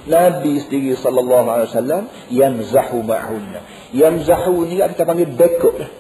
Nabi 0.05 0.61
sendiri 0.61 0.97
sallallahu 0.97 1.49
alaihi 1.49 1.69
wasallam 1.73 2.03
yamzahu 2.29 3.01
ma'ahunna. 3.01 3.61
Yamzahu 3.97 4.69
ni 4.69 4.81
kita 4.81 5.09
panggil 5.09 5.33
bekok 5.33 5.77
lah. 5.81 5.91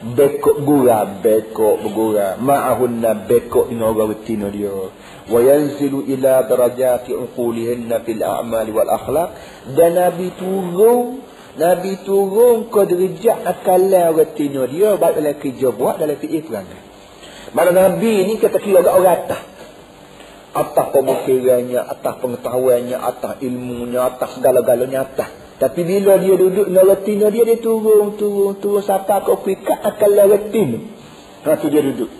Bekok 0.00 0.64
gura, 0.64 1.02
bekok 1.02 1.82
bergura. 1.82 2.38
Ma'ahunna 2.38 3.26
bekok 3.26 3.74
dengan 3.74 3.90
orang 3.90 4.14
betina 4.14 4.46
dia. 4.54 4.70
Wa 5.26 5.38
yanzilu 5.42 6.06
ila 6.06 6.46
darajati 6.46 7.10
uqulihinna 7.10 8.06
fil 8.06 8.22
a'mali 8.22 8.70
wal 8.70 8.86
akhlaq. 8.86 9.28
Dan 9.74 9.98
Nabi 9.98 10.30
turun 10.38 11.26
Nabi 11.58 11.98
turun 12.06 12.70
ke 12.70 12.86
derajat 12.86 13.42
akalan 13.42 14.14
orang 14.14 14.30
betina 14.30 14.70
dia 14.70 14.94
baik 14.94 15.18
dalam 15.18 15.34
kerja 15.42 15.68
buat 15.74 15.98
dalam 15.98 16.14
fi'il 16.22 16.46
perangai. 16.46 16.89
Mana 17.50 17.70
Nabi 17.74 18.30
ni 18.30 18.38
kata 18.38 18.58
kira 18.62 18.82
orang 18.86 19.26
atas. 19.26 19.42
Atas 20.50 20.86
pemikirannya, 20.90 21.78
atas 21.78 22.14
pengetahuannya, 22.18 22.98
atas 22.98 23.32
ilmunya, 23.42 24.06
atas 24.06 24.38
segala-galanya 24.38 25.06
atas. 25.06 25.30
Tapi 25.60 25.80
bila 25.84 26.16
dia 26.16 26.34
duduk 26.34 26.72
dengan 26.72 26.84
retina 26.88 27.26
dia, 27.28 27.44
dia 27.44 27.60
turun, 27.60 28.16
turun, 28.16 28.56
turun. 28.58 28.82
Sampai 28.82 29.20
ke 29.22 29.34
pikat 29.44 29.78
akal 29.84 30.16
retina. 30.16 30.78
Ha, 31.44 31.60
tu 31.60 31.68
dia 31.68 31.84
duduk. 31.84 32.10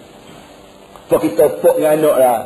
Kalau 1.08 1.20
kita 1.24 1.44
pok 1.58 1.74
dengan 1.80 1.98
anak 1.98 2.16
lah. 2.20 2.40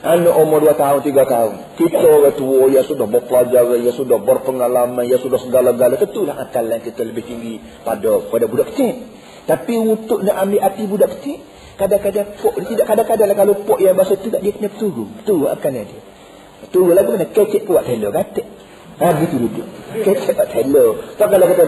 Anak 0.00 0.32
umur 0.40 0.64
dua 0.64 0.72
tahun, 0.80 1.04
tiga 1.04 1.28
tahun. 1.28 1.76
Kita 1.76 2.00
orang 2.00 2.32
tua 2.32 2.72
yang 2.72 2.88
sudah 2.88 3.04
berpelajaran, 3.04 3.84
yang 3.84 3.92
sudah 3.92 4.16
berpengalaman, 4.16 5.04
yang 5.04 5.20
sudah 5.20 5.36
segala-gala. 5.36 6.00
Tentulah 6.00 6.40
akal 6.40 6.64
yang 6.64 6.80
kita 6.80 7.04
lebih 7.04 7.20
tinggi 7.28 7.60
pada 7.84 8.24
pada 8.32 8.48
budak 8.48 8.72
kecil. 8.72 9.04
Tapi 9.44 9.74
untuk 9.76 10.24
nak 10.24 10.40
ambil 10.40 10.60
hati 10.64 10.88
budak 10.88 11.20
kecil, 11.20 11.44
Kadang-kadang 11.80 12.36
pok 12.36 12.60
tidak 12.60 12.84
kadang-kadang 12.92 13.26
lah 13.32 13.36
kalau 13.40 13.54
pok 13.64 13.80
yang 13.80 13.96
bahasa 13.96 14.12
tu 14.20 14.28
tak 14.28 14.44
dia 14.44 14.52
kena 14.52 14.68
tunggu. 14.76 15.08
Tu 15.24 15.32
akan 15.32 15.70
dia. 15.72 16.00
Tunggu 16.68 16.92
lagu 16.92 17.16
mana 17.16 17.24
kecek 17.24 17.64
buat 17.64 17.88
hello 17.88 18.12
kata. 18.12 18.44
Ha 19.00 19.06
gitu 19.24 19.48
duduk. 19.48 19.64
Kecek 20.04 20.36
buat 20.36 20.52
hello. 20.52 21.00
Tak 21.16 21.32
kalau 21.32 21.48
kata 21.48 21.64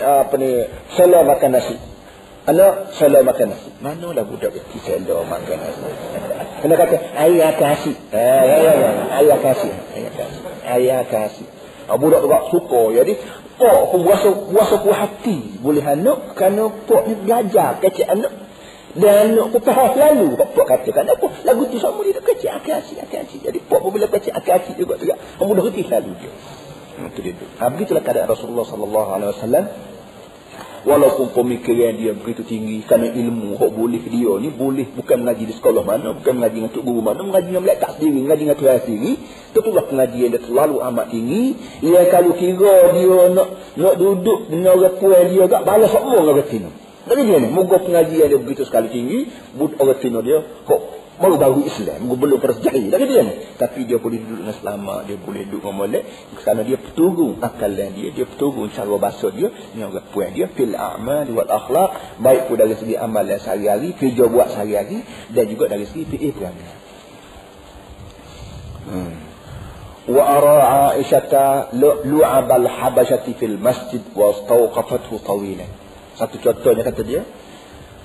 apa 0.00 0.34
ni 0.40 0.64
salam 0.96 1.28
makan 1.28 1.52
nasi. 1.52 1.76
Anak 2.48 2.96
salam 2.96 3.28
makan 3.28 3.52
nasi. 3.52 3.68
Mana 3.84 4.08
lah 4.16 4.24
budak 4.24 4.56
kecil 4.56 4.80
salam 5.04 5.28
makan 5.28 5.56
nasi. 5.60 5.84
Kena 6.64 6.74
kata 6.80 6.96
ayah 7.20 7.52
kasih. 7.52 7.96
Ha 8.08 8.24
ya 8.48 8.56
ya 8.56 8.72
ya. 8.72 8.90
Ayah 9.20 9.38
kasih. 9.44 9.72
Ayah 9.92 10.12
kasih. 10.16 10.40
Ayah 10.64 11.00
kasih. 11.04 11.48
Ha, 11.92 12.00
budak 12.00 12.24
tu 12.24 12.32
suka. 12.56 12.82
Jadi 12.96 13.20
pok 13.60 13.80
pun 13.92 14.00
puasa 14.08 14.32
puas 14.80 14.96
hati. 14.96 15.60
Boleh 15.60 15.84
anak 15.84 16.32
kerana 16.40 16.72
pok 16.72 17.04
ni 17.04 17.20
belajar 17.20 17.84
kecek 17.84 18.08
anak 18.08 18.41
dan 18.92 19.40
nak 19.40 19.56
pepah 19.56 19.96
selalu 19.96 20.36
Pok 20.36 20.66
katakan 20.68 21.08
apa? 21.08 21.26
Lagu 21.48 21.64
tu 21.72 21.80
sama 21.80 22.04
dia 22.04 22.20
kecil. 22.20 22.52
Akasi 22.52 23.00
akasi 23.00 23.40
Jadi 23.40 23.64
pok 23.64 23.88
pun 23.88 23.96
bila 23.96 24.04
kecil 24.12 24.36
akasi 24.36 24.76
juga 24.76 25.00
juga. 25.00 25.16
Kamu 25.40 25.56
dah 25.56 25.64
reti 25.64 25.82
selalu 25.88 26.12
hmm, 26.12 27.08
Itu 27.08 27.20
dia 27.24 27.32
ha, 27.56 27.72
Begitulah 27.72 28.04
keadaan 28.04 28.28
Rasulullah 28.28 28.68
Sallallahu 28.68 29.08
Alaihi 29.16 29.30
Wasallam. 29.32 29.64
Walaupun 30.82 31.30
pemikiran 31.30 31.94
dia 31.94 32.10
begitu 32.10 32.42
tinggi 32.42 32.82
Kerana 32.82 33.06
ilmu 33.14 33.54
Hak 33.54 33.70
boleh 33.70 34.02
dia 34.02 34.34
ni 34.42 34.50
Boleh 34.50 34.90
bukan 34.90 35.22
mengaji 35.22 35.46
di 35.46 35.54
sekolah 35.54 35.86
mana 35.86 36.10
Bukan 36.10 36.42
mengaji 36.42 36.58
dengan 36.58 36.74
tuk 36.74 36.82
guru 36.82 36.98
mana 36.98 37.22
Mengaji 37.22 37.54
dengan 37.54 37.62
melekat 37.62 37.90
sendiri 38.02 38.18
Mengaji 38.18 38.42
dengan 38.50 38.58
Tuhan 38.58 38.78
sendiri 38.82 39.12
Tentulah 39.54 39.84
pengajian 39.86 40.34
dia 40.34 40.42
terlalu 40.42 40.82
amat 40.82 41.06
tinggi. 41.14 41.54
Ya 41.86 42.02
kalau 42.10 42.34
kira 42.34 42.98
dia 42.98 43.18
nak 43.30 43.78
Nak 43.78 43.94
duduk 43.94 44.50
dengan 44.50 44.74
orang 44.74 44.98
puan 44.98 45.22
dia 45.30 45.46
tak 45.46 45.62
Balas 45.62 45.86
semua 45.94 46.18
orang 46.18 46.42
kecil 46.42 46.81
tapi 47.08 47.20
dia 47.26 47.38
ni, 47.42 47.48
moga 47.50 47.82
pengajian 47.82 48.30
dia 48.30 48.38
begitu 48.38 48.62
sekali 48.62 48.88
tinggi, 48.88 49.20
but 49.58 49.74
orang 49.78 49.98
Cina 49.98 50.22
dia, 50.22 50.38
kok 50.42 50.80
baru-baru 51.18 51.66
Islam, 51.66 52.08
moga 52.08 52.18
belum 52.24 52.38
pernah 52.42 52.58
jahil. 52.62 52.90
Lagi 52.90 53.06
dia 53.06 53.22
ni. 53.22 53.34
Tapi 53.54 53.86
dia 53.86 53.98
boleh 54.02 54.18
duduk 54.22 54.38
dengan 54.42 54.56
selamat, 54.58 55.00
dia 55.06 55.16
boleh 55.18 55.42
duduk 55.46 55.62
dengan 55.62 55.76
molek, 55.82 56.02
kerana 56.42 56.60
dia 56.66 56.78
peturun 56.78 57.38
akalan 57.42 57.90
dia, 57.94 58.08
dia 58.10 58.26
peturun 58.26 58.66
cara 58.70 58.94
bahasa 58.98 59.28
dia, 59.30 59.48
dengan 59.74 59.94
orang 59.94 60.06
puan 60.10 60.30
dia, 60.30 60.46
fil 60.50 60.74
a'mal 60.74 61.26
wal 61.30 61.50
akhlaq, 61.50 61.90
baik 62.22 62.42
pun 62.50 62.56
dari 62.58 62.74
segi 62.78 62.94
amalan 62.94 63.38
sehari-hari, 63.38 63.94
kerja 63.98 64.24
buat 64.30 64.48
sehari-hari, 64.54 65.02
dan 65.30 65.44
juga 65.50 65.64
dari 65.70 65.84
segi 65.86 66.04
fi'ih 66.06 66.32
perangai. 66.34 66.70
Hmm. 68.82 69.14
Wa 70.10 70.22
ara 70.26 70.58
Aisyata 70.98 71.70
lu'abal 71.78 72.66
habashati 72.66 73.38
fil 73.38 73.54
masjid 73.62 74.02
wa 74.18 74.34
stawqafathu 74.34 75.22
tawilan. 75.22 75.81
Satu 76.16 76.36
contohnya 76.40 76.84
kata 76.84 77.02
dia. 77.04 77.22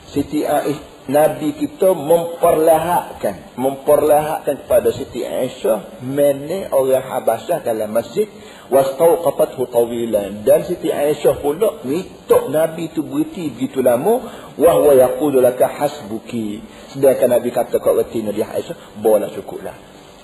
Siti 0.07 0.47
Aisyah, 0.47 0.95
Nabi 1.07 1.55
kita 1.55 1.95
memperlihatkan, 1.95 3.55
memperlihatkan 3.55 4.67
kepada 4.67 4.91
Siti 4.91 5.23
Aisyah 5.23 6.03
mana 6.03 6.67
orang 6.75 7.03
Habasyah 7.03 7.63
dalam 7.63 7.95
masjid 7.95 8.27
wastauqafathu 8.67 9.67
tawilan. 9.71 10.43
Dan 10.43 10.67
Siti 10.67 10.91
Aisyah 10.91 11.39
pula 11.39 11.79
mitok 11.87 12.51
Nabi 12.51 12.91
tu 12.91 13.07
berhenti 13.07 13.47
begitu 13.51 13.79
lama 13.79 14.19
wa 14.55 14.71
huwa 14.79 14.95
yaqulu 14.95 15.39
laka 15.39 15.67
hasbuki. 15.67 16.63
Sedangkan 16.91 17.39
Nabi 17.39 17.55
kata 17.55 17.79
kat 17.79 17.93
reti 17.95 18.23
Nabi 18.23 18.43
Aisyah 18.43 18.99
boleh 18.99 19.31
cukuplah. 19.31 19.75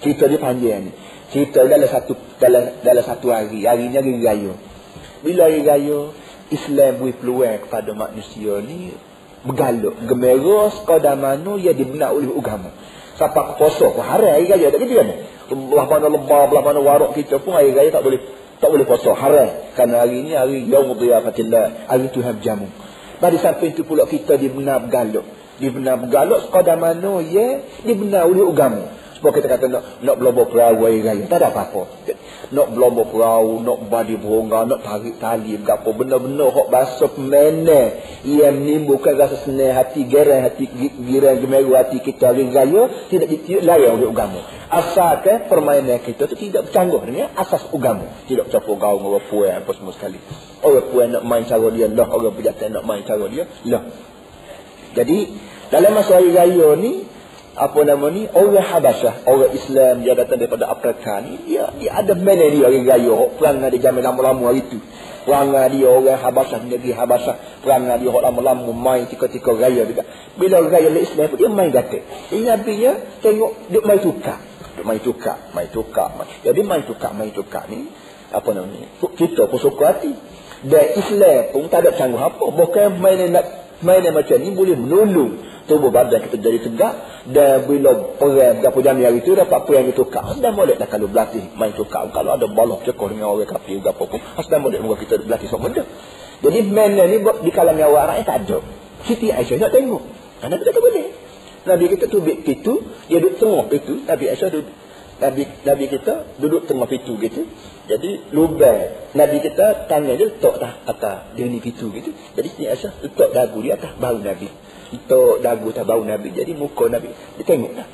Cerita 0.04 0.28
dia 0.28 0.40
panjang 0.40 0.84
ni. 0.84 0.92
Cerita 1.32 1.64
dalam 1.64 1.88
satu 1.88 2.16
dalam 2.40 2.84
dalam 2.84 3.04
satu 3.04 3.32
hari. 3.32 3.64
Harinya 3.64 4.04
hari 4.04 4.20
raya. 4.20 4.54
Bila 5.24 5.48
hari 5.48 5.64
raya 5.64 6.12
Islam 6.52 7.00
beri 7.00 7.14
peluang 7.16 7.68
kepada 7.68 7.92
manusia 7.96 8.60
ni 8.60 8.92
bergaluk, 9.44 9.96
gemerah 10.08 10.72
sekadar 10.72 11.20
mana 11.20 11.60
ia 11.60 11.76
dibenar 11.76 12.16
oleh 12.16 12.32
agama. 12.32 12.72
Siapa 13.14 13.40
ke 13.46 13.52
puasa 13.62 13.86
pun 13.94 14.02
hari 14.02 14.26
hari 14.26 14.46
raya 14.50 14.74
tak 14.74 14.82
gitu 14.82 14.98
kan? 14.98 15.10
Belah 15.54 15.86
mana 15.86 16.08
lebah, 16.10 16.50
belah 16.50 16.64
mana 16.66 16.80
warak 16.82 17.14
kita 17.14 17.38
pun 17.38 17.54
hari 17.54 17.76
raya 17.76 17.94
tak 17.94 18.02
boleh 18.02 18.20
tak 18.58 18.70
boleh 18.72 18.86
puasa 18.88 19.12
hari. 19.14 19.76
Kerana 19.78 20.08
hari 20.08 20.24
ini 20.24 20.32
hari 20.34 20.66
yaum 20.66 20.96
dhiyafatillah, 20.98 21.92
hari 21.92 22.08
Tuhan 22.10 22.40
jamu. 22.42 22.72
Pada 23.22 23.38
sampai 23.38 23.76
itu 23.76 23.86
pula 23.86 24.08
kita 24.10 24.40
dibenar 24.40 24.82
bergaluk. 24.84 25.28
Dibenar 25.62 26.02
bergaluk 26.02 26.50
sekadar 26.50 26.80
mana 26.80 27.22
ia 27.22 27.62
dibenar 27.86 28.26
oleh 28.26 28.48
agama. 28.48 29.03
Sebab 29.24 29.40
kita 29.40 29.48
kata 29.48 29.72
nak 29.72 30.04
nak 30.04 30.20
berlomba 30.20 30.44
perahu 30.52 30.84
hari 30.84 31.00
raya. 31.00 31.24
Tak 31.32 31.40
ada 31.40 31.56
apa-apa. 31.56 31.88
Nak 32.52 32.76
berlomba 32.76 33.08
perahu, 33.08 33.64
nak 33.64 33.88
badi 33.88 34.20
berongga, 34.20 34.68
nak 34.68 34.84
tarik 34.84 35.16
tali, 35.16 35.56
berapa 35.56 35.88
benar-benar 35.96 36.52
hok 36.52 36.68
bahasa 36.68 37.08
pemene. 37.08 38.04
Ia 38.28 38.52
menimbulkan 38.52 39.16
rasa 39.16 39.40
senang 39.40 39.80
hati, 39.80 40.12
gerai 40.12 40.44
hati, 40.44 40.68
gerai 41.08 41.40
gemeru 41.40 41.72
hati 41.72 42.04
kita 42.04 42.36
hari 42.36 42.52
raya. 42.52 42.92
Tidak 43.08 43.64
layak 43.64 43.96
oleh 43.96 44.12
agama. 44.12 44.44
Asalkan 44.68 45.48
permainan 45.48 46.04
kita 46.04 46.28
itu 46.28 46.52
tidak 46.52 46.68
bercanggah 46.68 47.08
dengan 47.08 47.32
asas 47.40 47.64
agama. 47.72 48.04
Tidak 48.28 48.52
bercampur 48.52 48.76
gaul 48.76 49.00
dengan 49.08 49.24
puan 49.32 49.56
apa 49.56 49.72
semua 49.72 49.96
sekali. 49.96 50.20
Orang 50.60 50.92
puan 50.92 51.16
nak 51.16 51.24
main 51.24 51.48
cara 51.48 51.72
dia 51.72 51.88
lah. 51.88 52.12
Orang 52.12 52.36
pejabat 52.36 52.76
nak 52.76 52.84
main 52.84 53.08
cara 53.08 53.24
dia 53.32 53.48
lah. 53.72 53.88
Jadi, 55.00 55.32
dalam 55.72 55.96
masa 55.96 56.20
hari 56.20 56.36
raya 56.36 56.76
ni, 56.76 57.13
apa 57.54 57.86
nama 57.86 58.10
ni? 58.10 58.26
Orang 58.34 58.66
Habasyah 58.66 59.30
orang 59.30 59.54
Islam 59.54 60.02
dia 60.02 60.18
datang 60.18 60.42
daripada 60.42 60.74
Afrika 60.74 61.22
ni 61.22 61.38
dia 61.46 61.70
dia 61.78 61.94
ada 61.94 62.18
mana 62.18 62.50
dia 62.50 62.66
orang 62.66 62.86
raya. 62.90 63.14
Perang 63.38 63.62
dia 63.62 63.78
jamin 63.78 64.02
lama-lama 64.02 64.50
hari 64.50 64.66
tu. 64.66 64.82
Perang 65.26 65.54
dia 65.54 65.86
orang 65.86 66.18
Habasyah 66.18 66.58
negeri 66.66 66.98
Habasyah. 66.98 67.62
Perang 67.62 67.86
dia 67.86 68.10
orang 68.10 68.34
lama-lama 68.34 68.74
main 68.74 69.06
tika-tika 69.06 69.54
raya 69.54 69.86
juga. 69.86 70.02
Bila 70.34 70.66
raya 70.66 70.90
Islam 70.98 71.30
dia 71.38 71.50
main 71.50 71.70
gatek 71.70 72.02
jadi 72.34 72.42
Nabi 72.42 72.74
nya 72.82 72.92
tengok 73.22 73.52
dia 73.70 73.82
main 73.86 74.02
tukar 74.02 74.40
dia 74.74 74.82
main 74.82 74.98
tukar 74.98 75.38
main 75.54 75.70
tukar 75.70 76.10
main. 76.18 76.28
jadi 76.42 76.60
main 76.66 76.82
tukar 76.82 77.14
main 77.14 77.30
tukar 77.30 77.70
ni 77.70 77.86
apa 78.34 78.50
nama 78.50 78.66
ni? 78.66 78.82
Kita 78.98 79.46
pun 79.46 79.62
suka 79.62 79.94
hati. 79.94 80.10
Dan 80.66 80.86
Islam 80.98 81.54
pun 81.54 81.70
tak 81.70 81.86
ada 81.86 81.94
cangguh 81.94 82.18
apa. 82.18 82.46
Bukan 82.50 82.98
main 82.98 83.30
nak 83.30 83.46
main 83.86 84.02
macam 84.10 84.42
ni 84.42 84.50
boleh 84.58 84.74
menolong 84.74 85.53
tubuh 85.66 85.90
badan 85.90 86.24
kita 86.28 86.38
jadi 86.40 86.60
tegak. 86.64 86.94
Dan 87.24 87.64
bila 87.68 87.96
perang 88.20 88.60
berapa 88.60 88.80
jam 88.84 89.00
hari 89.00 89.24
itu 89.24 89.32
dapat 89.32 89.60
perang 89.64 89.88
itu 89.88 90.04
kak 90.08 90.44
dan 90.44 90.52
boleh 90.54 90.76
dah 90.76 90.88
kalau 90.92 91.08
berlatih 91.08 91.56
main 91.56 91.72
tukar. 91.72 92.12
Kalau 92.12 92.36
ada 92.36 92.46
balok 92.52 92.84
cekor 92.84 93.16
dengan 93.16 93.32
orang 93.32 93.48
kafir 93.48 93.80
berapa 93.80 94.04
pun 94.04 94.20
asal 94.20 94.60
boleh 94.60 94.84
muka 94.84 95.00
kita 95.08 95.24
berlatih 95.24 95.48
sama 95.48 95.72
benda 95.72 95.88
jadi 96.44 96.60
mana 96.68 97.08
ni 97.08 97.24
di 97.24 97.52
kalangan 97.56 97.88
awak 97.88 98.04
rakyat 98.12 98.26
tak 98.28 98.38
ada. 98.44 98.60
Siti 99.08 99.32
Aisyah 99.32 99.64
nak 99.64 99.72
tengok. 99.72 100.04
Kita 100.44 100.72
tak 100.76 100.84
boleh. 100.84 101.08
Nabi 101.64 101.86
kita 101.96 102.06
tu 102.12 102.20
bit 102.20 102.44
pintu 102.44 102.84
dia 103.08 103.24
duduk 103.24 103.40
tengah 103.40 103.64
pintu. 103.72 104.04
Nabi 104.04 104.26
Aisyah 104.28 104.50
duduk 104.52 104.76
Nabi, 105.24 105.48
Nabi 105.64 105.86
kita 105.88 106.14
duduk 106.36 106.68
tengah 106.68 106.84
pintu 106.92 107.16
gitu. 107.24 107.48
Jadi 107.88 108.36
lubang 108.36 108.92
Nabi 109.16 109.40
kita 109.40 109.88
tangan 109.88 110.20
dia 110.20 110.28
letak 110.28 110.84
atas, 110.84 111.32
ni 111.40 111.64
pintu 111.64 111.96
gitu. 111.96 112.12
Jadi 112.12 112.48
Siti 112.52 112.66
Aisyah 112.68 112.92
letak 113.00 113.30
dagu 113.32 113.64
dia 113.64 113.80
atas 113.80 113.96
bahu 113.96 114.20
Nabi 114.20 114.52
untuk 114.94 115.42
dagu 115.42 115.74
tak 115.74 115.90
bau 115.90 116.06
Nabi. 116.06 116.30
Jadi 116.30 116.54
muka 116.54 116.86
Nabi. 116.86 117.10
Dia 117.10 117.44
tengok 117.44 117.74
dah. 117.74 117.88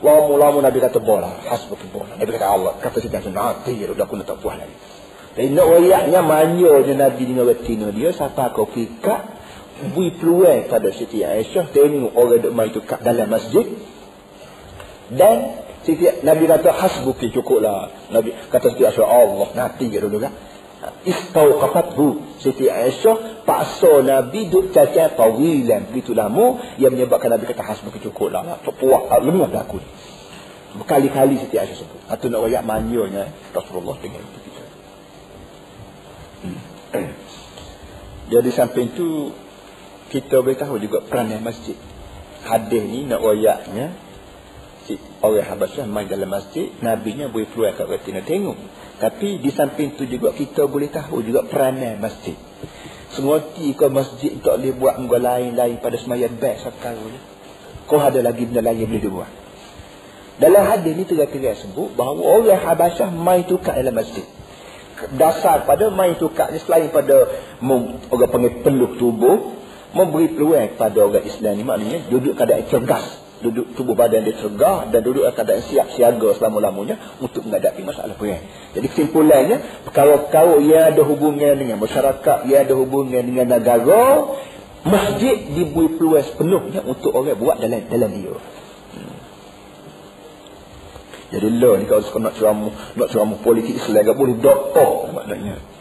Lama-lama 0.00 0.58
Nabi 0.64 0.78
kata 0.82 0.98
bola. 0.98 1.44
Hasbuk 1.46 1.78
bola. 1.94 2.16
Nabi 2.18 2.30
kata 2.34 2.46
Allah. 2.50 2.72
Kata 2.82 2.98
si 2.98 3.06
Tuhan. 3.06 3.30
Nanti 3.30 3.78
ya. 3.78 3.86
Udah 3.92 4.04
aku 4.08 4.18
nak 4.18 4.26
tak 4.26 4.42
puas 4.42 4.58
lagi. 4.58 4.74
Jadi 5.38 5.54
nak 5.54 5.66
wayaknya 5.70 6.20
manja 6.26 6.72
je 6.82 6.94
Nabi 6.98 7.22
dengan 7.22 7.44
retina 7.46 7.86
dia. 7.94 8.10
Siapa 8.10 8.50
kau 8.50 8.66
fikak. 8.66 9.38
Bui 9.94 10.12
peluang 10.12 10.66
pada 10.66 10.90
Siti 10.90 11.22
Aisyah. 11.22 11.70
Tengok 11.70 12.12
orang 12.18 12.40
duk 12.42 12.52
main 12.52 12.74
tukar 12.74 12.98
dalam 13.00 13.30
masjid. 13.30 13.64
Dan 15.14 15.36
Siti 15.86 16.04
Nabi 16.26 16.50
kata 16.50 16.74
hasbuki 16.74 17.30
cukuplah. 17.30 18.10
Nabi 18.10 18.34
kata 18.50 18.74
Siti 18.74 18.82
Aisyah 18.88 19.06
Allah 19.06 19.48
nanti 19.54 19.86
dulu 19.86 20.18
kan. 20.18 20.34
Istauqafathu 21.04 22.40
Siti 22.40 22.72
Aisyah 22.72 23.29
paksa 23.42 24.04
Nabi 24.04 24.48
duk 24.48 24.72
cacat 24.72 25.16
tawilan 25.16 25.90
begitu 25.90 26.16
lama 26.16 26.60
yang 26.76 26.94
menyebabkan 26.94 27.32
Nabi 27.32 27.48
kata 27.50 27.62
hasbuki 27.64 28.00
cukuplah. 28.00 28.60
Puak 28.64 29.10
lemah 29.22 29.48
dah 29.50 29.62
aku. 29.66 29.78
Berkali-kali 30.70 31.34
Siti 31.40 31.58
Aisyah 31.58 31.76
sebut. 31.82 32.00
Atau 32.06 32.30
nak 32.30 32.46
royak 32.46 32.62
manyanya 32.62 33.34
Rasulullah 33.50 33.98
dengan 33.98 34.22
itu. 34.22 34.38
Hmm. 36.40 36.60
Jadi 38.30 38.50
samping 38.54 38.94
itu 38.94 39.34
kita 40.14 40.40
boleh 40.40 40.54
tahu 40.54 40.78
juga 40.78 41.02
peranan 41.02 41.42
masjid. 41.42 41.74
Hadis 42.46 42.82
ni 42.86 43.04
nak 43.04 43.20
royaknya 43.20 43.92
orang 45.22 45.46
Habasyah 45.46 45.86
main 45.86 46.08
dalam 46.08 46.32
masjid, 46.32 46.72
Nabi-nya 46.82 47.30
boleh 47.30 47.46
keluar 47.52 47.76
kat 47.76 47.86
retina 47.86 48.24
tengok. 48.24 48.56
Tapi 48.98 49.38
di 49.38 49.50
samping 49.52 49.94
tu 49.94 50.08
juga 50.08 50.32
kita 50.34 50.66
boleh 50.66 50.90
tahu 50.90 51.22
juga 51.22 51.46
peranan 51.46 52.00
masjid. 52.00 52.34
Semua 53.10 53.42
ti 53.42 53.74
kau 53.74 53.90
masjid 53.90 54.38
tak 54.38 54.62
boleh 54.62 54.74
buat 54.78 54.94
muka 55.02 55.18
lain-lain 55.18 55.82
pada 55.82 55.96
semayang 55.98 56.38
baik 56.38 56.62
sekarang 56.62 57.10
ni. 57.10 57.20
Kau 57.90 57.98
ada 57.98 58.22
lagi 58.22 58.46
benda 58.46 58.62
lain 58.62 58.86
boleh 58.86 59.02
dibuat. 59.02 59.30
Dalam 60.40 60.62
hadis 60.64 60.94
ni 60.96 61.04
tegak-tegak 61.04 61.58
sebut 61.58 61.92
bahawa 61.98 62.40
orang 62.40 62.60
Habasyah 62.62 63.10
main 63.12 63.44
tukar 63.44 63.76
dalam 63.76 63.92
masjid. 63.92 64.24
Dasar 65.16 65.66
pada 65.66 65.90
main 65.90 66.16
tukar 66.16 66.54
ni 66.54 66.62
selain 66.62 66.88
pada 66.88 67.28
orang 68.12 68.30
panggil 68.30 68.62
peluh 68.62 68.94
tubuh, 68.96 69.58
memberi 69.90 70.30
peluang 70.30 70.76
kepada 70.76 70.98
orang 71.02 71.24
Islam 71.26 71.52
ni 71.58 71.64
maknanya 71.66 71.98
duduk 72.08 72.38
keadaan 72.38 72.64
cergas 72.70 73.29
duduk 73.40 73.72
tubuh 73.72 73.96
badan 73.96 74.24
dia 74.28 74.36
tegah 74.36 74.88
dan 74.92 75.00
duduk 75.00 75.24
dalam 75.24 75.34
keadaan 75.36 75.64
siap 75.64 75.88
siaga 75.96 76.28
selama-lamanya 76.36 77.18
untuk 77.24 77.48
menghadapi 77.48 77.80
masalah 77.84 78.12
perang. 78.14 78.44
Jadi 78.76 78.86
kesimpulannya, 78.92 79.84
perkara-perkara 79.88 80.60
yang 80.60 80.92
ada 80.92 81.02
hubungan 81.04 81.54
dengan 81.56 81.80
masyarakat, 81.80 82.38
yang 82.46 82.60
ada 82.68 82.74
hubungan 82.76 83.22
dengan 83.24 83.46
negara, 83.48 84.28
masjid 84.84 85.36
diberi 85.56 85.96
peluang 85.96 86.24
sepenuhnya 86.24 86.80
untuk 86.84 87.16
orang 87.16 87.36
buat 87.40 87.56
dalam 87.60 87.80
dalam 87.88 88.10
dia. 88.12 88.36
Hmm. 88.96 89.18
Jadi 91.30 91.48
lah 91.62 91.74
ni 91.78 91.84
kalau 91.88 92.02
nak 92.20 92.34
ceramah, 92.36 92.72
nak 92.96 93.08
ceramah 93.08 93.38
politik 93.40 93.80
Islam, 93.80 94.04
boleh 94.16 94.36
doktor 94.36 95.16
maknanya. 95.16 95.79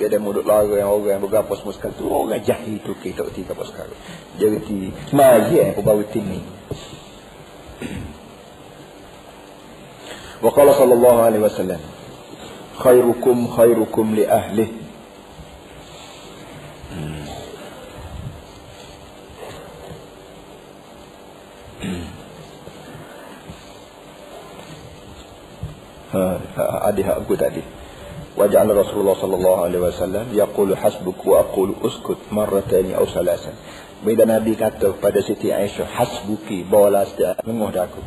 Dia 0.00 0.08
ada 0.08 0.16
mulut 0.16 0.48
larang 0.48 0.80
orang 0.80 1.20
berapa 1.28 1.52
semua 1.60 1.76
sekali 1.76 1.92
tu. 2.00 2.08
Orang 2.08 2.40
jahil 2.40 2.80
tu 2.80 2.96
kita 2.96 3.28
tak 3.28 3.36
tiga 3.36 3.52
apa 3.52 3.64
sekarang. 3.68 3.98
Jadi 4.40 4.56
ti 4.64 4.76
maji 5.12 5.54
yang 5.60 5.76
pembawa 5.76 6.04
tini. 6.08 6.40
Wa 10.40 10.50
qala 10.56 10.72
sallallahu 10.72 11.20
alaihi 11.20 11.44
wasallam 11.44 11.80
khairukum 12.80 13.44
khairukum 13.52 14.16
li 14.16 14.24
ahli 14.24 14.64
hmm. 16.96 17.24
ha, 26.56 26.88
adik 26.88 27.04
aku 27.04 27.36
tadi. 27.36 27.60
وجعل 28.37 28.77
رسول 28.77 28.99
الله 28.99 29.15
صلى 29.21 29.35
الله 29.35 29.61
عليه 29.63 29.79
وسلم 29.79 30.25
يقول 30.33 30.77
حسبك 30.77 31.25
وأقول 31.25 31.75
أسكت 31.83 32.17
مرتين 32.31 32.93
أو 32.93 33.05
ثلاثا 33.05 33.53
Bila 34.05 34.27
Nabi 34.27 34.59
kata 34.59 34.91
pada 35.01 35.23
Siti 35.23 35.49
Aisyah 35.49 35.87
Hasbuki 35.87 36.67
Bawalah 36.67 37.09
setiap 37.09 37.41
Menguh 37.47 37.71
aku 37.73 38.01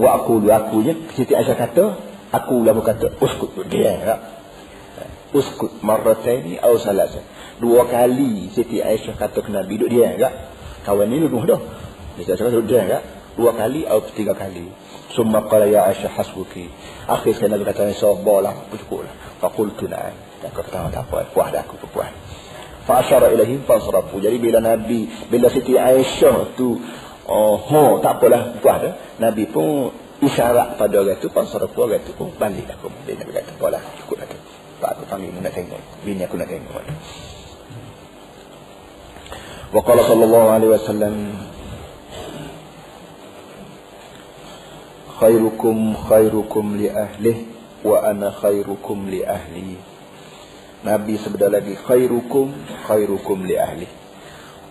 Wa 0.00 0.18
aku 0.18 0.42
lu 0.42 0.48
aku 0.48 0.80
je 0.82 0.96
Siti 1.12 1.36
Aisyah 1.36 1.54
kata 1.54 1.84
Aku 2.32 2.64
lah 2.64 2.72
berkata 2.72 3.12
Uskut 3.20 3.52
Dia 3.68 4.00
tak 4.00 4.20
Uskut 5.36 5.84
Marrataini 5.84 6.56
Au 6.58 6.80
salasa 6.80 7.20
Dua 7.60 7.84
kali 7.84 8.48
Siti 8.50 8.80
Aisyah 8.80 9.14
kata 9.14 9.44
ke 9.44 9.52
Nabi 9.52 9.76
Duduk 9.76 9.92
dia 9.92 10.16
tak 10.18 10.34
Kawan 10.88 11.06
ni 11.12 11.20
luduh 11.20 11.44
dah 11.44 11.60
Siti 12.18 12.32
Aisyah 12.32 12.48
kata 12.48 12.56
duduk 12.58 12.72
dia 12.72 12.82
tak 12.88 13.02
Dua 13.38 13.52
kali 13.54 13.84
Atau 13.86 14.08
tiga 14.16 14.32
kali 14.34 14.66
Summa 15.17 15.49
qala 15.49 15.65
ya 15.65 15.89
Aisyah 15.89 16.13
hasbuki. 16.13 16.69
Akhir 17.09 17.33
sekali 17.33 17.57
Nabi 17.57 17.65
kata 17.65 17.89
Sabar 17.97 18.45
lah 18.45 18.53
Cukup 18.69 19.01
lah. 19.01 19.13
Fakultu 19.41 19.89
na'an 19.89 20.13
Dan 20.37 20.53
kau 20.53 20.61
kata 20.61 20.93
tak 20.93 21.09
apa 21.09 21.25
Puas 21.33 21.49
dah 21.49 21.65
aku 21.65 21.81
puas. 21.89 22.13
Fa'asyara 22.85 23.33
ilahim 23.33 23.65
Fa'asrafu. 23.65 24.21
Jadi 24.21 24.37
bila 24.37 24.61
Nabi 24.61 25.09
Bila 25.25 25.49
Siti 25.49 25.73
Aisyah 25.73 26.53
tu 26.53 26.77
Oh, 27.27 27.57
oh 27.59 27.97
tak 27.99 28.21
apalah 28.21 28.61
puas 28.61 28.77
dah. 28.77 28.93
Nabi 29.17 29.49
pun 29.49 29.89
isyarat 30.21 30.77
pada 30.77 31.01
orang 31.01 31.17
tu 31.17 31.33
Fa'asrafu 31.33 31.81
orang 31.81 32.05
tu 32.05 32.13
pun 32.13 32.29
balik 32.37 32.69
aku 32.69 32.93
Dia 33.09 33.17
Nabi 33.17 33.33
kata 33.33 33.57
Puas 33.57 33.73
lah 33.73 33.81
cukup 34.05 34.21
tu. 34.29 34.37
Tak 34.77 34.93
aku 34.93 35.09
panggil 35.09 35.33
nak 35.41 35.49
tengok. 35.57 35.81
Bini 36.05 36.21
aku 36.21 36.37
nak 36.37 36.53
tengok. 36.53 36.85
Wa 39.73 39.81
qala 39.81 40.05
sallallahu 40.05 40.47
alaihi 40.53 40.71
wasallam 40.77 41.13
khairukum 45.17 45.97
khairukum 45.97 46.77
li 46.77 46.87
ahli 46.93 47.33
wa 47.81 48.05
ana 48.05 48.29
khairukum 48.29 49.09
li 49.09 49.25
ahli. 49.25 49.77
Nabi 50.85 51.17
sebeda 51.17 51.49
lagi 51.49 51.73
khairukum 51.73 52.53
khairukum 52.85 53.49
li 53.49 53.57
ahli 53.57 53.89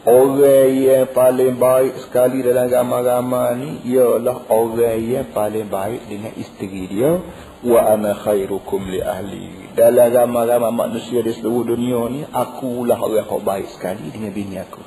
Orang 0.06 0.70
yang 0.70 1.10
paling 1.10 1.58
baik 1.58 1.98
sekali 1.98 2.38
dalam 2.38 2.70
agama-agama 2.70 3.58
ni 3.58 3.90
ialah 3.90 4.46
orang 4.54 5.02
yang 5.02 5.26
paling 5.34 5.66
baik 5.66 6.06
dengan 6.06 6.30
isteri 6.38 6.86
dia 6.86 7.18
wa 7.66 7.80
ana 7.90 8.14
khairukum 8.14 8.86
li 8.86 9.02
ahli. 9.02 9.74
Dalam 9.74 10.06
agama-agama 10.06 10.70
manusia 10.70 11.26
di 11.26 11.34
seluruh 11.34 11.74
dunia 11.74 12.06
ni 12.06 12.22
akulah 12.22 13.02
orang 13.02 13.26
yang 13.26 13.42
baik 13.42 13.66
sekali 13.74 14.06
dengan 14.14 14.30
bini 14.30 14.62
aku. 14.62 14.82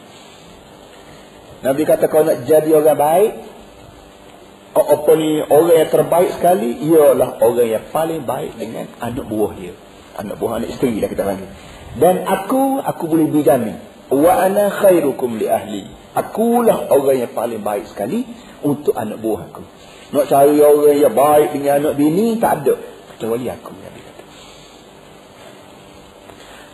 Nabi 1.68 1.84
kata 1.84 2.08
kau 2.08 2.24
nak 2.24 2.48
jadi 2.48 2.72
orang 2.80 2.96
baik 2.96 3.32
apa 4.86 5.12
ni 5.20 5.44
orang 5.44 5.76
yang 5.76 5.90
terbaik 5.92 6.32
sekali 6.38 6.70
ialah 6.88 7.42
orang 7.44 7.70
yang 7.70 7.86
paling 7.92 8.24
baik 8.24 8.56
dengan 8.56 8.86
anak 9.02 9.26
buah 9.26 9.52
dia. 9.58 9.74
Anak 10.20 10.36
buah 10.40 10.60
anak 10.60 10.70
isteri 10.76 11.00
lah 11.00 11.10
kita 11.12 11.24
panggil. 11.24 11.50
Dan 11.98 12.24
aku 12.24 12.80
aku 12.80 13.04
boleh 13.10 13.28
berjamin 13.28 13.78
wa 14.14 14.32
ana 14.36 14.70
khairukum 14.70 15.40
li 15.40 15.48
ahli. 15.50 15.84
Akulah 16.16 16.90
orang 16.90 17.24
yang 17.28 17.32
paling 17.32 17.62
baik 17.62 17.86
sekali 17.90 18.26
untuk 18.66 18.98
anak 18.98 19.22
buah 19.22 19.42
aku. 19.52 19.64
Nak 20.10 20.26
cari 20.26 20.58
orang 20.58 20.98
yang 20.98 21.14
baik 21.14 21.50
dengan 21.54 21.74
anak 21.86 21.94
bini 22.00 22.38
tak 22.42 22.66
ada. 22.66 22.76
Kecuali 23.16 23.46
aku 23.46 23.72
Nabi 23.76 24.00
kata. 24.02 24.24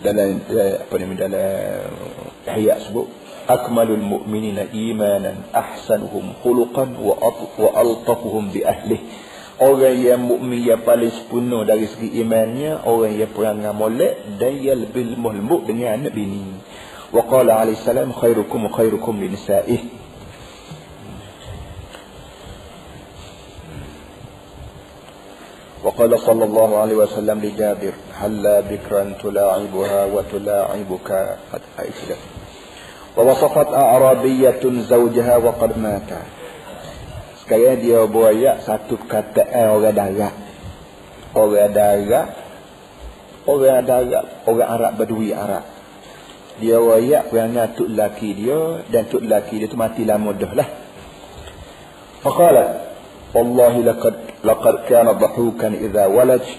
Dalam 0.06 0.28
eh, 0.42 0.76
apa 0.86 0.94
ni 0.96 1.16
dalam 1.18 1.90
ayat 2.48 2.78
sebut 2.88 3.25
أكمل 3.49 3.91
المؤمنين 3.91 4.59
إيمانا 4.59 5.35
أحسنهم 5.55 6.25
خلقا 6.45 6.85
وألطفهم 7.59 8.45
بأهله 8.49 8.99
Orang 9.61 9.93
yang 10.01 10.25
mukmin 10.25 10.65
yang 10.65 10.81
paling 10.89 11.13
sempurna 11.13 11.69
dari 11.69 11.85
segi 11.85 12.17
imannya 12.25 12.81
Orang 12.81 13.13
yang 13.13 13.29
perangai 13.29 13.77
molek 13.77 14.41
Dan 14.41 14.57
yang 14.57 14.89
lebih 14.89 15.13
lemah 15.13 15.37
lembut 15.37 15.69
dengan 15.69 16.01
anak 16.01 16.17
bini 16.17 16.49
Wa 17.13 17.29
qala 17.29 17.61
alaihi 17.61 17.77
salam 17.77 18.09
khairukum 18.09 18.65
wa 18.65 18.73
khairukum 18.73 19.21
li 19.21 19.29
nisa'ih 19.29 20.01
وقال 25.81 26.13
صلى 26.21 26.45
الله 26.45 26.71
عليه 26.77 26.97
وسلم 26.97 27.41
لجابر 27.41 27.93
هلا 28.13 28.61
بكرا 28.61 29.17
تلاعبها 29.23 30.05
وتلاعبك 30.05 31.11
حتى 31.53 31.83
ووصفت 33.18 33.68
أعرابية 33.74 34.64
زوجها 34.64 35.36
وقد 35.38 35.72
مات 35.80 36.12
Sekarang 37.46 37.78
dia 37.78 38.02
buaya 38.10 38.58
satu 38.58 38.98
perkataan 39.06 39.78
orang 39.78 39.94
darat. 39.94 40.34
Orang 41.38 41.70
darat. 41.78 42.34
Orang 43.46 43.86
darat. 43.86 44.26
Orang 44.50 44.66
Arab 44.66 44.98
berdui 44.98 45.30
Arab. 45.30 45.62
Dia 46.58 46.82
buaya 46.82 47.22
kerana 47.30 47.70
tuk 47.78 47.94
laki 47.94 48.34
dia. 48.34 48.82
Dan 48.90 49.06
tuk 49.14 49.22
laki 49.22 49.62
dia 49.62 49.70
tu 49.70 49.78
mati 49.78 50.10
lama 50.10 50.34
dah 50.34 50.52
lah. 50.58 50.70
Fakalat. 52.26 52.70
Wallahi 53.38 53.94
laqad, 53.94 54.16
laqad 54.42 54.76
kana 54.90 55.14
dhahukan 55.14 55.78
idha 55.78 56.10
walaj. 56.10 56.50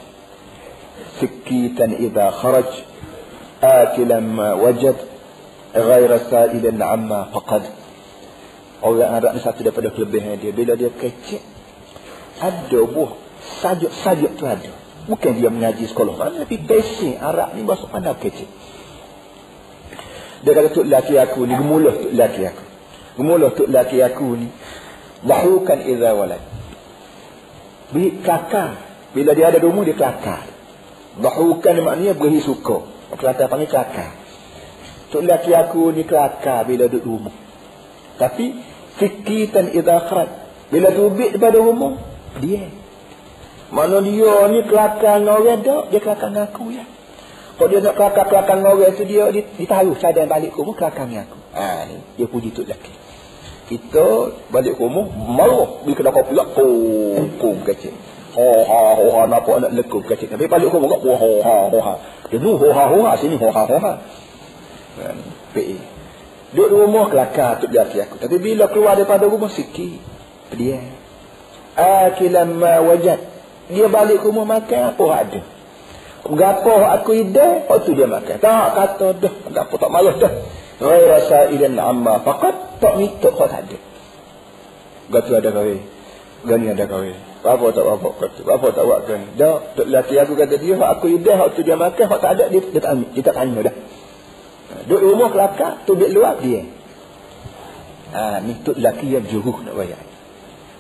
Sikitan 1.19 1.99
idha 1.99 2.31
kharaj. 2.31 2.71
Akilan 3.59 4.23
ma 4.23 4.55
wajad. 4.55 5.16
Ghaira 5.73 6.17
sa'ilan 6.31 6.79
amma 6.83 7.33
faqad 7.33 7.65
Orang 8.85 9.11
Arab 9.11 9.35
ni 9.35 9.41
satu 9.41 9.65
daripada 9.65 9.91
kelebihan 9.91 10.37
dia 10.39 10.53
Bila 10.53 10.77
dia 10.77 10.93
kecil 10.93 11.43
Ada 12.39 12.81
buah 12.87 13.13
Sajuk-sajuk 13.65 14.37
tu 14.37 14.45
ada 14.45 14.73
Bukan 15.07 15.33
dia 15.39 15.49
mengaji 15.49 15.89
sekolah 15.89 16.45
Tapi 16.45 16.57
pesi 16.63 17.17
Arab 17.17 17.57
ni 17.57 17.65
Masuk 17.65 17.89
mana 17.89 18.15
kecil 18.15 18.47
Dia 20.45 20.53
kata 20.53 20.69
tu 20.71 20.85
laki 20.85 21.17
aku 21.17 21.49
ni 21.49 21.57
Gemuluh 21.57 21.95
tu 22.05 22.09
laki 22.13 22.43
aku 22.45 22.65
Gemuluh 23.17 23.51
tu 23.57 23.65
laki 23.65 23.99
aku 24.05 24.29
ni 24.37 24.49
Lahukan 25.25 25.79
idza 25.89 26.11
walad. 26.13 26.43
Bi 27.95 28.21
kelakar. 28.21 28.85
Bila 29.17 29.33
dia 29.33 29.49
ada 29.49 29.59
rumah 29.63 29.83
dia 29.83 29.97
kelakar. 29.97 30.45
Lahukan 31.17 31.75
maknanya 31.81 32.13
beri 32.15 32.45
suka. 32.45 32.85
Kelakar 33.17 33.49
panggil 33.49 33.71
kelakar. 33.71 34.13
Tok 35.17 35.25
laki 35.25 35.57
aku 35.57 35.97
ni 35.97 36.05
kelakar 36.05 36.69
bila 36.69 36.93
duduk 36.93 37.09
rumah. 37.09 37.33
Tapi 38.21 38.53
sikitan 39.01 39.73
idza 39.73 40.05
kharaj. 40.05 40.29
Bila 40.69 40.93
tubik 40.93 41.33
daripada 41.33 41.57
rumah, 41.57 41.97
dia. 42.37 42.69
Mana 43.73 44.05
dia 44.05 44.45
ni 44.53 44.61
kelakar 44.69 45.25
dengan 45.25 45.41
orang 45.41 45.65
tak, 45.65 45.89
dia 45.89 46.05
kelakar 46.05 46.29
dengan 46.37 46.53
aku 46.53 46.69
ya. 46.69 46.85
Kalau 47.57 47.69
dia 47.73 47.81
nak 47.81 47.97
kelakar-kelakar 47.97 48.61
dengan 48.61 48.77
orang 48.77 48.93
tu, 48.93 49.09
dia 49.09 49.25
ditaruh 49.33 49.97
cadang 49.97 50.29
balik 50.29 50.53
ke 50.53 50.61
rumah, 50.61 50.77
kelakar 50.77 51.09
dengan 51.09 51.25
aku. 51.25 51.39
Ha, 51.57 51.65
ni, 51.89 51.97
dia 52.21 52.27
puji 52.29 52.53
tu 52.53 52.69
lelaki. 52.69 52.93
Kita 53.73 54.07
balik 54.53 54.77
ke 54.77 54.85
rumah, 54.85 55.09
malu. 55.17 55.81
Bila 55.89 55.97
kena 55.97 56.11
kopi, 56.13 56.37
kum, 56.53 57.25
kum, 57.41 57.57
kecil. 57.65 57.97
Ho 58.37 58.69
ha 58.69 59.01
ho 59.01 59.17
ha 59.17 59.25
nampak 59.25 59.65
nak 59.65 59.73
lekuk 59.73 60.05
kecil. 60.05 60.29
Tapi 60.29 60.45
balik 60.45 60.69
ke 60.69 60.77
rumah, 60.77 61.01
ho 61.01 61.41
ha 61.41 61.73
ho 61.73 61.79
ha. 61.81 61.95
Dia 62.29 62.37
tu 62.37 62.53
ho 62.53 62.69
ha 62.69 62.85
ho 62.93 63.01
ha, 63.01 63.17
sini 63.17 63.41
ho 63.41 63.49
ha 63.49 63.65
ho 63.65 63.81
ha. 63.81 63.93
Kan, 64.97 65.17
PE. 65.53 65.79
Duduk 66.57 66.69
di 66.73 66.77
rumah 66.89 67.13
kelakar 67.13 67.61
tu 67.61 67.69
lelaki 67.69 68.01
aku. 68.01 68.17
Tapi 68.17 68.37
bila 68.41 68.73
keluar 68.73 68.97
daripada 68.97 69.29
rumah, 69.29 69.53
sikit. 69.53 70.01
Dia. 70.57 70.81
Akilan 71.77 72.57
ma 72.57 72.81
wajad. 72.81 73.21
Dia 73.69 73.87
balik 73.93 74.25
rumah 74.25 74.49
makan 74.49 74.81
apa 74.95 75.05
ada? 75.13 75.41
Gapo 76.27 76.75
aku 76.83 77.11
ide 77.13 77.69
waktu 77.69 77.91
dia 77.93 78.09
makan. 78.09 78.37
Tak 78.41 78.67
kata 78.75 79.07
dah 79.21 79.35
gapo 79.53 79.75
tak 79.79 79.91
malas 79.93 80.17
dah 80.19 80.33
ghaira 80.81 81.19
sa'ilan 81.29 81.77
amma. 81.79 82.19
Faqat 82.25 82.81
tak 82.83 82.99
minta 82.99 83.29
kau 83.31 83.47
tak 83.47 83.69
ada. 83.69 83.79
Gatu 85.07 85.39
ada 85.39 85.49
kau 85.55 85.63
gani 86.47 86.67
ada 86.71 86.85
kau 86.87 87.03
apa 87.47 87.67
tak 87.71 87.85
apa 87.87 88.09
kata 88.23 88.41
apa 88.43 88.67
tak 88.75 88.85
buat 88.87 89.01
kan 89.07 89.21
dah 89.39 89.55
tok 89.79 89.87
laki 89.87 90.15
aku 90.19 90.35
kata 90.35 90.55
dia 90.59 90.75
aku 90.75 91.07
ide 91.15 91.31
waktu 91.31 91.61
dia 91.63 91.79
makan 91.79 92.05
hak 92.11 92.19
tak 92.19 92.33
ada 92.39 92.45
dia, 92.51 92.59
dia 92.59 92.81
tak 92.83 92.91
ambil 92.99 93.09
dia 93.15 93.23
tak 93.23 93.35
tanya 93.39 93.61
dah 93.71 93.75
di 94.67 94.95
rumah 94.95 95.31
kelakar 95.31 95.87
tubik 95.87 96.11
luar 96.11 96.43
dia. 96.43 96.67
Ha 98.15 98.43
ni 98.43 98.59
tok 98.63 98.79
laki 98.79 99.07
yang 99.15 99.27
juruh 99.27 99.63
nak 99.63 99.75
bayar. 99.75 100.03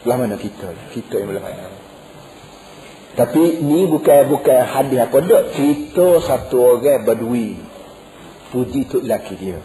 Lah 0.06 0.16
mana 0.18 0.38
kita? 0.38 0.70
Kita 0.94 1.18
yang 1.18 1.28
boleh 1.30 1.42
bayar. 1.42 1.70
Tapi 3.16 3.64
ni 3.64 3.88
bukan 3.88 4.28
bukan 4.28 4.60
hadis 4.62 5.00
apa 5.02 5.18
dak. 5.24 5.42
Cerita 5.56 6.20
satu 6.20 6.78
orang 6.78 7.02
badui 7.02 7.58
puji 8.52 8.86
tu 8.86 9.02
laki 9.02 9.34
dia. 9.36 9.58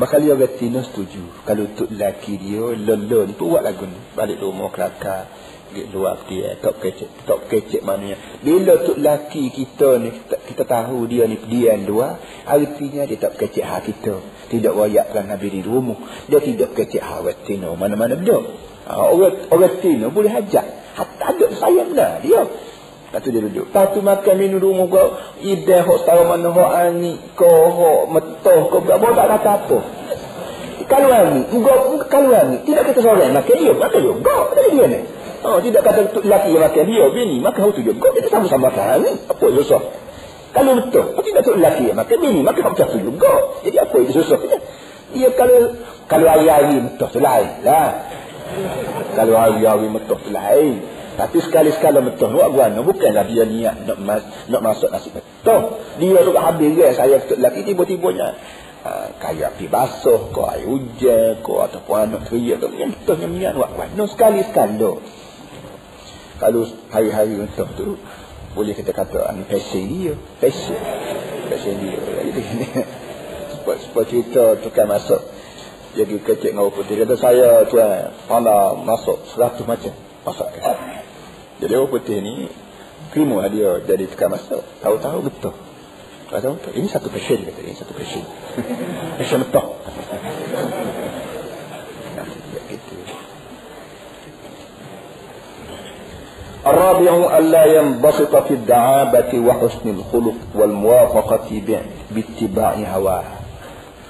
Maka 0.00 0.18
dia 0.18 0.34
Tino 0.56 0.80
setuju. 0.82 1.44
Kalau 1.44 1.68
tu 1.76 1.84
laki 1.92 2.40
dia 2.40 2.64
lolo 2.74 3.28
ni 3.28 3.36
buat 3.36 3.62
lagu 3.62 3.84
ni. 3.84 3.98
Balik 4.16 4.40
rumah 4.40 4.72
kelakar 4.72 5.28
pergi 5.72 5.88
luar 5.88 6.28
dia 6.28 6.60
tak 6.60 6.76
kecek 6.84 7.10
tak 7.24 7.40
kecek 7.48 7.82
maknanya 7.82 8.20
bila 8.44 8.84
tu 8.84 8.92
laki 9.00 9.48
kita 9.48 9.96
ni 10.04 10.12
kita, 10.12 10.36
kita 10.52 10.62
tahu 10.68 11.08
dia 11.08 11.24
ni 11.24 11.40
pedian 11.40 11.88
dua 11.88 12.20
artinya 12.44 13.08
dia 13.08 13.16
tak 13.16 13.40
kecek 13.40 13.64
hak 13.64 13.88
kita 13.88 14.20
tidak 14.52 14.76
wayakkan 14.76 15.24
Nabi 15.32 15.48
di 15.48 15.60
rumah 15.64 15.96
dia 16.28 16.44
tidak 16.44 16.76
kecek 16.76 17.00
hak 17.00 17.48
Tino 17.48 17.72
mana-mana 17.74 18.20
betul 18.20 18.52
ha, 18.84 19.08
orang 19.08 19.48
orang 19.48 19.80
Tino 19.80 20.12
boleh 20.12 20.28
hajat 20.28 20.82
Hatta 20.92 21.24
ada 21.32 21.46
sayang 21.56 21.96
dah 21.96 22.20
dia. 22.20 22.44
Lepas 22.44 23.20
tu 23.24 23.28
dia 23.32 23.40
duduk. 23.44 23.66
Lepas 23.68 23.86
tu 23.96 24.00
makan 24.04 24.34
minum 24.36 24.60
rumah 24.60 24.86
kau. 24.88 25.08
Ida 25.40 25.84
hok 25.84 25.98
tahu 26.04 26.22
mana 26.28 26.48
hok 26.52 26.70
angin. 26.72 27.16
Kau 27.36 27.72
hok 27.72 28.02
metoh. 28.12 28.60
Kau 28.72 28.80
berapa 28.84 29.04
tak 29.12 29.26
kata 29.36 29.50
apa. 29.56 29.78
Kalau. 30.88 31.08
Kau 31.48 31.80
kalau 32.08 32.32
angin. 32.32 32.60
Tidak 32.64 32.82
kata 32.92 32.98
seorang 33.00 33.32
makan 33.32 33.56
dia. 33.56 33.72
Makan 33.72 34.00
dia. 34.00 34.12
Kau. 34.20 34.42
Tadi 34.52 34.68
dia 34.76 34.84
ni. 34.88 35.00
Oh, 35.42 35.58
tidak 35.58 35.82
kata 35.82 36.00
lelaki 36.22 36.48
yang 36.54 36.62
makan 36.62 36.84
dia. 36.86 37.04
Bini. 37.10 37.36
Makan 37.42 37.60
hok 37.66 37.72
tu 37.74 37.82
juga. 37.82 37.98
Kau 37.98 38.14
kita 38.14 38.28
sama-sama 38.30 38.70
makan 38.70 38.84
angin. 39.00 39.14
Apa 39.26 39.42
yang 39.50 39.56
susah. 39.62 39.82
Kalau 40.54 40.72
betul. 40.78 41.04
Kau 41.18 41.22
tidak 41.26 41.42
tahu 41.42 41.54
lelaki 41.58 41.84
yang 41.90 41.98
makan 41.98 42.16
bini. 42.22 42.40
Makan 42.46 42.62
hok 42.62 42.74
tu 42.78 42.98
juga. 43.02 43.32
Jadi 43.66 43.76
apa 43.82 43.94
yang 43.98 44.12
susah. 44.14 44.38
Dia 45.12 45.28
kalau 45.36 45.76
kalau 46.08 46.26
hari-hari 46.28 46.76
betul 46.88 47.08
tu 47.12 47.20
lain 47.20 47.50
lah. 47.64 47.88
Kalau 49.12 49.34
hari-hari 49.36 49.88
metuh 49.88 50.18
tu 50.20 50.30
lain. 50.32 50.80
Tapi 51.12 51.38
sekali-sekala 51.44 52.00
metuh 52.00 52.32
buat 52.32 52.48
guana. 52.52 52.80
Bukanlah 52.80 53.28
dia 53.28 53.44
niat 53.44 53.84
nak, 53.84 53.98
mas, 54.00 54.22
nak 54.48 54.62
masuk 54.64 54.88
nasi 54.88 55.12
metuh. 55.12 55.76
Dia 56.00 56.18
tu 56.24 56.32
habis 56.32 56.72
ya, 56.72 56.88
saya 56.96 57.20
betul 57.20 57.38
lagi 57.40 57.60
tiba-tibanya. 57.64 58.36
Uh, 58.82 59.14
kayak 59.22 59.54
api 59.54 59.70
basuh, 59.70 60.34
kau 60.34 60.42
air 60.50 60.66
hujan, 60.66 61.38
kau 61.46 61.62
ataupun 61.62 62.10
anak 62.10 62.26
teriak. 62.26 62.58
Kau 62.58 62.72
yang 62.74 62.90
betul 62.90 63.16
yang 63.20 63.32
niat 63.36 63.52
buat 63.54 63.70
guana. 63.76 64.04
Sekali-sekala. 64.08 64.90
Kalau 66.42 66.66
hari-hari 66.90 67.38
metuh 67.38 67.70
tu, 67.78 67.94
boleh 68.58 68.74
kita 68.74 68.90
kata 68.90 69.30
ni 69.38 69.46
passion 69.46 69.86
dia. 69.86 70.14
Passion. 70.42 70.80
Passion 71.46 71.74
dia. 71.78 71.94
Jadi, 72.26 72.42
sebab 73.62 74.04
cerita 74.10 74.58
tukar 74.58 74.90
masuk 74.90 75.22
jadi 75.92 76.18
kecil 76.18 76.56
dengan 76.56 76.72
putih. 76.72 77.04
Kata 77.04 77.14
saya 77.20 77.62
tuan, 77.68 78.10
pala 78.26 78.74
masuk 78.74 79.28
seratus 79.28 79.62
macam 79.68 79.92
masak. 80.24 80.50
Jadi 81.60 81.72
orang 81.78 81.92
putih 81.92 82.18
ni, 82.24 82.48
lah 83.12 83.48
dia 83.52 83.70
jadi 83.84 84.08
tukar 84.08 84.32
masuk. 84.32 84.64
Tahu-tahu 84.80 85.18
betul. 85.28 85.54
Tahu-tahu. 86.32 86.72
Ini 86.74 86.88
satu 86.88 87.12
passion 87.12 87.44
kata 87.44 87.60
ini 87.60 87.76
satu 87.76 87.92
passion. 87.92 88.24
passion 89.20 89.44
betul. 89.44 89.66
الرابع 96.67 97.37
ألا 97.37 97.63
ينبسط 97.65 98.33
في 98.35 98.53
الدعابة 98.53 99.31
وحسن 99.39 99.85
الخلق 99.89 100.39
والموافقة 100.55 101.49
باتباع 102.11 102.73
هواه. 102.73 103.23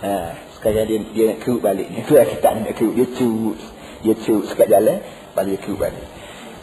آه. 0.03 0.32
Sekarang 0.57 0.89
dia, 0.89 1.05
dia 1.13 1.23
nak 1.30 1.45
kerut 1.45 1.61
balik. 1.61 1.86
Itu 1.93 2.17
yang 2.17 2.25
kita 2.34 2.49
nak 2.57 2.73
kerut. 2.73 2.97
Dia 2.97 3.05
curut. 3.13 3.61
Dia 4.01 4.13
curut 4.17 4.45
sekat 4.49 4.73
jalan. 4.73 5.05
Balik 5.38 5.61
dia 5.61 5.63
kerut 5.69 5.80
balik. 5.86 6.05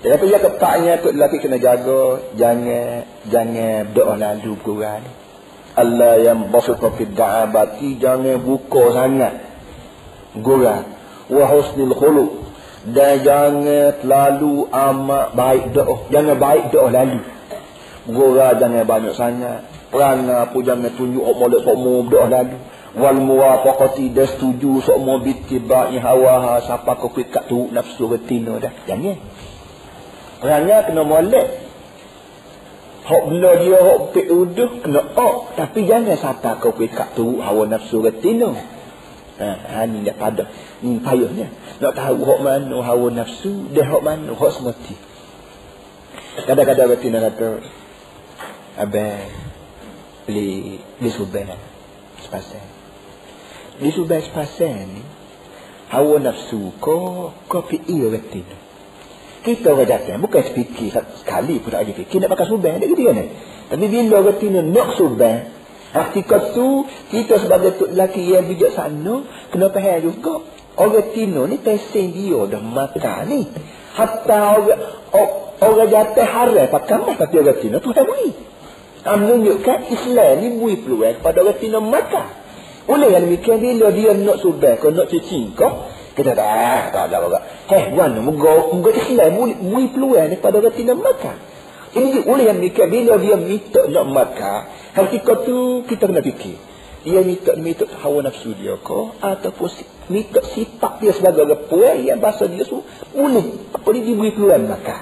Dia 0.02 0.18
kata, 0.18 0.24
ya 0.26 0.38
kepaknya 0.42 0.92
tu 0.98 1.14
lelaki 1.14 1.38
kena 1.38 1.62
jaga. 1.62 2.26
Jangan, 2.34 3.06
jangan 3.30 3.94
berdoa 3.94 4.14
lalu 4.18 4.52
kurang. 4.66 5.06
Allah 5.78 6.18
yang 6.18 6.50
basuta 6.50 6.90
fi 6.90 7.06
da'abati. 7.06 8.02
Jangan 8.02 8.42
buka 8.42 8.82
sangat. 8.98 9.34
Gurang. 10.42 10.90
Wa 11.30 11.44
husnil 11.54 11.94
khuluq. 11.94 12.30
Dan 12.87 13.13
jangan 13.27 13.99
terlalu 13.99 14.67
amat 14.71 15.27
baik 15.35 15.75
doa. 15.75 16.07
Jangan 16.07 16.35
baik 16.39 16.71
doa 16.71 16.87
lalu. 16.87 17.19
Gurang 18.07 18.55
jangan 18.55 18.83
banyak 18.87 19.13
sangat. 19.13 19.67
Perana 19.91 20.47
pun 20.47 20.63
jangan 20.63 20.91
tunjuk. 20.95 21.19
Oh, 21.19 21.35
molek 21.35 21.65
semua 21.65 22.05
berdoa 22.07 22.27
lalu 22.31 22.57
wal 22.97 23.21
muwafaqati 23.21 24.09
dah 24.09 24.25
setuju 24.25 24.81
semua 24.81 25.21
bittiba'i 25.21 26.01
hawa 26.01 26.57
siapa 26.65 26.97
kau 26.97 27.13
kat 27.13 27.45
tu 27.45 27.69
nafsu 27.69 28.09
betina 28.09 28.57
dah 28.57 28.73
jangan 28.89 29.21
orangnya 30.41 30.89
kena 30.89 31.05
molek 31.05 31.47
hok 33.05 33.23
benda 33.29 33.51
dia 33.61 33.77
hok 33.77 33.99
pek 34.17 34.27
uduh 34.33 34.71
kena 34.81 35.01
ok 35.13 35.53
tapi 35.53 35.85
jangan 35.85 36.17
siapa 36.17 36.57
kau 36.57 36.73
kat 36.73 37.13
tu 37.13 37.37
hawa 37.37 37.69
nafsu 37.69 38.01
betina 38.01 38.57
ha, 39.39 39.47
ha 39.55 39.79
ni 39.87 40.03
dah 40.03 40.15
pada 40.15 40.45
ni 40.83 40.99
payahnya. 40.99 41.47
Nak 41.79 41.93
tahu 41.95 42.19
hok 42.27 42.39
mana 42.43 42.75
hawa 42.83 43.07
nafsu 43.09 43.71
dia 43.71 43.87
hok 43.87 44.03
mana 44.03 44.35
hok 44.35 44.51
semati. 44.51 44.95
Kadang-kadang 46.43 46.87
betina 46.93 47.19
kata 47.23 47.63
abang 48.79 49.27
beli 50.27 50.77
beli 50.99 51.09
subah 51.09 51.57
sepasang. 52.21 52.67
Di 53.79 53.89
sebelah 53.95 54.27
pasal 54.35 54.91
ni 54.91 55.01
hawa 55.89 56.21
nafsu 56.21 56.75
ko 56.77 57.31
ko 57.49 57.57
fikir 57.65 58.13
betul 58.13 58.45
kita 59.39 59.71
orang 59.71 59.87
datang 59.87 60.19
bukan 60.19 60.43
fikir 60.43 60.91
sekali 60.91 61.63
pun 61.63 61.71
tak 61.71 61.87
ada 61.87 61.91
fikir 61.95 62.17
nak 62.19 62.35
makan 62.35 62.47
subang 62.51 62.75
dia 62.77 62.91
gitu 62.91 63.03
kan 63.07 63.25
tapi 63.71 63.85
bila 63.87 64.31
tina 64.35 64.59
nak 64.61 64.89
subang 64.99 65.58
hakikat 65.93 66.57
tu? 66.57 66.85
Kita 67.09 67.41
sebagai 67.41 67.77
tuk 67.79 67.93
lelaki 67.93 68.29
yang 68.29 68.45
bijaksana 68.45 69.15
kena 69.53 69.67
faham 69.73 69.97
juga. 70.03 70.35
Orang 70.79 71.11
tina 71.11 71.43
ni 71.43 71.59
pesen 71.59 72.15
dia 72.15 72.39
dah 72.47 72.61
makan 72.63 73.19
ni. 73.27 73.41
Hatta 73.97 74.39
orang 74.55 74.81
orang 75.59 75.89
jatuh 75.91 76.27
haram 76.27 76.65
pakai 76.71 77.19
tapi 77.19 77.35
orang 77.41 77.57
tina 77.59 77.77
tu 77.83 77.91
tak 77.91 78.07
boleh 78.07 78.31
menunjukkan 79.03 79.79
Islam 79.89 80.33
ni 80.43 80.47
bui 80.59 80.75
peluang 80.79 81.19
kepada 81.19 81.41
orang 81.43 81.59
tina 81.59 81.79
makan 81.79 82.27
oleh 82.89 83.07
yang 83.13 83.23
demikian 83.29 83.61
bila 83.61 83.93
dia 83.93 84.11
nak 84.17 84.41
subah 84.41 84.81
kau 84.81 84.89
nak 84.89 85.07
cuci 85.07 85.53
kau 85.53 85.87
kita 86.17 86.35
tak 86.35 86.43
ah, 86.43 86.83
tak 86.91 87.03
ada 87.07 87.23
apa. 87.23 87.39
Heh, 87.71 87.95
wan 87.95 88.17
mugo 88.19 88.75
mugo 88.75 88.91
Islam 88.91 89.39
mui 89.39 89.55
mui 89.55 89.87
peluang 89.87 90.27
ni 90.27 90.35
pada 90.35 90.59
orang 90.59 90.75
tidak 90.75 90.99
makan. 90.99 91.37
Ini 91.89 92.21
oleh 92.29 92.45
yang 92.45 92.61
demikian 92.61 92.89
bila 92.93 93.17
dia 93.17 93.35
minta 93.39 93.81
nak 93.89 94.05
makan, 94.05 94.59
hakikat 94.93 95.37
tu 95.49 95.81
kita 95.89 96.05
kena 96.05 96.21
fikir. 96.21 96.57
Dia 97.01 97.23
minta 97.23 97.55
minta 97.55 97.87
hawa 98.03 98.21
nafsu 98.21 98.53
dia 98.53 98.75
ke 98.75 98.99
ataupun 99.23 99.69
minta 100.11 100.43
sifat 100.43 100.99
dia 100.99 101.15
sebagai 101.15 101.47
orang 101.47 101.63
puan 101.65 101.95
yang 102.03 102.19
bahasa 102.19 102.45
dia 102.45 102.67
tu 102.67 102.83
boleh 103.15 103.71
apa 103.73 103.87
dia 103.95 104.03
diberi 104.03 104.35
peluang 104.35 104.67
makan. 104.67 105.01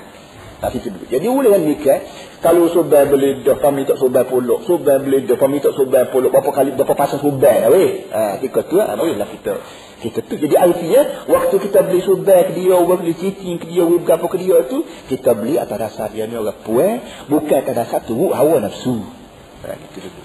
Tak 0.58 0.74
situ 0.74 0.90
dulu. 0.90 1.06
Jadi 1.06 1.26
boleh 1.30 1.54
kan 1.54 1.62
nikah 1.70 2.00
kalau 2.42 2.66
subai 2.74 3.06
boleh 3.06 3.46
dah 3.46 3.62
kami 3.62 3.86
tak 3.86 4.02
subai 4.02 4.26
pulak 4.26 4.66
subai 4.66 4.98
boleh 5.06 5.30
dah 5.30 5.38
kami 5.38 5.62
tak 5.62 5.78
subai 5.78 6.10
pulak 6.10 6.34
berapa 6.34 6.50
kali 6.50 6.74
berapa 6.74 6.98
pasang 6.98 7.22
subai 7.22 7.62
dah 7.62 7.70
weh. 7.70 8.10
Ha, 8.10 8.42
ketika 8.42 8.66
tu 8.66 8.82
ha, 8.82 8.98
boleh 8.98 9.22
lah 9.22 9.30
kita. 9.30 9.62
Kita 10.02 10.20
tu. 10.26 10.34
Jadi 10.34 10.58
artinya 10.58 11.30
waktu 11.30 11.56
kita 11.62 11.86
beli 11.86 12.02
subai 12.02 12.50
ke 12.50 12.52
dia 12.58 12.74
orang 12.74 13.06
beli 13.06 13.14
citing 13.14 13.62
ke 13.62 13.70
dia 13.70 13.86
orang 13.86 14.02
berapa 14.02 14.26
ke 14.26 14.38
dia 14.42 14.58
tu 14.66 14.82
kita 15.06 15.38
beli 15.38 15.62
atas 15.62 15.78
dasar 15.78 16.10
dia 16.10 16.26
ni 16.26 16.34
orang 16.34 16.58
puan 16.66 17.06
bukan 17.30 17.58
atas 17.62 17.76
dasar 17.78 18.00
tu 18.02 18.18
hawa 18.34 18.58
nafsu. 18.58 19.06
Ha, 19.62 19.78
gitu 19.78 20.10
dulu. 20.10 20.22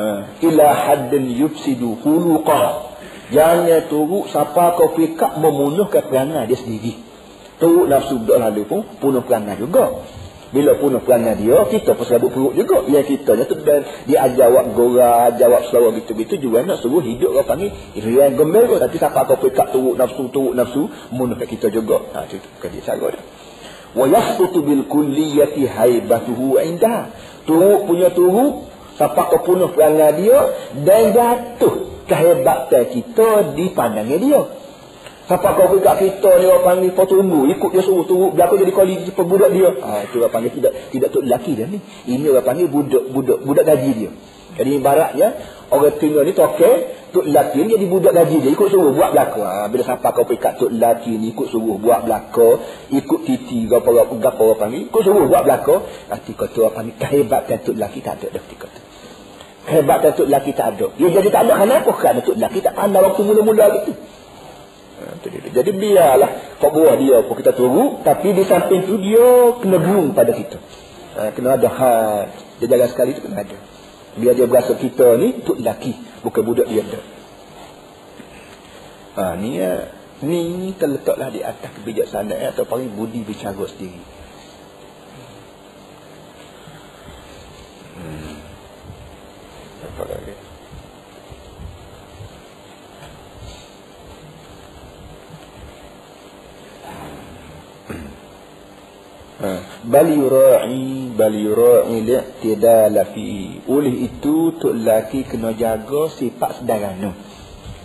Uh, 0.00 0.20
ila 0.48 0.66
haddin 0.70 1.28
yufsidu 1.28 2.00
khuluqah 2.00 2.94
jangan 3.36 3.84
turut 3.90 4.32
siapa 4.32 4.78
kau 4.80 4.96
fikak 4.96 5.36
memunuhkan 5.36 6.08
perangai 6.08 6.46
dia 6.46 6.56
sendiri 6.56 7.09
turut 7.60 7.86
nafsu 7.86 8.18
budak 8.18 8.38
lalu 8.40 8.64
pun 8.66 8.80
punuh 8.98 9.22
perangai 9.22 9.60
juga. 9.60 10.02
Bila 10.50 10.74
punuh 10.74 10.98
perangai 10.98 11.38
dia 11.38 11.62
kita 11.68 11.94
pun 11.94 12.04
serabut 12.08 12.34
perut 12.34 12.54
juga. 12.58 12.82
Yang 12.88 13.20
kita 13.20 13.38
tu 13.46 13.54
dan 13.62 13.86
dia 14.08 14.26
jawab 14.34 14.74
gora 14.74 15.30
jawab 15.36 15.68
selawar 15.70 15.94
gitu-gitu 16.00 16.50
juga 16.50 16.66
nak 16.66 16.82
suruh 16.82 17.04
hidup 17.04 17.36
kau 17.36 17.46
panggil 17.46 17.70
yang 17.94 18.34
gembel 18.34 18.66
tapi 18.66 18.96
siapa 18.98 19.28
kau 19.28 19.38
fikak 19.38 19.70
turut 19.70 19.94
nafsu 19.94 20.26
turut 20.32 20.56
nafsu 20.58 20.90
memunuhkan 21.14 21.46
kita 21.46 21.70
juga. 21.70 22.02
Ha, 22.16 22.26
itu 22.26 22.42
bukan 22.42 22.68
dia 22.74 22.82
cara 22.82 23.08
dia. 23.14 23.22
Wa 23.90 24.06
yahbutu 24.10 24.58
bil 24.66 24.82
kulliyati 24.90 25.68
haibatuhu 25.68 26.58
indah 26.58 27.12
turut 27.46 27.86
punya 27.86 28.10
turut 28.10 28.70
Siapa 29.00 29.32
kau 29.32 29.40
punuh 29.40 29.72
perangai 29.72 30.20
dia 30.20 30.38
dan 30.84 31.16
jatuh 31.16 32.04
kehebatan 32.04 32.84
kita 32.92 33.56
di 33.56 33.72
pandangnya 33.72 34.18
dia. 34.20 34.40
Siapa 35.30 35.54
kau 35.54 35.78
kat 35.78 35.94
kita 36.02 36.42
ni 36.42 36.50
orang 36.50 36.66
panggil 36.66 36.90
kau 36.90 37.06
tunggu. 37.06 37.46
Ikut 37.54 37.70
dia 37.70 37.86
suruh 37.86 38.02
tunggu. 38.02 38.34
Berlaku 38.34 38.58
jadi 38.66 38.74
kali 38.74 38.94
budak 39.14 39.54
dia. 39.54 39.70
Ha, 39.78 40.02
itu 40.10 40.18
orang 40.18 40.34
panggil 40.34 40.58
tidak 40.58 40.72
tidak 40.90 41.08
tu 41.14 41.22
lelaki 41.22 41.54
dia 41.54 41.70
ni. 41.70 41.78
Ini 42.10 42.34
orang 42.34 42.42
panggil 42.42 42.66
budak 42.66 43.14
budak 43.14 43.38
budak 43.46 43.62
gaji 43.62 43.90
dia. 43.94 44.10
Jadi 44.58 44.82
ibaratnya 44.82 45.38
orang 45.70 45.94
tinggal 46.02 46.26
ni 46.26 46.34
tokek 46.34 46.74
tuk 47.14 47.30
lelaki 47.30 47.62
ni 47.62 47.78
jadi 47.78 47.86
budak 47.86 48.10
gaji 48.10 48.36
dia 48.42 48.50
ikut 48.50 48.68
suruh 48.74 48.90
buat 48.90 49.14
belaka. 49.14 49.44
Ha, 49.46 49.70
bila 49.70 49.82
siapa 49.86 50.08
kau 50.10 50.26
pergi 50.26 50.42
kat 50.42 50.52
tuk 50.58 50.70
lelaki 50.74 51.14
ni 51.14 51.30
ikut 51.30 51.46
suruh 51.46 51.78
buat 51.78 52.00
belaka, 52.02 52.48
ikut 52.90 53.20
titi 53.22 53.70
gapo 53.70 53.94
gapo 53.94 54.42
orang 54.50 54.58
panggil, 54.58 54.82
ikut 54.90 55.02
suruh 55.06 55.30
buat 55.30 55.46
belaka, 55.46 55.86
nanti 56.10 56.34
kau 56.34 56.50
tu 56.50 56.66
orang 56.66 56.74
panggil 56.74 56.94
kehebatan 56.98 57.58
tuk 57.62 57.78
lelaki 57.78 58.02
tak 58.02 58.18
ada 58.18 58.34
dah 58.34 58.42
ketika 58.50 58.66
tu 58.66 58.80
hebat 59.70 59.98
Datuk 60.02 60.26
lelaki 60.26 60.50
tak 60.56 60.76
ada. 60.76 60.86
Dia 60.98 61.08
jadi 61.14 61.28
tak 61.30 61.42
ada 61.46 61.54
kenapa? 61.62 61.90
Kerana 61.94 62.18
Datuk 62.18 62.34
lelaki 62.34 62.58
tak 62.64 62.74
pandai 62.74 63.00
waktu 63.06 63.20
mula-mula 63.22 63.66
gitu. 63.78 63.92
Ha, 65.20 65.52
jadi 65.52 65.70
biarlah 65.76 66.56
buah 66.60 66.96
dia 66.96 67.20
pun 67.24 67.34
kita 67.36 67.52
tunggu. 67.52 68.00
Tapi 68.00 68.32
di 68.32 68.44
samping 68.48 68.88
tu 68.88 68.96
dia 68.96 69.56
kena 69.60 69.76
burung 69.76 70.16
pada 70.16 70.32
kita. 70.32 70.56
Ha, 71.16 71.30
kena 71.36 71.60
ada 71.60 71.68
had. 71.68 72.28
Dia 72.60 72.66
jaga 72.68 72.88
sekali 72.88 73.12
tu 73.16 73.28
kena 73.28 73.44
ada. 73.44 73.56
Biar 74.16 74.34
dia 74.34 74.48
berasa 74.48 74.74
kita 74.74 75.20
ni 75.20 75.44
Datuk 75.44 75.60
lelaki. 75.60 75.92
Bukan 76.24 76.42
budak 76.42 76.66
dia 76.72 76.82
ada. 76.82 77.00
Ha, 79.20 79.22
ni 79.36 79.60
ya. 79.60 79.92
Ni 80.20 80.72
terletaklah 80.76 81.32
di 81.32 81.40
atas 81.40 81.72
kebijaksanaan 81.80 82.52
atau 82.52 82.68
paling 82.68 82.92
budi 82.92 83.24
bicara 83.24 83.64
sendiri. 83.68 84.20
apa 90.00 90.02
lagi 90.16 90.49
bal 99.88 100.08
yura'i 100.08 101.08
bal 101.16 101.32
yura'i 101.32 102.04
li'tidal 102.04 102.96
fi 103.16 103.56
oleh 103.64 104.04
itu 104.04 104.52
tok 104.60 104.76
laki 104.76 105.24
kena 105.24 105.56
jaga 105.56 106.12
sifat 106.12 106.60
sederhana 106.60 107.16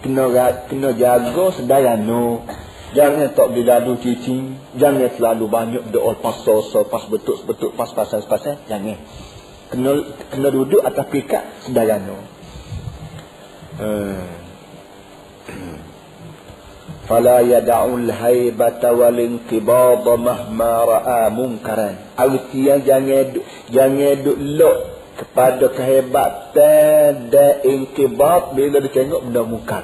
kena 0.03 0.27
kena 0.67 0.91
jaga 0.91 1.45
sederhana 1.55 2.43
jangan 2.91 3.31
tak 3.31 3.47
boleh 3.55 3.63
lalu 3.63 3.95
cicing 4.03 4.59
jangan 4.75 5.07
selalu 5.15 5.47
banyak 5.47 5.83
doa 5.95 6.19
pas 6.19 6.35
so 6.43 6.59
pas 6.91 7.03
betul 7.07 7.39
betul 7.47 7.71
pas 7.71 7.87
pasal 7.91 8.23
pasal 8.27 8.59
jangan. 8.67 8.99
Kena 9.65 9.91
kena 10.29 10.47
duduk 10.53 10.83
atas 10.83 11.07
pikat 11.07 11.43
sederhana 11.63 12.19
hmm. 13.79 14.44
Haibata 17.05 18.89
wal 18.97 19.19
inqibad 19.19 20.05
mahma 20.17 20.73
ra'a 20.89 21.29
munkaran. 21.29 21.95
Artinya 22.17 22.81
jangan 22.81 23.37
jangan 23.69 24.15
duduk 24.25 24.37
lok 24.57 24.77
kepada 25.15 25.65
kehebatan 25.71 27.31
dan 27.31 27.53
inqibad 27.63 28.57
bila 28.57 28.83
dia 28.83 28.91
tengok 28.91 29.21
benda 29.23 29.41
munkar 29.47 29.83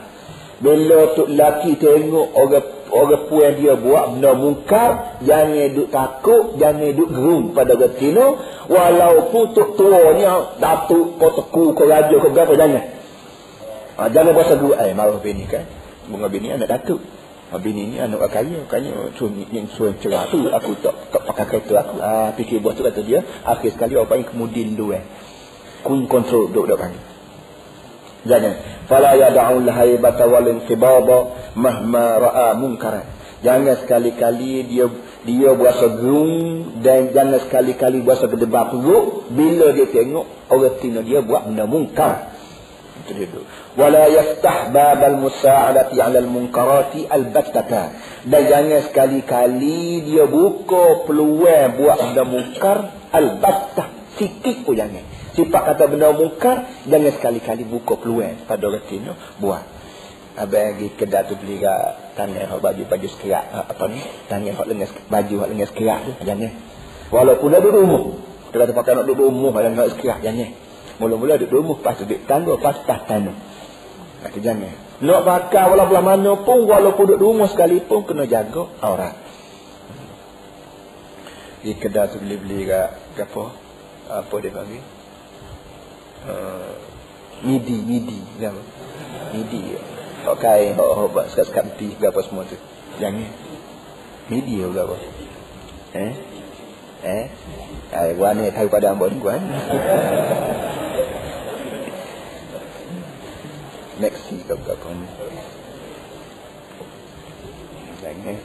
bila 0.62 1.18
tu 1.18 1.26
laki 1.26 1.82
tengok 1.82 2.38
orang 2.38 2.68
orang 2.94 3.24
puan 3.26 3.52
dia 3.58 3.74
buat 3.74 4.14
benda 4.14 4.32
mungkar 4.38 5.18
jangan 5.26 5.74
duk 5.74 5.90
takut 5.90 6.62
jangan 6.62 6.94
duk 6.94 7.10
gerung 7.10 7.46
pada 7.58 7.74
betina 7.74 8.38
walaupun 8.70 9.58
tok 9.58 9.74
tuanya 9.74 10.54
datuk 10.62 11.18
ko 11.18 11.28
teku 11.34 11.74
ko 11.74 11.84
raja 11.90 12.14
ko 12.14 12.28
berapa 12.30 12.54
jangan. 12.54 12.86
Ha, 13.98 14.02
jangan 14.14 14.32
bahasa 14.38 14.54
dua 14.56 14.86
eh 14.86 14.94
marah 14.94 15.18
bini 15.18 15.50
kan 15.50 15.66
bunga 16.12 16.28
bini 16.28 16.52
anak 16.52 16.68
datuk 16.68 17.02
ha, 17.50 17.58
bini 17.58 17.92
ni 17.92 17.98
anak 17.98 18.28
kaya 18.30 18.68
kaya 18.68 19.16
suami 19.16 19.48
yang 19.50 19.72
suami 19.72 19.98
cerah 20.04 20.28
tu 20.28 20.46
aku 20.48 20.72
tak, 20.84 20.96
tak 21.10 21.22
pakai 21.26 21.46
kereta 21.48 21.74
aku 21.88 21.96
ha, 22.04 22.36
fikir 22.36 22.60
buat 22.60 22.76
tu 22.76 22.84
kata 22.84 23.02
dia 23.02 23.24
akhir 23.48 23.80
sekali 23.80 23.96
orang 23.96 24.12
panggil 24.12 24.28
kemudian 24.30 24.76
dua 24.76 25.00
kun 25.82 26.06
kontrol 26.06 26.52
duk 26.52 26.68
duk 26.68 26.78
panggil 26.78 27.12
Jangan. 28.22 28.86
Fala 28.86 29.18
yad'u 29.18 29.66
al-haybata 29.66 30.30
wal 30.30 30.46
inqibada 30.46 31.34
mahma 31.58 32.22
ra'a 32.22 32.48
munkaran. 32.54 33.08
Jangan 33.42 33.82
sekali-kali 33.82 34.70
dia 34.70 34.86
dia 35.26 35.50
berasa 35.58 35.90
gerung 35.98 36.82
dan 36.86 37.10
jangan 37.14 37.42
sekali-kali 37.42 38.06
berasa 38.06 38.30
berdebar 38.30 38.70
perut 38.70 39.26
bila 39.34 39.74
dia 39.74 39.90
tengok 39.90 40.26
orang 40.54 40.78
tina 40.78 41.02
dia 41.02 41.26
buat 41.26 41.50
benda 41.50 41.66
mungkar. 41.66 42.31
Itu 43.02 43.12
dia 43.18 43.28
tu. 43.28 43.42
Wala 43.76 44.06
yaftah 44.08 44.70
babal 44.70 45.18
musa'adati 45.18 45.98
'ala 45.98 46.22
al-munkarati 46.22 47.10
al-battata. 47.10 47.94
Dan 48.26 48.42
jangan 48.46 48.82
sekali-kali 48.88 50.06
dia 50.06 50.30
buka 50.30 51.06
peluang 51.10 51.82
buat 51.82 51.98
benda 51.98 52.24
mungkar 52.24 52.78
al-battah. 53.10 53.90
Sikit 54.22 54.64
pun 54.68 54.78
jangan 54.78 55.22
sifat 55.36 55.62
kata 55.74 55.84
benda 55.88 56.12
mungkar 56.12 56.68
jangan 56.88 57.12
sekali-kali 57.16 57.64
buka 57.64 57.96
peluang 57.96 58.44
pada 58.48 58.68
orang 58.68 58.84
tino 58.88 59.16
buat 59.40 59.64
abang 60.36 60.80
pergi 60.80 60.88
kedai 60.96 61.28
tu 61.28 61.36
beli 61.40 61.60
kat 61.60 62.16
tangan 62.16 62.48
hak 62.56 62.60
baju 62.64 62.82
baju 62.88 63.08
sekerak 63.08 63.46
apa 63.52 63.84
ni 63.92 64.00
tangan 64.32 64.54
hak 64.56 64.68
lengas 64.68 64.92
baju 65.12 65.36
hak 65.44 65.50
lengas 65.52 65.70
sekerak 65.76 66.00
tu 66.08 66.12
jangan 66.24 66.52
walaupun 67.12 67.52
ada 67.52 67.68
rumah 67.68 68.04
kita 68.52 68.56
kata 68.64 68.72
pakai 68.76 68.92
nak 68.96 69.06
duduk 69.08 69.28
rumah 69.28 69.52
ada 69.60 69.72
nak 69.72 69.92
sekerak 69.96 70.20
jangan 70.24 70.52
mula-mula 71.02 71.42
duduk 71.42 71.66
rumah 71.66 71.78
pas 71.82 71.98
duduk 71.98 72.22
tangga 72.30 72.54
pas 72.62 72.78
tas 72.86 73.02
tanah. 73.10 73.34
Kata 74.22 74.38
jangan. 74.38 74.78
Nak 75.02 75.22
pakai 75.26 75.66
walaupun 75.66 76.06
mana 76.06 76.32
pun 76.46 76.70
walaupun 76.70 77.10
duduk 77.10 77.26
rumah 77.26 77.50
sekalipun 77.50 78.06
kena 78.06 78.30
jaga 78.30 78.70
orang 78.86 79.18
di 81.62 81.78
kedai 81.78 82.10
tu 82.10 82.18
beli-beli 82.18 82.66
kat 82.66 82.90
apa? 83.22 83.44
Apa 84.10 84.36
dia 84.42 84.50
panggil? 84.50 84.82
Uh, 86.26 86.74
midi 87.46 87.78
midi. 87.86 88.18
Kan 88.42 88.58
midi. 89.30 89.78
Hok 90.26 90.38
kai 90.42 90.74
hok 90.74 90.92
hok 90.98 91.08
buat 91.14 91.26
sekat-sekat 91.34 91.78
peti 91.78 91.98
apa 92.02 92.20
semua 92.26 92.50
tu. 92.50 92.58
Jangan 92.98 93.30
midi 94.30 94.62
ke 94.62 94.70
apa 94.74 94.96
eh? 95.98 96.14
Eh? 97.02 97.26
Ai 97.94 98.14
gua 98.18 98.34
ni 98.34 98.50
tahu 98.54 98.68
pada 98.70 98.94
ambon 98.94 99.18
gua 99.22 99.38
kan 104.01 104.01
Maxi 104.01 104.37
ke 104.45 104.55
apa 104.57 104.89
ni 104.93 105.07
jangan 108.03 108.39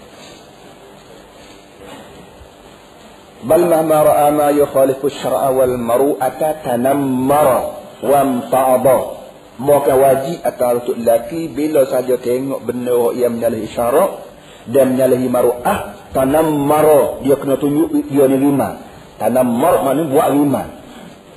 بل 3.41 3.61
مهما 3.73 3.97
رأى 4.03 4.27
ما 4.38 4.49
يخالف 4.53 5.01
الشرع 5.05 5.49
والمروءة 5.49 6.41
تنمر 6.61 7.47
وامتعض 8.05 8.88
Maka 9.61 9.93
wajib 9.93 10.41
atas 10.41 10.71
untuk 10.82 10.97
lelaki 10.97 11.45
bila 11.45 11.86
saja 11.86 12.17
tengok 12.17 12.65
benda 12.65 13.13
yang 13.13 13.38
menyalahi 13.38 13.69
syarak 13.69 14.25
dan 14.65 14.97
menyalahi 14.97 15.29
maru'ah, 15.29 16.09
tanam 16.17 16.65
mara. 16.65 17.21
Dia 17.21 17.38
kena 17.38 17.61
tunjuk 17.61 18.09
dia 18.09 18.25
ni 18.25 18.41
lima. 18.41 18.82
Tanam 19.21 19.53
mar 19.53 19.86
maknanya 19.86 20.09
buat 20.09 20.27
lima. 20.34 20.63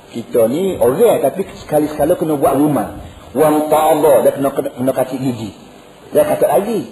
Kita 0.09 0.49
ni 0.49 0.73
orang 0.73 1.21
tapi 1.21 1.45
sekali-sekala 1.53 2.17
kena 2.17 2.33
buat 2.33 2.57
rumah. 2.57 2.97
Wang 3.30 3.70
ta'ala 3.70 4.26
dia 4.26 4.34
kena 4.34 4.50
kena, 4.50 4.92
kacik 4.92 5.18
gigi. 5.22 5.54
Dia 6.10 6.26
kata 6.26 6.50
lagi. 6.50 6.90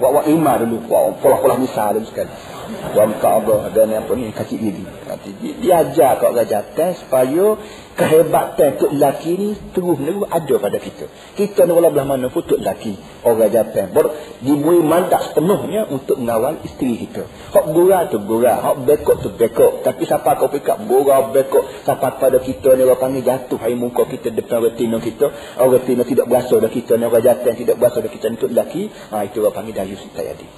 Buat-buat 0.00 0.26
lima 0.26 0.52
dulu. 0.64 0.88
Buat 0.88 1.20
pola-pola 1.20 1.60
misal 1.60 2.00
dulu 2.00 2.08
sekali. 2.08 2.32
Wang 2.68 3.16
ta'ala 3.20 3.72
dan 3.72 3.96
apa 3.96 4.12
ni 4.12 4.28
kacik 4.28 4.60
gigi. 4.60 4.84
Kacik 4.84 5.34
gigi. 5.40 5.56
Dia 5.64 5.88
ajar 5.88 6.20
kat 6.20 6.28
orang 6.36 6.48
jantan 6.48 6.90
supaya 7.00 7.56
kehebatan 7.96 8.78
tok 8.78 8.92
lelaki 8.94 9.32
ni 9.34 9.48
terus 9.72 9.96
menerus 9.96 10.28
ada 10.28 10.54
pada 10.60 10.78
kita. 10.78 11.08
Kita 11.34 11.64
ni 11.64 11.72
walau 11.72 11.90
belah 11.90 12.06
mana 12.06 12.28
pun 12.28 12.44
tok 12.44 12.60
lelaki. 12.60 12.94
Orang 13.24 13.48
jantan. 13.48 13.90
Ber, 13.96 14.12
diberi 14.44 14.84
mandat 14.84 15.32
sepenuhnya 15.32 15.88
untuk 15.88 16.20
mengawal 16.20 16.60
isteri 16.62 17.08
kita. 17.08 17.24
Hak 17.56 17.66
gurau 17.72 18.02
tu 18.12 18.18
gurau. 18.20 18.58
Hak 18.60 18.76
bekok 18.84 19.16
tu 19.24 19.28
bekok. 19.32 19.80
Tapi 19.80 20.02
siapa 20.04 20.36
kau 20.36 20.52
pick 20.52 20.68
up 20.68 20.84
gurau 20.84 21.32
bekok. 21.32 21.64
Siapa 21.88 22.20
pada 22.20 22.38
kita 22.38 22.76
ni 22.76 22.84
orang 22.84 23.00
panggil 23.00 23.24
jatuh 23.24 23.58
hari 23.58 23.80
muka 23.80 24.04
kita 24.04 24.28
depan 24.28 24.60
retina 24.60 25.00
kita. 25.00 25.32
Orang 25.56 25.80
retina 25.80 26.04
tidak 26.04 26.28
berasa 26.28 26.60
dah 26.60 26.70
kita 26.70 27.00
ni. 27.00 27.04
Orang 27.08 27.24
jantan 27.24 27.56
tidak 27.56 27.80
berasa 27.80 28.04
dah 28.04 28.12
kita 28.12 28.28
ni 28.28 28.36
tok 28.36 28.50
lelaki. 28.52 28.82
Ha, 29.12 29.24
itu 29.24 29.40
orang 29.40 29.56
panggil 29.56 29.74
dayus 29.74 30.04
kita 30.04 30.20
jadi. 30.20 30.48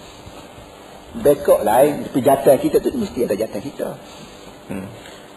Bekok 1.18 1.66
lain. 1.66 2.06
Tapi 2.06 2.18
jantan 2.22 2.56
kita 2.62 2.78
tu 2.78 2.94
mesti 2.94 3.26
ada 3.26 3.34
jantan 3.34 3.62
kita. 3.62 3.88
Hmm. 4.70 4.86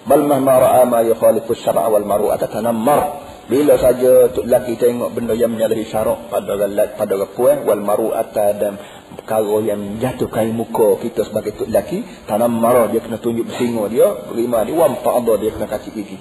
Bal 0.03 0.27
mahma 0.27 0.59
ra'a 0.59 0.83
ma 0.85 0.99
yukhalifu 1.01 1.55
syar'a 1.55 1.89
wal 1.89 2.05
mar'ata 2.05 2.51
tanammar. 2.51 3.33
Bila 3.43 3.75
saja 3.75 4.31
tok 4.31 4.47
lelaki 4.47 4.79
tengok 4.79 5.11
benda 5.11 5.35
yang 5.35 5.51
menyalahi 5.51 5.83
syarak 5.83 6.31
pada 6.31 6.55
galat 6.55 6.95
pada 6.95 7.27
puan 7.27 7.67
wal 7.67 7.83
mar'ata 7.83 8.55
dan 8.55 8.79
perkara 9.19 9.59
yang 9.67 9.99
jatuhkan 9.99 10.47
muka 10.55 10.99
kita 11.03 11.27
sebagai 11.27 11.51
tok 11.55 11.67
lelaki, 11.67 12.07
tanammar 12.23 12.87
dia 12.91 13.03
kena 13.03 13.19
tunjuk 13.19 13.51
bersinga 13.51 13.83
dia, 13.91 14.07
berima 14.31 14.63
dia, 14.63 14.75
wam 14.79 14.95
ta'adha 14.95 15.33
dia 15.43 15.51
kena 15.51 15.67
kacik 15.67 15.91
gigi. 15.91 16.15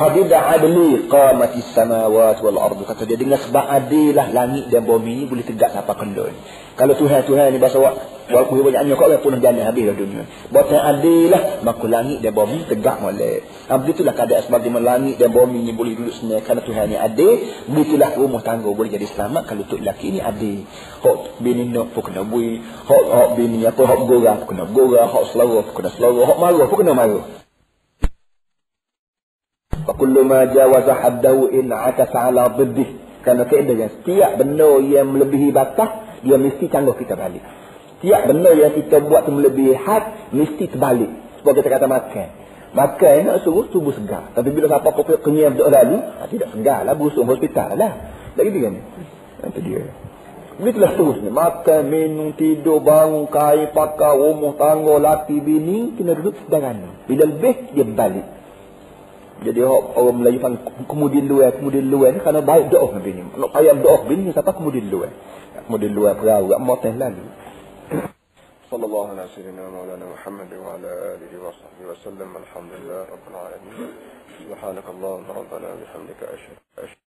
Fabida 0.00 0.48
adli 0.48 1.12
qamatis 1.12 1.76
samawat 1.76 2.40
wal 2.40 2.56
ardu 2.56 2.88
kata 2.88 3.04
dia 3.04 3.20
dengan 3.20 3.36
sebab 3.36 3.60
adilah 3.60 4.32
langit 4.32 4.72
dan 4.72 4.88
bumi 4.88 5.12
ni 5.12 5.24
boleh 5.28 5.44
tegak 5.44 5.76
sampai 5.76 5.92
kendul. 5.92 6.32
Kalau 6.80 6.96
Tuhan 6.96 7.28
Tuhan 7.28 7.52
ni 7.52 7.60
bahasa 7.60 7.76
awak 7.76 8.24
walaupun 8.32 8.64
banyaknya 8.64 8.96
kau 8.96 9.12
pun 9.20 9.36
jalan 9.36 9.60
habis 9.68 9.84
lah 9.84 9.92
dunia. 9.92 10.24
Buat 10.48 10.72
yang 10.72 10.84
adilah 10.96 11.42
maka 11.60 11.84
langit 11.84 12.24
dan 12.24 12.32
bumi 12.32 12.64
tegak 12.72 13.04
molek. 13.04 13.44
Ha, 13.68 13.76
begitulah 13.76 14.16
keadaan 14.16 14.48
sebab 14.48 14.64
langit 14.80 15.20
dan 15.20 15.28
bumi 15.28 15.60
ni 15.60 15.76
boleh 15.76 15.92
duduk 15.92 16.16
senyap 16.16 16.40
kerana 16.48 16.64
Tuhan 16.64 16.88
ni 16.88 16.96
adil. 16.96 17.52
Begitulah 17.68 18.16
rumah 18.16 18.40
tangga 18.40 18.72
boleh 18.72 18.88
jadi 18.88 19.04
selamat 19.12 19.44
kalau 19.44 19.68
tok 19.68 19.84
lelaki 19.84 20.08
ni 20.08 20.24
adil. 20.24 20.64
Hak 21.04 21.44
bini 21.44 21.68
nak 21.68 21.92
pun 21.92 22.00
kena 22.00 22.24
bui. 22.24 22.64
Hak 22.64 23.04
hak 23.12 23.28
bini 23.36 23.60
apa 23.68 23.82
hak 23.84 24.00
gorah 24.08 24.34
pun 24.40 24.46
kena 24.48 24.64
gorah. 24.72 25.04
Hak 25.04 25.24
selera 25.36 25.60
pun 25.60 25.72
kena 25.76 25.90
selera. 25.92 26.22
Hak 26.32 26.38
marah 26.40 26.64
pun 26.64 26.76
kena 26.80 26.92
marah. 26.96 27.24
Fakullu 29.84 30.24
ma 30.24 30.48
jawaza 30.48 30.96
haddahu 30.96 31.52
in 31.52 31.68
atasa 31.68 32.32
ala. 32.32 32.56
Kerana 33.20 33.44
keadaan 33.44 34.00
setiap 34.00 34.40
benda 34.40 34.80
yang 34.80 35.12
melebihi 35.12 35.52
batas, 35.52 36.08
dia 36.24 36.36
mesti 36.36 36.64
cangguh 36.68 36.96
kita 36.96 37.14
balik. 37.16 37.42
Setiap 38.00 38.22
benda 38.32 38.50
yang 38.56 38.72
kita 38.72 39.04
buat 39.04 39.28
tu 39.28 39.32
melebihi 39.36 39.76
had, 39.76 40.32
mesti 40.32 40.72
terbalik. 40.72 41.10
Sebab 41.44 41.52
kita 41.52 41.68
kata 41.68 41.86
makan. 41.88 42.28
Makan 42.70 43.12
nak 43.28 43.44
suruh 43.44 43.68
tubuh 43.68 43.92
segar. 43.92 44.32
Tapi 44.32 44.48
bila 44.56 44.72
siapa 44.72 44.88
kau 44.94 45.04
kenyang 45.04 45.58
duduk 45.58 45.68
lalu, 45.68 46.00
ha, 46.00 46.24
tidak 46.30 46.48
segar 46.54 46.80
lah, 46.88 46.96
busuk 46.96 47.28
hospital 47.28 47.76
lah. 47.76 47.92
Tak 48.32 48.42
gitu 48.46 48.58
kan? 48.62 48.74
Itu 49.52 49.60
dia. 49.60 49.84
Begitulah 50.60 50.92
terusnya. 50.96 51.30
Makan, 51.32 51.82
minum, 51.88 52.32
tidur, 52.36 52.80
bangun, 52.80 53.28
kain, 53.28 53.68
pakai, 53.72 54.16
rumah, 54.16 54.56
tangga, 54.56 54.96
laki, 54.96 55.36
bini, 55.40 55.96
kena 55.96 56.16
duduk 56.16 56.36
sederhana. 56.40 56.88
Bila 57.04 57.28
lebih, 57.28 57.72
dia 57.76 57.84
balik. 57.84 58.39
Jadi 59.40 59.64
orang 59.64 60.20
Melayu 60.20 60.36
kan 60.36 60.52
kemudian 60.84 61.24
luar, 61.24 61.56
kemudian 61.56 61.88
luar 61.88 62.12
ni 62.12 62.20
kerana 62.20 62.44
baik 62.44 62.68
doa 62.68 62.92
Nabi 62.92 63.10
ni. 63.16 63.22
Nak 63.24 63.50
payah 63.56 63.72
doa 63.72 64.04
bini 64.04 64.28
siapa 64.36 64.52
kemudian 64.52 64.92
luar. 64.92 65.08
Kemudian 65.64 65.92
luar 65.96 66.12
perahu, 66.20 66.52
tak 66.52 66.60
mahu 66.60 66.76
tak 66.84 66.94
lalu. 67.00 67.24
Sallallahu 68.68 69.16
alaihi 69.16 69.32
wasallam. 69.32 69.68
maulana 69.72 70.04
Muhammad 70.12 70.50
wa 70.60 70.76
ala 70.76 70.92
alihi 71.16 71.36
wa 71.40 71.50
sahbihi 71.56 71.86
wa 71.88 71.96
sallam. 72.04 72.28
Alhamdulillah, 72.36 73.00
Rabbil 73.08 73.36
Alamin. 73.40 73.74
Subhanakallah, 74.44 75.14
Rabbana, 75.24 75.68
bihamdika, 75.78 76.24
ashadu. 76.36 77.09